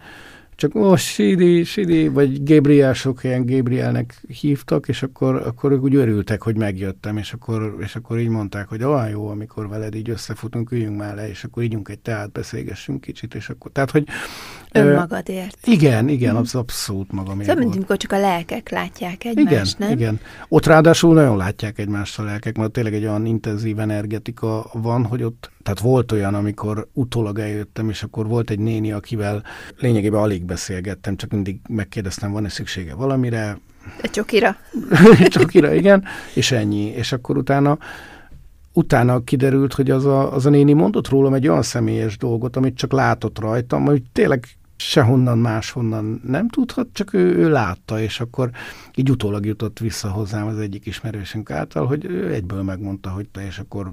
csak 0.55 0.75
oh, 0.75 0.97
Sidi, 0.97 1.63
Sidi, 1.63 2.07
vagy 2.07 2.43
Gabriel, 2.43 2.93
sok 2.93 3.21
helyen 3.21 3.45
Gabrielnek 3.45 4.21
hívtak, 4.27 4.87
és 4.87 5.03
akkor, 5.03 5.35
akkor 5.35 5.71
ők 5.71 5.81
úgy 5.83 5.95
örültek, 5.95 6.41
hogy 6.41 6.57
megjöttem, 6.57 7.17
és 7.17 7.33
akkor, 7.33 7.75
és 7.79 7.95
akkor 7.95 8.19
így 8.19 8.29
mondták, 8.29 8.67
hogy 8.67 8.83
olyan 8.83 9.09
jó, 9.09 9.27
amikor 9.27 9.69
veled 9.69 9.95
így 9.95 10.09
összefutunk, 10.09 10.71
üljünk 10.71 10.97
már 10.97 11.15
le, 11.15 11.29
és 11.29 11.43
akkor 11.43 11.63
ígyunk 11.63 11.89
egy 11.89 11.99
teát, 11.99 12.31
beszélgessünk 12.31 13.01
kicsit, 13.01 13.35
és 13.35 13.49
akkor, 13.49 13.71
tehát, 13.71 13.91
hogy 13.91 14.07
Önmagadért. 14.75 15.57
Igen, 15.67 16.07
igen, 16.07 16.35
az 16.35 16.55
abszolút 16.55 17.11
magamért 17.11 17.49
Szóval, 17.49 17.63
mint 17.63 17.75
amikor 17.75 17.97
csak 17.97 18.11
a 18.11 18.19
lelkek 18.19 18.69
látják 18.69 19.23
egymást, 19.23 19.75
igen, 19.75 19.89
nem? 19.89 19.97
Igen, 19.97 20.19
ott 20.47 20.65
ráadásul 20.65 21.13
nagyon 21.13 21.37
látják 21.37 21.79
egymást 21.79 22.19
a 22.19 22.23
lelkek, 22.23 22.57
mert 22.57 22.71
tényleg 22.71 22.93
egy 22.93 23.03
olyan 23.03 23.25
intenzív 23.25 23.79
energetika 23.79 24.69
van, 24.73 25.05
hogy 25.05 25.23
ott, 25.23 25.51
tehát 25.63 25.79
volt 25.79 26.11
olyan, 26.11 26.33
amikor 26.33 26.87
utólag 26.93 27.39
eljöttem, 27.39 27.89
és 27.89 28.03
akkor 28.03 28.27
volt 28.27 28.49
egy 28.49 28.59
néni, 28.59 28.91
akivel 28.91 29.43
lényegében 29.79 30.21
alig 30.21 30.43
beszélgettem, 30.43 31.15
csak 31.15 31.31
mindig 31.31 31.59
megkérdeztem, 31.69 32.31
van-e 32.31 32.49
szüksége 32.49 32.95
valamire. 32.95 33.57
Egy 34.01 34.11
csokira. 34.11 34.57
csokira, 35.27 35.73
igen, 35.73 36.03
és 36.33 36.51
ennyi. 36.51 36.85
És 36.85 37.11
akkor 37.11 37.37
utána 37.37 37.77
utána 38.75 39.23
kiderült, 39.23 39.73
hogy 39.73 39.89
az 39.89 40.05
a, 40.05 40.33
az 40.33 40.45
a 40.45 40.49
néni 40.49 40.73
mondott 40.73 41.07
rólam 41.07 41.33
egy 41.33 41.47
olyan 41.47 41.61
személyes 41.61 42.17
dolgot, 42.17 42.55
amit 42.55 42.77
csak 42.77 42.91
látott 42.91 43.39
rajtam, 43.39 43.85
hogy 43.85 44.03
tényleg 44.11 44.45
sehonnan 44.77 45.37
máshonnan 45.37 46.21
nem 46.25 46.49
tudhat, 46.49 46.87
csak 46.91 47.13
ő, 47.13 47.35
ő 47.35 47.49
látta, 47.49 47.99
és 47.99 48.19
akkor 48.19 48.49
így 48.95 49.11
utólag 49.11 49.45
jutott 49.45 49.79
vissza 49.79 50.09
hozzám 50.09 50.47
az 50.47 50.57
egyik 50.59 50.85
ismerősünk 50.85 51.51
által, 51.51 51.85
hogy 51.85 52.05
ő 52.05 52.33
egyből 52.33 52.63
megmondta, 52.63 53.09
hogy 53.09 53.27
te, 53.29 53.45
és 53.45 53.59
akkor 53.59 53.91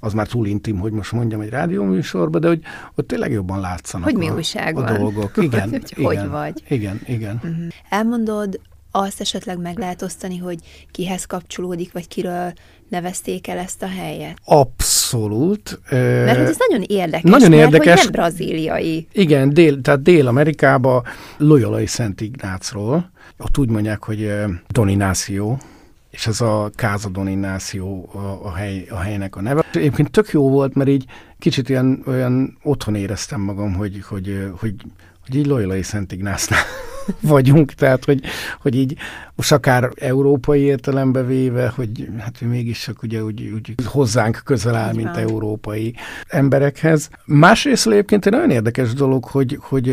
az 0.00 0.12
már 0.12 0.26
túl 0.26 0.46
intim, 0.46 0.78
hogy 0.78 0.92
most 0.92 1.12
mondjam 1.12 1.40
egy 1.40 1.48
rádióműsorba, 1.48 2.38
de 2.38 2.48
hogy 2.48 2.60
ott 2.94 3.06
tényleg 3.06 3.30
jobban 3.30 3.60
látszanak 3.60 4.08
hogy 4.08 4.18
mi 4.18 4.28
a, 4.28 4.34
újság 4.34 4.76
a 4.76 4.96
dolgok. 4.96 5.36
Igen, 5.42 5.70
hogy, 5.70 5.92
igen, 5.96 6.20
hogy 6.20 6.28
vagy. 6.30 6.62
Igen, 6.68 7.00
igen. 7.06 7.34
Uh-huh. 7.34 7.66
Elmondod 7.88 8.60
azt 8.90 9.20
esetleg 9.20 9.58
meg 9.58 9.78
lehet 9.78 10.02
osztani, 10.02 10.36
hogy 10.36 10.58
kihez 10.90 11.24
kapcsolódik, 11.24 11.92
vagy 11.92 12.08
kiről 12.08 12.52
nevezték 12.88 13.48
el 13.48 13.58
ezt 13.58 13.82
a 13.82 13.88
helyet? 13.88 14.38
Abszolút. 14.44 14.91
Mert 15.90 16.38
ez 16.38 16.56
nagyon 16.68 16.84
érdekes, 16.86 17.30
nagyon 17.30 17.50
mert 17.50 17.62
érdekes. 17.62 18.02
hogy 18.02 18.12
nem 18.12 18.12
brazíliai. 18.12 19.06
Igen, 19.12 19.54
dél, 19.54 19.80
tehát 19.80 20.02
Dél-Amerikába 20.02 21.02
Loyolai 21.36 21.86
Szent 21.86 22.20
Ignácról, 22.20 23.10
ott 23.38 23.58
úgy 23.58 23.68
mondják, 23.68 24.04
hogy 24.04 24.32
Donináció, 24.68 25.58
és 26.10 26.26
ez 26.26 26.40
a 26.40 26.70
Casa 26.76 27.08
Donináció 27.08 28.10
a, 28.12 28.46
a, 28.46 28.52
hely, 28.54 28.86
a 28.90 28.98
helynek 28.98 29.36
a 29.36 29.40
neve. 29.40 29.64
Egyébként 29.72 30.10
tök 30.10 30.28
jó 30.28 30.50
volt, 30.50 30.74
mert 30.74 30.88
így 30.88 31.04
kicsit 31.38 31.68
ilyen, 31.68 32.02
olyan 32.06 32.58
otthon 32.62 32.94
éreztem 32.94 33.40
magam, 33.40 33.74
hogy, 33.74 34.02
hogy, 34.08 34.48
hogy, 34.58 34.74
hogy 35.26 35.34
így 35.34 35.46
Loyolai 35.46 35.82
Szent 35.82 36.12
Ignásznál 36.12 36.60
vagyunk, 37.20 37.72
tehát 37.72 38.04
hogy, 38.04 38.22
hogy 38.60 38.74
így 38.74 38.96
most 39.34 39.52
akár 39.52 39.90
európai 39.94 40.60
értelembe 40.60 41.22
véve, 41.22 41.68
hogy 41.68 42.08
hát 42.18 42.40
mégis 42.40 42.80
csak 42.80 43.02
ugye 43.02 43.24
úgy, 43.24 43.42
úgy 43.54 43.74
hozzánk 43.84 44.40
közel 44.44 44.74
áll, 44.74 44.94
mint 44.94 45.16
európai 45.16 45.94
emberekhez. 46.28 47.10
Másrészt 47.24 47.86
egyébként 47.86 48.26
egy 48.26 48.32
nagyon 48.32 48.50
érdekes 48.50 48.92
dolog, 48.92 49.24
hogy, 49.24 49.58
hogy 49.60 49.88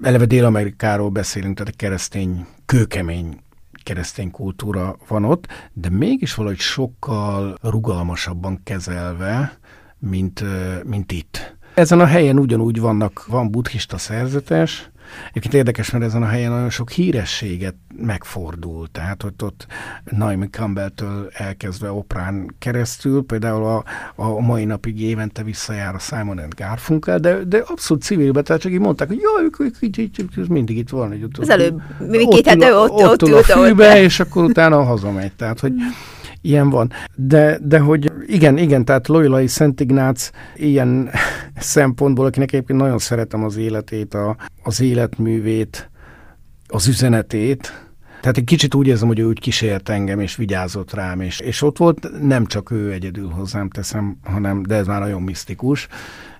eleve 0.00 0.24
Dél-Amerikáról 0.24 1.08
beszélünk, 1.08 1.56
tehát 1.56 1.72
a 1.72 1.76
keresztény, 1.76 2.46
kőkemény 2.66 3.38
keresztény 3.82 4.30
kultúra 4.30 4.96
van 5.08 5.24
ott, 5.24 5.46
de 5.72 5.88
mégis 5.90 6.34
valahogy 6.34 6.58
sokkal 6.58 7.58
rugalmasabban 7.62 8.60
kezelve, 8.64 9.58
mint, 9.98 10.44
mint 10.84 11.12
itt. 11.12 11.56
Ezen 11.74 12.00
a 12.00 12.06
helyen 12.06 12.38
ugyanúgy 12.38 12.80
vannak, 12.80 13.26
van 13.26 13.50
buddhista 13.50 13.98
szerzetes, 13.98 14.90
Egyébként 15.28 15.54
érdekes, 15.54 15.90
mert 15.90 16.04
ezen 16.04 16.22
a 16.22 16.26
helyen 16.26 16.50
nagyon 16.50 16.70
sok 16.70 16.90
hírességet 16.90 17.74
megfordul, 18.02 18.86
tehát 18.92 19.22
ott, 19.22 19.42
ott 19.42 19.66
Naomi 20.04 20.46
Campbell-től 20.46 21.28
elkezdve 21.32 21.92
oprán 21.92 22.54
keresztül, 22.58 23.24
például 23.24 23.64
a, 23.64 23.84
a 24.16 24.40
mai 24.40 24.64
napig 24.64 25.00
évente 25.00 25.42
visszajár 25.42 25.94
a 25.94 25.98
Simon 25.98 26.38
and 26.38 26.54
Garfunkel, 26.54 27.18
de, 27.18 27.44
de 27.44 27.62
abszolút 27.66 28.02
civilbe, 28.02 28.42
tehát 28.42 28.62
csak 28.62 28.72
így 28.72 28.78
mondták, 28.78 29.08
hogy 29.08 29.20
jaj, 29.20 29.44
ők, 29.44 29.60
ők, 29.60 29.74
ők, 29.80 30.18
ők, 30.18 30.36
ők 30.36 30.48
mindig 30.48 30.76
itt 30.76 30.88
van. 30.88 31.08
Hogy 31.08 31.22
ott, 31.22 31.38
Az 31.38 31.48
előbb, 31.48 31.82
két 32.30 32.46
hete 32.46 32.74
ott, 32.74 32.90
ott, 32.90 33.22
ott, 33.22 33.28
ül 33.28 33.34
a 33.34 33.42
fűbe, 33.42 34.02
és 34.02 34.20
akkor 34.20 34.44
utána 34.44 34.82
hazamegy, 34.82 35.32
tehát 35.32 35.60
hogy 35.60 35.72
ilyen 36.40 36.70
van. 36.70 36.92
De, 37.14 37.58
de 37.62 37.78
hogy 37.78 38.12
igen, 38.26 38.58
igen, 38.58 38.84
tehát 38.84 39.08
Loyolai 39.08 39.46
Szent 39.46 39.80
Ignác 39.80 40.30
ilyen 40.56 41.10
szempontból, 41.58 42.26
akinek 42.26 42.52
egyébként 42.52 42.78
nagyon 42.78 42.98
szeretem 42.98 43.44
az 43.44 43.56
életét, 43.56 44.14
a, 44.14 44.36
az 44.62 44.80
életművét, 44.80 45.90
az 46.66 46.86
üzenetét, 46.86 47.88
tehát 48.20 48.36
egy 48.36 48.44
kicsit 48.44 48.74
úgy 48.74 48.86
érzem, 48.86 49.08
hogy 49.08 49.18
ő 49.18 49.24
úgy 49.24 49.40
kísért 49.40 49.88
engem, 49.88 50.20
és 50.20 50.36
vigyázott 50.36 50.94
rám, 50.94 51.20
és, 51.20 51.40
és 51.40 51.62
ott 51.62 51.76
volt, 51.76 52.22
nem 52.22 52.46
csak 52.46 52.70
ő 52.70 52.92
egyedül 52.92 53.28
hozzám 53.28 53.70
teszem, 53.70 54.18
hanem, 54.22 54.62
de 54.62 54.74
ez 54.74 54.86
már 54.86 55.00
nagyon 55.00 55.22
misztikus, 55.22 55.88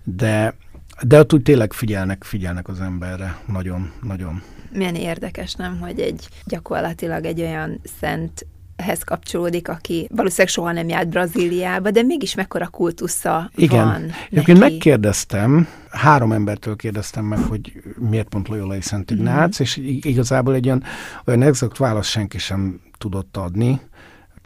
de, 0.04 0.54
de 1.02 1.18
ott 1.18 1.32
úgy 1.32 1.42
tényleg 1.42 1.72
figyelnek, 1.72 2.24
figyelnek 2.24 2.68
az 2.68 2.80
emberre, 2.80 3.38
nagyon, 3.46 3.92
nagyon. 4.02 4.42
Milyen 4.72 4.94
érdekes, 4.94 5.54
nem, 5.54 5.78
hogy 5.80 6.00
egy 6.00 6.28
gyakorlatilag 6.44 7.24
egy 7.24 7.40
olyan 7.40 7.80
szent 8.00 8.46
hez 8.82 9.02
kapcsolódik, 9.02 9.68
aki 9.68 10.08
valószínűleg 10.10 10.48
soha 10.48 10.72
nem 10.72 10.88
járt 10.88 11.08
Brazíliába, 11.08 11.90
de 11.90 12.02
mégis 12.02 12.34
mekkora 12.34 12.68
kultusza 12.68 13.50
Igen. 13.54 13.84
van 13.84 14.10
Egyébként 14.30 14.58
megkérdeztem, 14.58 15.68
három 15.90 16.32
embertől 16.32 16.76
kérdeztem 16.76 17.24
meg, 17.24 17.38
hogy 17.38 17.72
miért 17.98 18.28
pont 18.28 18.48
Loyolai 18.48 18.80
Szent 18.80 19.10
Ignác, 19.10 19.60
mm. 19.60 19.62
és 19.62 19.76
igazából 20.02 20.54
egy 20.54 20.66
olyan, 20.66 20.82
olyan 21.24 21.42
exakt 21.42 21.76
választ 21.76 22.10
senki 22.10 22.38
sem 22.38 22.80
tudott 22.98 23.36
adni 23.36 23.80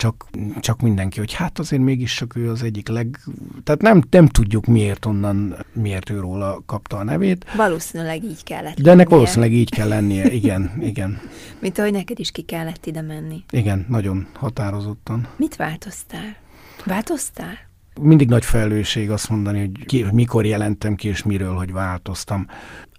csak, 0.03 0.27
csak 0.61 0.81
mindenki, 0.81 1.19
hogy 1.19 1.33
hát 1.33 1.59
azért 1.59 1.83
mégis 1.83 2.15
csak 2.15 2.37
ő 2.37 2.51
az 2.51 2.63
egyik 2.63 2.89
leg... 2.89 3.19
Tehát 3.65 3.81
nem, 3.81 4.03
nem 4.11 4.27
tudjuk 4.27 4.67
miért 4.67 5.05
onnan, 5.07 5.57
miért 5.73 6.11
ő 6.11 6.21
róla 6.21 6.63
kapta 6.67 6.97
a 6.97 7.05
nevét. 7.05 7.47
Valószínűleg 7.57 8.25
így 8.25 8.45
kellett 8.45 8.81
De 8.81 8.91
ennek 8.91 9.05
lennie. 9.05 9.17
valószínűleg 9.17 9.53
így 9.53 9.71
kell 9.71 9.89
lennie, 9.89 10.33
igen, 10.41 10.73
igen. 10.81 11.21
Mint 11.59 11.79
ahogy 11.79 11.93
neked 11.93 12.19
is 12.19 12.31
ki 12.31 12.43
kellett 12.43 12.87
ide 12.87 13.03
menni. 13.03 13.45
Igen, 13.51 13.87
nagyon 13.89 14.27
határozottan. 14.33 15.29
Mit 15.37 15.57
változtál? 15.57 16.37
Változtál? 16.85 17.59
Mindig 18.01 18.29
nagy 18.29 18.45
felelősség 18.45 19.11
azt 19.11 19.29
mondani, 19.29 19.59
hogy, 19.59 19.85
ki, 19.87 20.03
hogy 20.03 20.13
mikor 20.13 20.47
jelentem 20.47 20.95
ki, 20.95 21.09
és 21.09 21.23
miről, 21.23 21.55
hogy 21.55 21.73
változtam. 21.73 22.47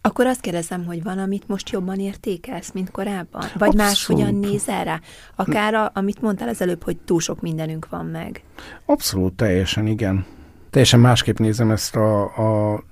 Akkor 0.05 0.25
azt 0.25 0.41
kérdezem, 0.41 0.85
hogy 0.85 1.03
van, 1.03 1.17
amit 1.17 1.47
most 1.47 1.69
jobban 1.69 1.99
értékelsz, 1.99 2.71
mint 2.71 2.91
korábban? 2.91 3.43
Vagy 3.57 3.73
máshogyan 3.73 4.35
nézel 4.35 4.83
rá? 4.83 4.99
Akár, 5.35 5.73
a, 5.73 5.91
amit 5.93 6.21
mondtál 6.21 6.47
az 6.47 6.61
előbb, 6.61 6.83
hogy 6.83 6.97
túl 6.97 7.19
sok 7.19 7.41
mindenünk 7.41 7.89
van 7.89 8.05
meg. 8.05 8.43
Abszolút, 8.85 9.33
teljesen, 9.33 9.87
igen. 9.87 10.25
Teljesen 10.69 10.99
másképp 10.99 11.37
nézem 11.37 11.71
ezt 11.71 11.95
a, 11.95 12.21
a 12.23 12.83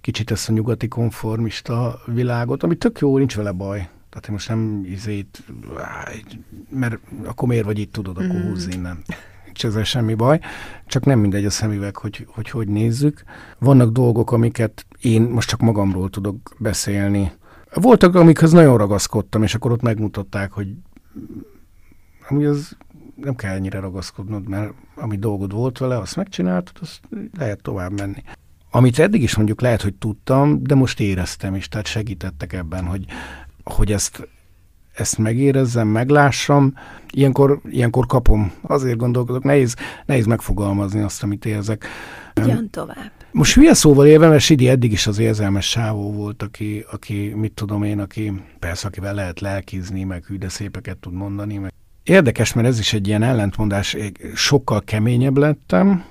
kicsit 0.00 0.30
ezt 0.30 0.48
a 0.48 0.52
nyugati 0.52 0.88
konformista 0.88 2.00
világot, 2.06 2.62
ami 2.62 2.76
tök 2.76 2.98
jó, 2.98 3.18
nincs 3.18 3.36
vele 3.36 3.52
baj. 3.52 3.78
Tehát 4.10 4.26
én 4.26 4.32
most 4.32 4.48
nem 4.48 4.84
izét, 4.84 5.42
mert 6.68 6.98
akkor 7.24 7.48
miért 7.48 7.64
vagy 7.64 7.78
itt, 7.78 7.92
tudod, 7.92 8.16
akkor 8.16 8.36
mm. 8.36 8.48
húzz 8.48 8.66
innen. 8.74 9.02
Nincs 9.62 9.74
ezzel 9.74 9.84
semmi 9.84 10.14
baj, 10.14 10.40
csak 10.86 11.04
nem 11.04 11.18
mindegy 11.18 11.44
a 11.44 11.50
szemüveg, 11.50 11.96
hogy, 11.96 12.26
hogy 12.28 12.50
hogy 12.50 12.68
nézzük. 12.68 13.22
Vannak 13.58 13.90
dolgok, 13.90 14.32
amiket 14.32 14.86
én 15.00 15.22
most 15.22 15.48
csak 15.48 15.60
magamról 15.60 16.10
tudok 16.10 16.54
beszélni. 16.58 17.32
Voltak, 17.74 18.14
amikhez 18.14 18.52
nagyon 18.52 18.76
ragaszkodtam, 18.76 19.42
és 19.42 19.54
akkor 19.54 19.72
ott 19.72 19.82
megmutatták, 19.82 20.52
hogy 20.52 20.68
amúgy 22.28 22.44
az 22.44 22.76
nem 23.14 23.34
kell 23.34 23.54
ennyire 23.54 23.80
ragaszkodnod, 23.80 24.48
mert 24.48 24.72
ami 24.94 25.16
dolgod 25.16 25.52
volt 25.52 25.78
vele, 25.78 25.98
azt 25.98 26.16
megcsináltad, 26.16 26.76
azt 26.80 27.00
lehet 27.38 27.62
tovább 27.62 27.92
menni. 27.92 28.22
Amit 28.70 28.98
eddig 28.98 29.22
is 29.22 29.36
mondjuk 29.36 29.60
lehet, 29.60 29.82
hogy 29.82 29.94
tudtam, 29.94 30.62
de 30.62 30.74
most 30.74 31.00
éreztem 31.00 31.54
is, 31.54 31.68
tehát 31.68 31.86
segítettek 31.86 32.52
ebben, 32.52 32.84
hogy, 32.84 33.04
hogy 33.64 33.92
ezt, 33.92 34.28
ezt 34.98 35.18
megérezzem, 35.18 35.88
meglássam, 35.88 36.72
ilyenkor, 37.10 37.60
ilyenkor 37.70 38.06
kapom. 38.06 38.52
Azért 38.62 38.96
gondolkodok, 38.96 39.44
nehéz, 39.44 39.74
nehéz 40.06 40.26
megfogalmazni 40.26 41.00
azt, 41.00 41.22
amit 41.22 41.44
érzek. 41.44 41.86
Ugyan 42.42 42.70
tovább. 42.70 43.10
Most 43.32 43.54
hülye 43.54 43.74
szóval 43.74 44.06
élve, 44.06 44.28
mert 44.28 44.42
Sidi 44.42 44.68
eddig 44.68 44.92
is 44.92 45.06
az 45.06 45.18
érzelmes 45.18 45.68
sávó 45.68 46.12
volt, 46.12 46.42
aki, 46.42 46.84
aki, 46.90 47.32
mit 47.36 47.52
tudom 47.52 47.82
én, 47.82 48.00
aki 48.00 48.32
persze, 48.58 48.86
akivel 48.86 49.14
lehet 49.14 49.40
lelkizni, 49.40 50.04
meg 50.04 50.24
hű, 50.24 50.36
de 50.36 50.48
szépeket 50.48 50.96
tud 50.96 51.12
mondani. 51.12 51.58
Meg. 51.58 51.72
Érdekes, 52.02 52.52
mert 52.52 52.66
ez 52.66 52.78
is 52.78 52.92
egy 52.92 53.06
ilyen 53.06 53.22
ellentmondás, 53.22 53.96
sokkal 54.34 54.82
keményebb 54.84 55.36
lettem, 55.36 56.04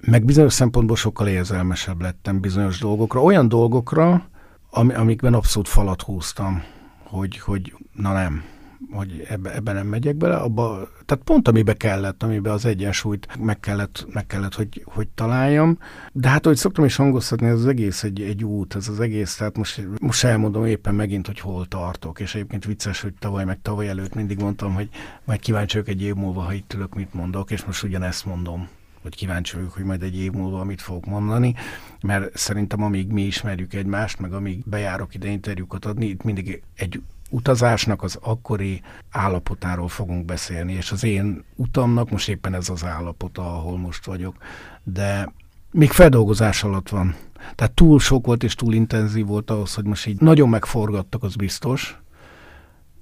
meg 0.00 0.24
bizonyos 0.24 0.52
szempontból 0.52 0.96
sokkal 0.96 1.28
érzelmesebb 1.28 2.00
lettem 2.00 2.40
bizonyos 2.40 2.78
dolgokra, 2.78 3.22
olyan 3.22 3.48
dolgokra, 3.48 4.28
ami, 4.70 4.94
amikben 4.94 5.34
abszolút 5.34 5.68
falat 5.68 6.02
húztam, 6.02 6.62
hogy, 7.08 7.38
hogy 7.38 7.74
na 7.92 8.12
nem, 8.12 8.44
hogy 8.90 9.24
ebbe, 9.28 9.54
ebbe 9.54 9.72
nem 9.72 9.86
megyek 9.86 10.16
bele, 10.16 10.36
abba, 10.36 10.88
tehát 11.04 11.24
pont 11.24 11.48
amibe 11.48 11.74
kellett, 11.74 12.22
amibe 12.22 12.52
az 12.52 12.64
egyensúlyt 12.64 13.38
meg 13.38 13.60
kellett, 13.60 14.06
meg 14.12 14.26
kellett 14.26 14.54
hogy, 14.54 14.84
hogy 14.86 15.08
találjam. 15.08 15.78
De 16.12 16.28
hát, 16.28 16.44
ahogy 16.44 16.56
szoktam 16.56 16.84
is 16.84 16.96
hangoztatni, 16.96 17.46
ez 17.46 17.58
az 17.58 17.66
egész 17.66 18.02
egy, 18.02 18.20
egy 18.20 18.44
út, 18.44 18.74
ez 18.74 18.88
az 18.88 19.00
egész, 19.00 19.36
tehát 19.36 19.56
most, 19.56 19.82
most 20.00 20.24
elmondom 20.24 20.64
éppen 20.64 20.94
megint, 20.94 21.26
hogy 21.26 21.40
hol 21.40 21.66
tartok, 21.66 22.20
és 22.20 22.34
egyébként 22.34 22.64
vicces, 22.64 23.00
hogy 23.00 23.14
tavaly 23.18 23.44
meg 23.44 23.58
tavaly 23.62 23.88
előtt 23.88 24.14
mindig 24.14 24.40
mondtam, 24.40 24.74
hogy 24.74 24.88
majd 25.24 25.40
kíváncsi 25.40 25.78
vagyok 25.78 25.94
egy 25.94 26.02
év 26.02 26.14
múlva, 26.14 26.40
ha 26.40 26.52
itt 26.52 26.72
ülök, 26.74 26.94
mit 26.94 27.14
mondok, 27.14 27.50
és 27.50 27.64
most 27.64 27.82
ugyanezt 27.82 28.26
mondom 28.26 28.68
hogy 29.02 29.16
kíváncsi 29.16 29.56
vagyok, 29.56 29.72
hogy 29.72 29.84
majd 29.84 30.02
egy 30.02 30.16
év 30.16 30.32
múlva 30.32 30.64
mit 30.64 30.80
fogok 30.80 31.06
mondani, 31.06 31.54
mert 32.00 32.36
szerintem 32.38 32.82
amíg 32.82 33.12
mi 33.12 33.22
ismerjük 33.22 33.74
egymást, 33.74 34.18
meg 34.18 34.32
amíg 34.32 34.62
bejárok 34.64 35.14
ide 35.14 35.28
interjúkat 35.28 35.84
adni, 35.84 36.06
itt 36.06 36.22
mindig 36.22 36.62
egy 36.76 37.02
utazásnak 37.30 38.02
az 38.02 38.18
akkori 38.22 38.82
állapotáról 39.10 39.88
fogunk 39.88 40.24
beszélni, 40.24 40.72
és 40.72 40.92
az 40.92 41.04
én 41.04 41.44
utamnak 41.54 42.10
most 42.10 42.28
éppen 42.28 42.54
ez 42.54 42.68
az 42.68 42.84
állapota, 42.84 43.42
ahol 43.42 43.78
most 43.78 44.04
vagyok, 44.04 44.36
de 44.84 45.32
még 45.70 45.90
feldolgozás 45.90 46.62
alatt 46.62 46.88
van. 46.88 47.16
Tehát 47.54 47.72
túl 47.72 48.00
sok 48.00 48.26
volt 48.26 48.42
és 48.42 48.54
túl 48.54 48.74
intenzív 48.74 49.26
volt 49.26 49.50
ahhoz, 49.50 49.74
hogy 49.74 49.84
most 49.84 50.06
így 50.06 50.20
nagyon 50.20 50.48
megforgattak, 50.48 51.22
az 51.22 51.34
biztos, 51.36 51.98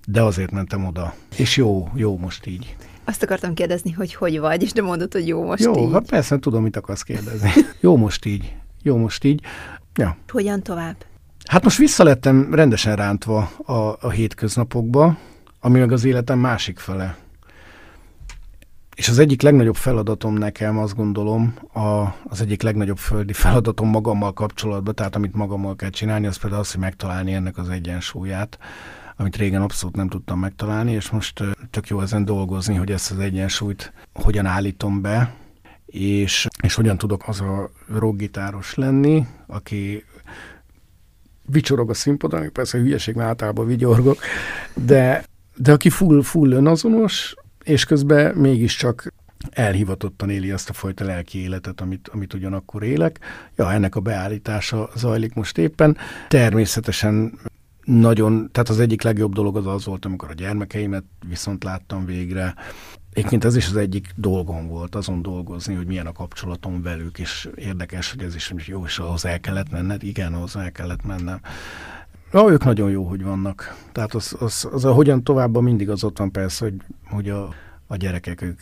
de 0.06 0.22
azért 0.22 0.50
mentem 0.50 0.84
oda. 0.84 1.14
És 1.36 1.56
jó, 1.56 1.88
jó 1.94 2.18
most 2.18 2.46
így. 2.46 2.76
Azt 3.08 3.22
akartam 3.22 3.54
kérdezni, 3.54 3.90
hogy 3.90 4.14
hogy 4.14 4.38
vagy, 4.38 4.62
és 4.62 4.72
de 4.72 4.82
mondod, 4.82 5.12
hogy 5.12 5.26
jó 5.26 5.44
most 5.44 5.64
jó, 5.64 5.70
így. 5.70 5.82
Jó, 5.82 5.90
hát 5.90 6.06
persze 6.06 6.38
tudom, 6.38 6.62
mit 6.62 6.76
akarsz 6.76 7.02
kérdezni. 7.02 7.50
jó 7.80 7.96
most 7.96 8.24
így. 8.24 8.54
Jó 8.82 8.96
most 8.96 9.24
így. 9.24 9.40
Ja. 9.94 10.16
Hogyan 10.28 10.62
tovább? 10.62 10.96
Hát 11.48 11.64
most 11.64 11.78
visszalettem 11.78 12.54
rendesen 12.54 12.96
rántva 12.96 13.50
a, 13.64 13.72
a 14.00 14.10
hétköznapokba, 14.10 15.18
ami 15.60 15.78
meg 15.78 15.92
az 15.92 16.04
életem 16.04 16.38
másik 16.38 16.78
fele. 16.78 17.16
És 18.96 19.08
az 19.08 19.18
egyik 19.18 19.42
legnagyobb 19.42 19.76
feladatom 19.76 20.34
nekem, 20.34 20.78
azt 20.78 20.96
gondolom, 20.96 21.54
a, 21.72 21.80
az 22.28 22.40
egyik 22.40 22.62
legnagyobb 22.62 22.98
földi 22.98 23.32
feladatom 23.32 23.88
magammal 23.88 24.32
kapcsolatban, 24.32 24.94
tehát 24.94 25.16
amit 25.16 25.34
magammal 25.34 25.76
kell 25.76 25.90
csinálni, 25.90 26.26
az 26.26 26.36
például 26.36 26.60
az, 26.60 26.70
hogy 26.70 26.80
megtalálni 26.80 27.32
ennek 27.32 27.58
az 27.58 27.68
egyensúlyát 27.68 28.58
amit 29.16 29.36
régen 29.36 29.62
abszolút 29.62 29.96
nem 29.96 30.08
tudtam 30.08 30.38
megtalálni, 30.38 30.92
és 30.92 31.10
most 31.10 31.42
tök 31.70 31.88
jó 31.88 32.00
ezen 32.00 32.24
dolgozni, 32.24 32.74
hogy 32.74 32.90
ezt 32.90 33.10
az 33.10 33.18
egyensúlyt 33.18 33.92
hogyan 34.12 34.46
állítom 34.46 35.00
be, 35.00 35.34
és, 35.86 36.46
és 36.62 36.74
hogyan 36.74 36.98
tudok 36.98 37.28
az 37.28 37.40
a 37.40 37.70
rockgitáros 37.88 38.74
lenni, 38.74 39.26
aki 39.46 40.04
vicsorog 41.46 41.90
a 41.90 41.94
színpadon, 41.94 42.52
persze 42.52 42.78
hülyeség, 42.78 43.14
mert 43.14 43.28
általában 43.28 43.66
vigyorgok, 43.66 44.18
de, 44.74 45.24
de 45.56 45.72
aki 45.72 45.90
full, 45.90 46.22
full 46.22 46.52
önazonos, 46.52 47.34
és 47.64 47.84
közben 47.84 48.34
mégiscsak 48.34 49.12
elhivatottan 49.50 50.30
éli 50.30 50.50
azt 50.50 50.68
a 50.70 50.72
fajta 50.72 51.04
lelki 51.04 51.38
életet, 51.42 51.80
amit, 51.80 52.08
amit 52.08 52.34
ugyanakkor 52.34 52.82
élek. 52.82 53.18
Ja, 53.56 53.72
ennek 53.72 53.94
a 53.96 54.00
beállítása 54.00 54.90
zajlik 54.96 55.34
most 55.34 55.58
éppen. 55.58 55.96
Természetesen 56.28 57.38
nagyon, 57.86 58.48
tehát 58.52 58.68
az 58.68 58.80
egyik 58.80 59.02
legjobb 59.02 59.32
dolog 59.32 59.56
az 59.56 59.66
az 59.66 59.84
volt, 59.84 60.04
amikor 60.04 60.30
a 60.30 60.34
gyermekeimet 60.34 61.04
viszont 61.28 61.64
láttam 61.64 62.04
végre. 62.04 62.54
Egyébként 63.12 63.44
ez 63.44 63.56
is 63.56 63.66
az 63.66 63.76
egyik 63.76 64.12
dolgom 64.16 64.68
volt, 64.68 64.94
azon 64.94 65.22
dolgozni, 65.22 65.74
hogy 65.74 65.86
milyen 65.86 66.06
a 66.06 66.12
kapcsolatom 66.12 66.82
velük, 66.82 67.18
és 67.18 67.48
érdekes, 67.54 68.10
hogy 68.10 68.22
ez 68.22 68.34
is 68.34 68.52
jó, 68.66 68.84
és 68.84 68.98
ahhoz 68.98 69.24
el 69.24 69.40
kellett 69.40 69.70
menned, 69.70 70.02
igen, 70.02 70.34
ahhoz 70.34 70.56
el 70.56 70.72
kellett 70.72 71.04
mennem. 71.04 71.40
Ja, 72.32 72.50
ők 72.50 72.64
nagyon 72.64 72.90
jó, 72.90 73.04
hogy 73.04 73.22
vannak. 73.22 73.76
Tehát 73.92 74.14
az, 74.14 74.36
az, 74.38 74.68
az 74.72 74.84
a 74.84 74.92
hogyan 74.92 75.24
tovább 75.24 75.60
mindig 75.60 75.90
az 75.90 76.04
ott 76.04 76.18
van 76.18 76.30
persze, 76.30 76.64
hogy, 76.64 76.74
hogy 77.04 77.28
a, 77.28 77.54
a 77.86 77.96
gyerekek, 77.96 78.42
ők, 78.42 78.60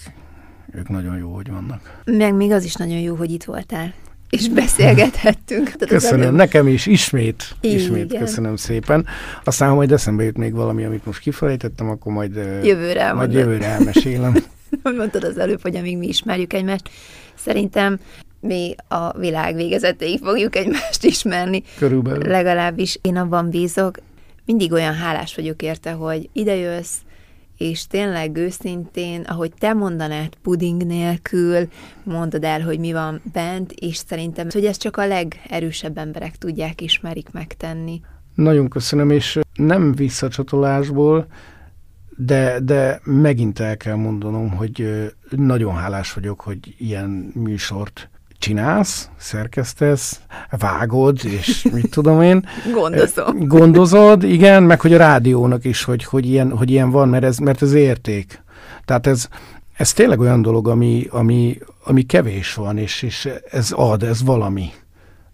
ők 0.73 0.89
nagyon 0.89 1.17
jó, 1.17 1.35
hogy 1.35 1.51
vannak. 1.51 2.03
Meg 2.05 2.35
még 2.35 2.53
az 2.53 2.65
is 2.65 2.75
nagyon 2.75 2.99
jó, 2.99 3.15
hogy 3.15 3.31
itt 3.31 3.45
voltál 3.45 3.95
és 4.35 4.49
beszélgethettünk. 4.49 5.65
Tehát 5.65 5.87
köszönöm, 5.87 6.21
előbb... 6.21 6.35
nekem 6.35 6.69
is, 6.69 6.87
ismét, 6.87 7.45
Igen. 7.61 7.77
ismét 7.77 8.19
köszönöm 8.19 8.57
szépen. 8.57 9.07
Aztán, 9.45 9.69
ha 9.69 9.75
majd 9.75 9.93
eszembe 9.93 10.25
jut 10.25 10.37
még 10.37 10.53
valami, 10.55 10.85
amit 10.85 11.07
most 11.07 11.21
kifelejtettem, 11.21 11.91
akkor 11.91 12.13
majd 12.13 12.35
jövőre, 12.63 13.13
majd 13.13 13.33
jövőre 13.33 13.65
elmesélem. 13.67 14.35
Mondtad 14.83 15.25
az 15.25 15.39
előbb, 15.39 15.63
hogy 15.63 15.77
amíg 15.77 15.99
mi 15.99 16.07
ismerjük 16.07 16.53
egymást, 16.53 16.91
szerintem 17.35 17.99
mi 18.41 18.75
a 18.89 19.19
világ 19.19 19.55
végezetéig 19.55 20.21
fogjuk 20.23 20.57
egymást 20.57 21.05
ismerni. 21.15 21.63
Körülbelül. 21.79 22.29
Legalábbis 22.29 22.99
én 23.01 23.17
abban 23.17 23.51
bízok. 23.51 23.99
Mindig 24.47 24.73
olyan 24.73 24.95
hálás 24.95 25.35
vagyok 25.35 25.63
érte, 25.63 25.91
hogy 25.91 26.29
idejössz, 26.33 26.97
és 27.65 27.87
tényleg 27.87 28.37
őszintén, 28.37 29.21
ahogy 29.21 29.53
te 29.59 29.73
mondanád 29.73 30.35
puding 30.43 30.87
nélkül, 30.87 31.69
mondod 32.03 32.45
el, 32.45 32.61
hogy 32.61 32.79
mi 32.79 32.93
van 32.93 33.21
bent, 33.33 33.73
és 33.73 33.97
szerintem, 33.97 34.47
hogy 34.53 34.65
ezt 34.65 34.81
csak 34.81 34.97
a 34.97 35.07
legerősebb 35.07 35.99
emberek 35.99 36.37
tudják, 36.37 36.81
ismerik 36.81 37.31
megtenni. 37.33 38.01
Nagyon 38.35 38.69
köszönöm, 38.69 39.11
és 39.11 39.39
nem 39.55 39.95
visszacsatolásból, 39.95 41.27
de, 42.17 42.61
de 42.61 43.01
megint 43.05 43.59
el 43.59 43.77
kell 43.77 43.95
mondanom, 43.95 44.51
hogy 44.51 45.05
nagyon 45.31 45.75
hálás 45.75 46.13
vagyok, 46.13 46.41
hogy 46.41 46.75
ilyen 46.79 47.31
műsort 47.35 48.11
csinálsz, 48.45 49.09
szerkesztesz, 49.17 50.21
vágod, 50.51 51.19
és 51.25 51.69
mit 51.73 51.91
tudom 51.91 52.23
én. 52.23 52.47
Gondozom. 52.81 53.47
Gondozod, 53.47 54.23
igen, 54.23 54.63
meg 54.63 54.81
hogy 54.81 54.93
a 54.93 54.97
rádiónak 54.97 55.65
is, 55.65 55.85
hogy, 55.85 56.05
hogy, 56.05 56.27
ilyen, 56.27 56.57
hogy 56.57 56.71
ilyen 56.71 56.91
van, 56.91 57.09
mert 57.09 57.25
ez, 57.25 57.39
mert 57.39 57.63
ez 57.63 57.73
érték. 57.73 58.43
Tehát 58.85 59.07
ez, 59.07 59.29
ez 59.77 59.93
tényleg 59.93 60.21
olyan 60.21 60.43
dolog, 60.43 60.69
ami, 60.69 61.07
ami, 61.11 61.59
ami 61.85 62.03
kevés 62.03 62.55
van, 62.55 62.79
és, 62.79 63.03
és 63.03 63.29
ez 63.51 63.73
ad, 63.73 64.03
ez 64.03 64.23
valami. 64.23 64.71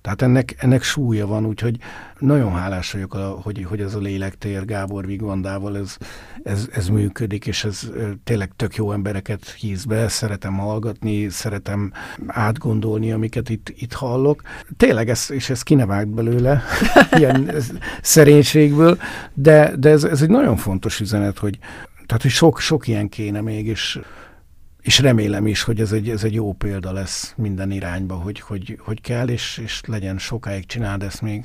Tehát 0.03 0.23
ennek, 0.23 0.55
ennek 0.59 0.83
súlya 0.83 1.27
van, 1.27 1.47
úgyhogy 1.47 1.77
nagyon 2.19 2.53
hálás 2.53 2.93
vagyok, 2.93 3.13
hogy, 3.13 3.65
hogy 3.69 3.81
ez 3.81 3.95
a 3.95 3.99
lélektér 3.99 4.65
Gábor 4.65 5.07
Vigvandával 5.07 5.77
ez, 5.77 5.97
ez, 6.43 6.69
ez 6.73 6.89
működik, 6.89 7.47
és 7.47 7.65
ez 7.65 7.91
tényleg 8.25 8.51
tök 8.57 8.75
jó 8.75 8.93
embereket 8.93 9.51
híz 9.51 9.85
be, 9.85 10.09
szeretem 10.09 10.59
hallgatni, 10.59 11.29
szeretem 11.29 11.93
átgondolni, 12.27 13.13
amiket 13.13 13.49
itt, 13.49 13.73
itt 13.77 13.93
hallok. 13.93 14.43
Tényleg, 14.77 15.09
ez, 15.09 15.27
és 15.31 15.51
ez 15.51 15.63
kinevágt 15.63 16.09
belőle, 16.09 16.63
ilyen 17.19 17.51
szerénységből, 18.03 18.99
de, 19.35 19.77
de 19.77 19.91
ez, 19.91 20.05
ez 20.05 20.23
egy 20.23 20.31
nagyon 20.31 20.57
fontos 20.57 21.01
üzenet, 21.01 21.39
hogy 21.39 21.59
tehát, 22.07 22.25
hogy 22.25 22.35
sok, 22.35 22.61
sok 22.61 22.87
ilyen 22.87 23.09
kéne 23.09 23.41
még, 23.41 23.67
és 23.67 24.01
és 24.81 24.99
remélem 24.99 25.47
is, 25.47 25.63
hogy 25.63 25.81
ez 25.81 25.93
egy, 25.93 26.09
ez 26.09 26.25
egy 26.25 26.35
jó 26.35 26.53
példa 26.53 26.93
lesz 26.93 27.35
minden 27.37 27.71
irányba, 27.71 28.15
hogy, 28.15 28.41
hogy, 28.41 28.79
hogy 28.81 29.01
kell, 29.01 29.29
és, 29.29 29.61
és 29.63 29.81
legyen 29.87 30.19
sokáig 30.19 30.67
csináld 30.67 31.03
ezt 31.03 31.23
még. 31.23 31.45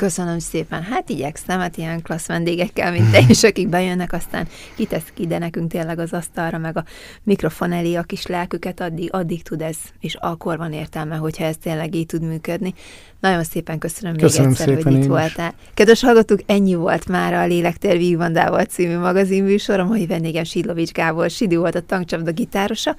Köszönöm 0.00 0.38
szépen. 0.38 0.82
Hát 0.82 1.08
igyekszem, 1.08 1.60
hát 1.60 1.76
ilyen 1.76 2.02
klassz 2.02 2.26
vendégekkel, 2.26 2.92
mint 2.92 3.10
te 3.10 3.20
is, 3.28 3.42
akik 3.50 3.68
bejönnek, 3.68 4.12
aztán 4.12 4.48
kitesz 4.74 5.10
ki 5.14 5.22
ide 5.22 5.38
nekünk 5.38 5.70
tényleg 5.70 5.98
az 5.98 6.12
asztalra, 6.12 6.58
meg 6.58 6.76
a 6.76 6.84
mikrofon 7.22 7.72
elé 7.72 7.94
a 7.94 8.02
kis 8.02 8.26
lelküket, 8.26 8.80
addig, 8.80 9.12
addig 9.12 9.42
tud 9.42 9.62
ez, 9.62 9.76
és 10.00 10.14
akkor 10.14 10.56
van 10.56 10.72
értelme, 10.72 11.16
hogyha 11.16 11.44
ez 11.44 11.56
tényleg 11.56 11.94
így 11.94 12.06
tud 12.06 12.22
működni. 12.22 12.74
Nagyon 13.20 13.44
szépen 13.44 13.78
köszönöm, 13.78 14.16
köszönöm 14.16 14.48
még 14.48 14.60
egyszer, 14.60 14.82
hogy 14.82 14.94
itt 14.94 15.06
voltál. 15.06 15.54
Kedves 15.74 16.00
hallgatók, 16.00 16.40
ennyi 16.46 16.74
volt 16.74 17.08
már 17.08 17.32
a 17.32 17.46
Lélektér 17.46 17.96
Vígvandával 17.96 18.64
című 18.64 18.98
magazinműsor. 18.98 19.80
A 19.80 19.84
mai 19.84 20.06
vendégem 20.06 20.44
Sidlovics 20.44 20.90
Gábor, 20.90 21.30
Sidi 21.30 21.56
volt 21.56 21.74
a 21.74 21.80
tankcsapda 21.80 22.32
gitárosa. 22.32 22.96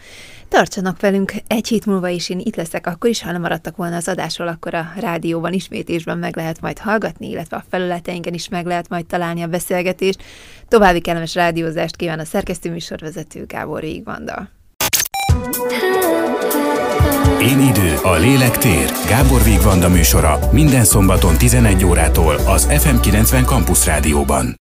Tartsanak 0.48 1.00
velünk 1.00 1.34
egy 1.48 1.68
hét 1.68 1.86
múlva 1.86 2.08
is, 2.08 2.30
én 2.30 2.40
itt 2.40 2.56
leszek, 2.56 2.88
akkor 2.88 3.10
is, 3.10 3.22
ha 3.22 3.32
nem 3.32 3.42
maradtak 3.42 3.76
volna 3.76 3.96
az 3.96 4.08
adásról, 4.08 4.48
akkor 4.48 4.74
a 4.74 4.92
rádióban 5.00 5.54
ismétésben 5.54 6.18
meg 6.18 6.36
lehet 6.36 6.62
majd 6.62 6.80
hallgatni, 6.80 7.30
illetve 7.30 7.58
a 7.58 7.64
felületeinken 7.70 8.34
is 8.34 8.50
meg 8.50 8.66
lehet 8.66 8.90
majd 8.90 9.06
találni 9.06 9.42
a 9.42 9.48
beszélgetést. 9.48 10.24
További 10.68 11.00
kellemes 11.00 11.36
rádiózást 11.36 11.96
kíván 11.96 12.20
a 12.20 12.26
szerkesztőműsorvezető 12.26 13.46
Gábor 13.46 13.82
Végvanda. 13.82 14.50
Én 17.42 17.60
idő, 17.60 17.96
a 18.04 18.16
lélek 18.16 18.58
tér. 18.58 18.92
Gábor 19.08 19.44
Vigvanda 19.44 19.90
műsora 19.90 20.40
minden 20.52 20.84
szombaton 20.84 21.38
11 21.38 21.86
órától 21.86 22.36
az 22.36 22.68
FM90 22.70 23.46
Campus 23.46 23.86
Rádióban. 23.86 24.60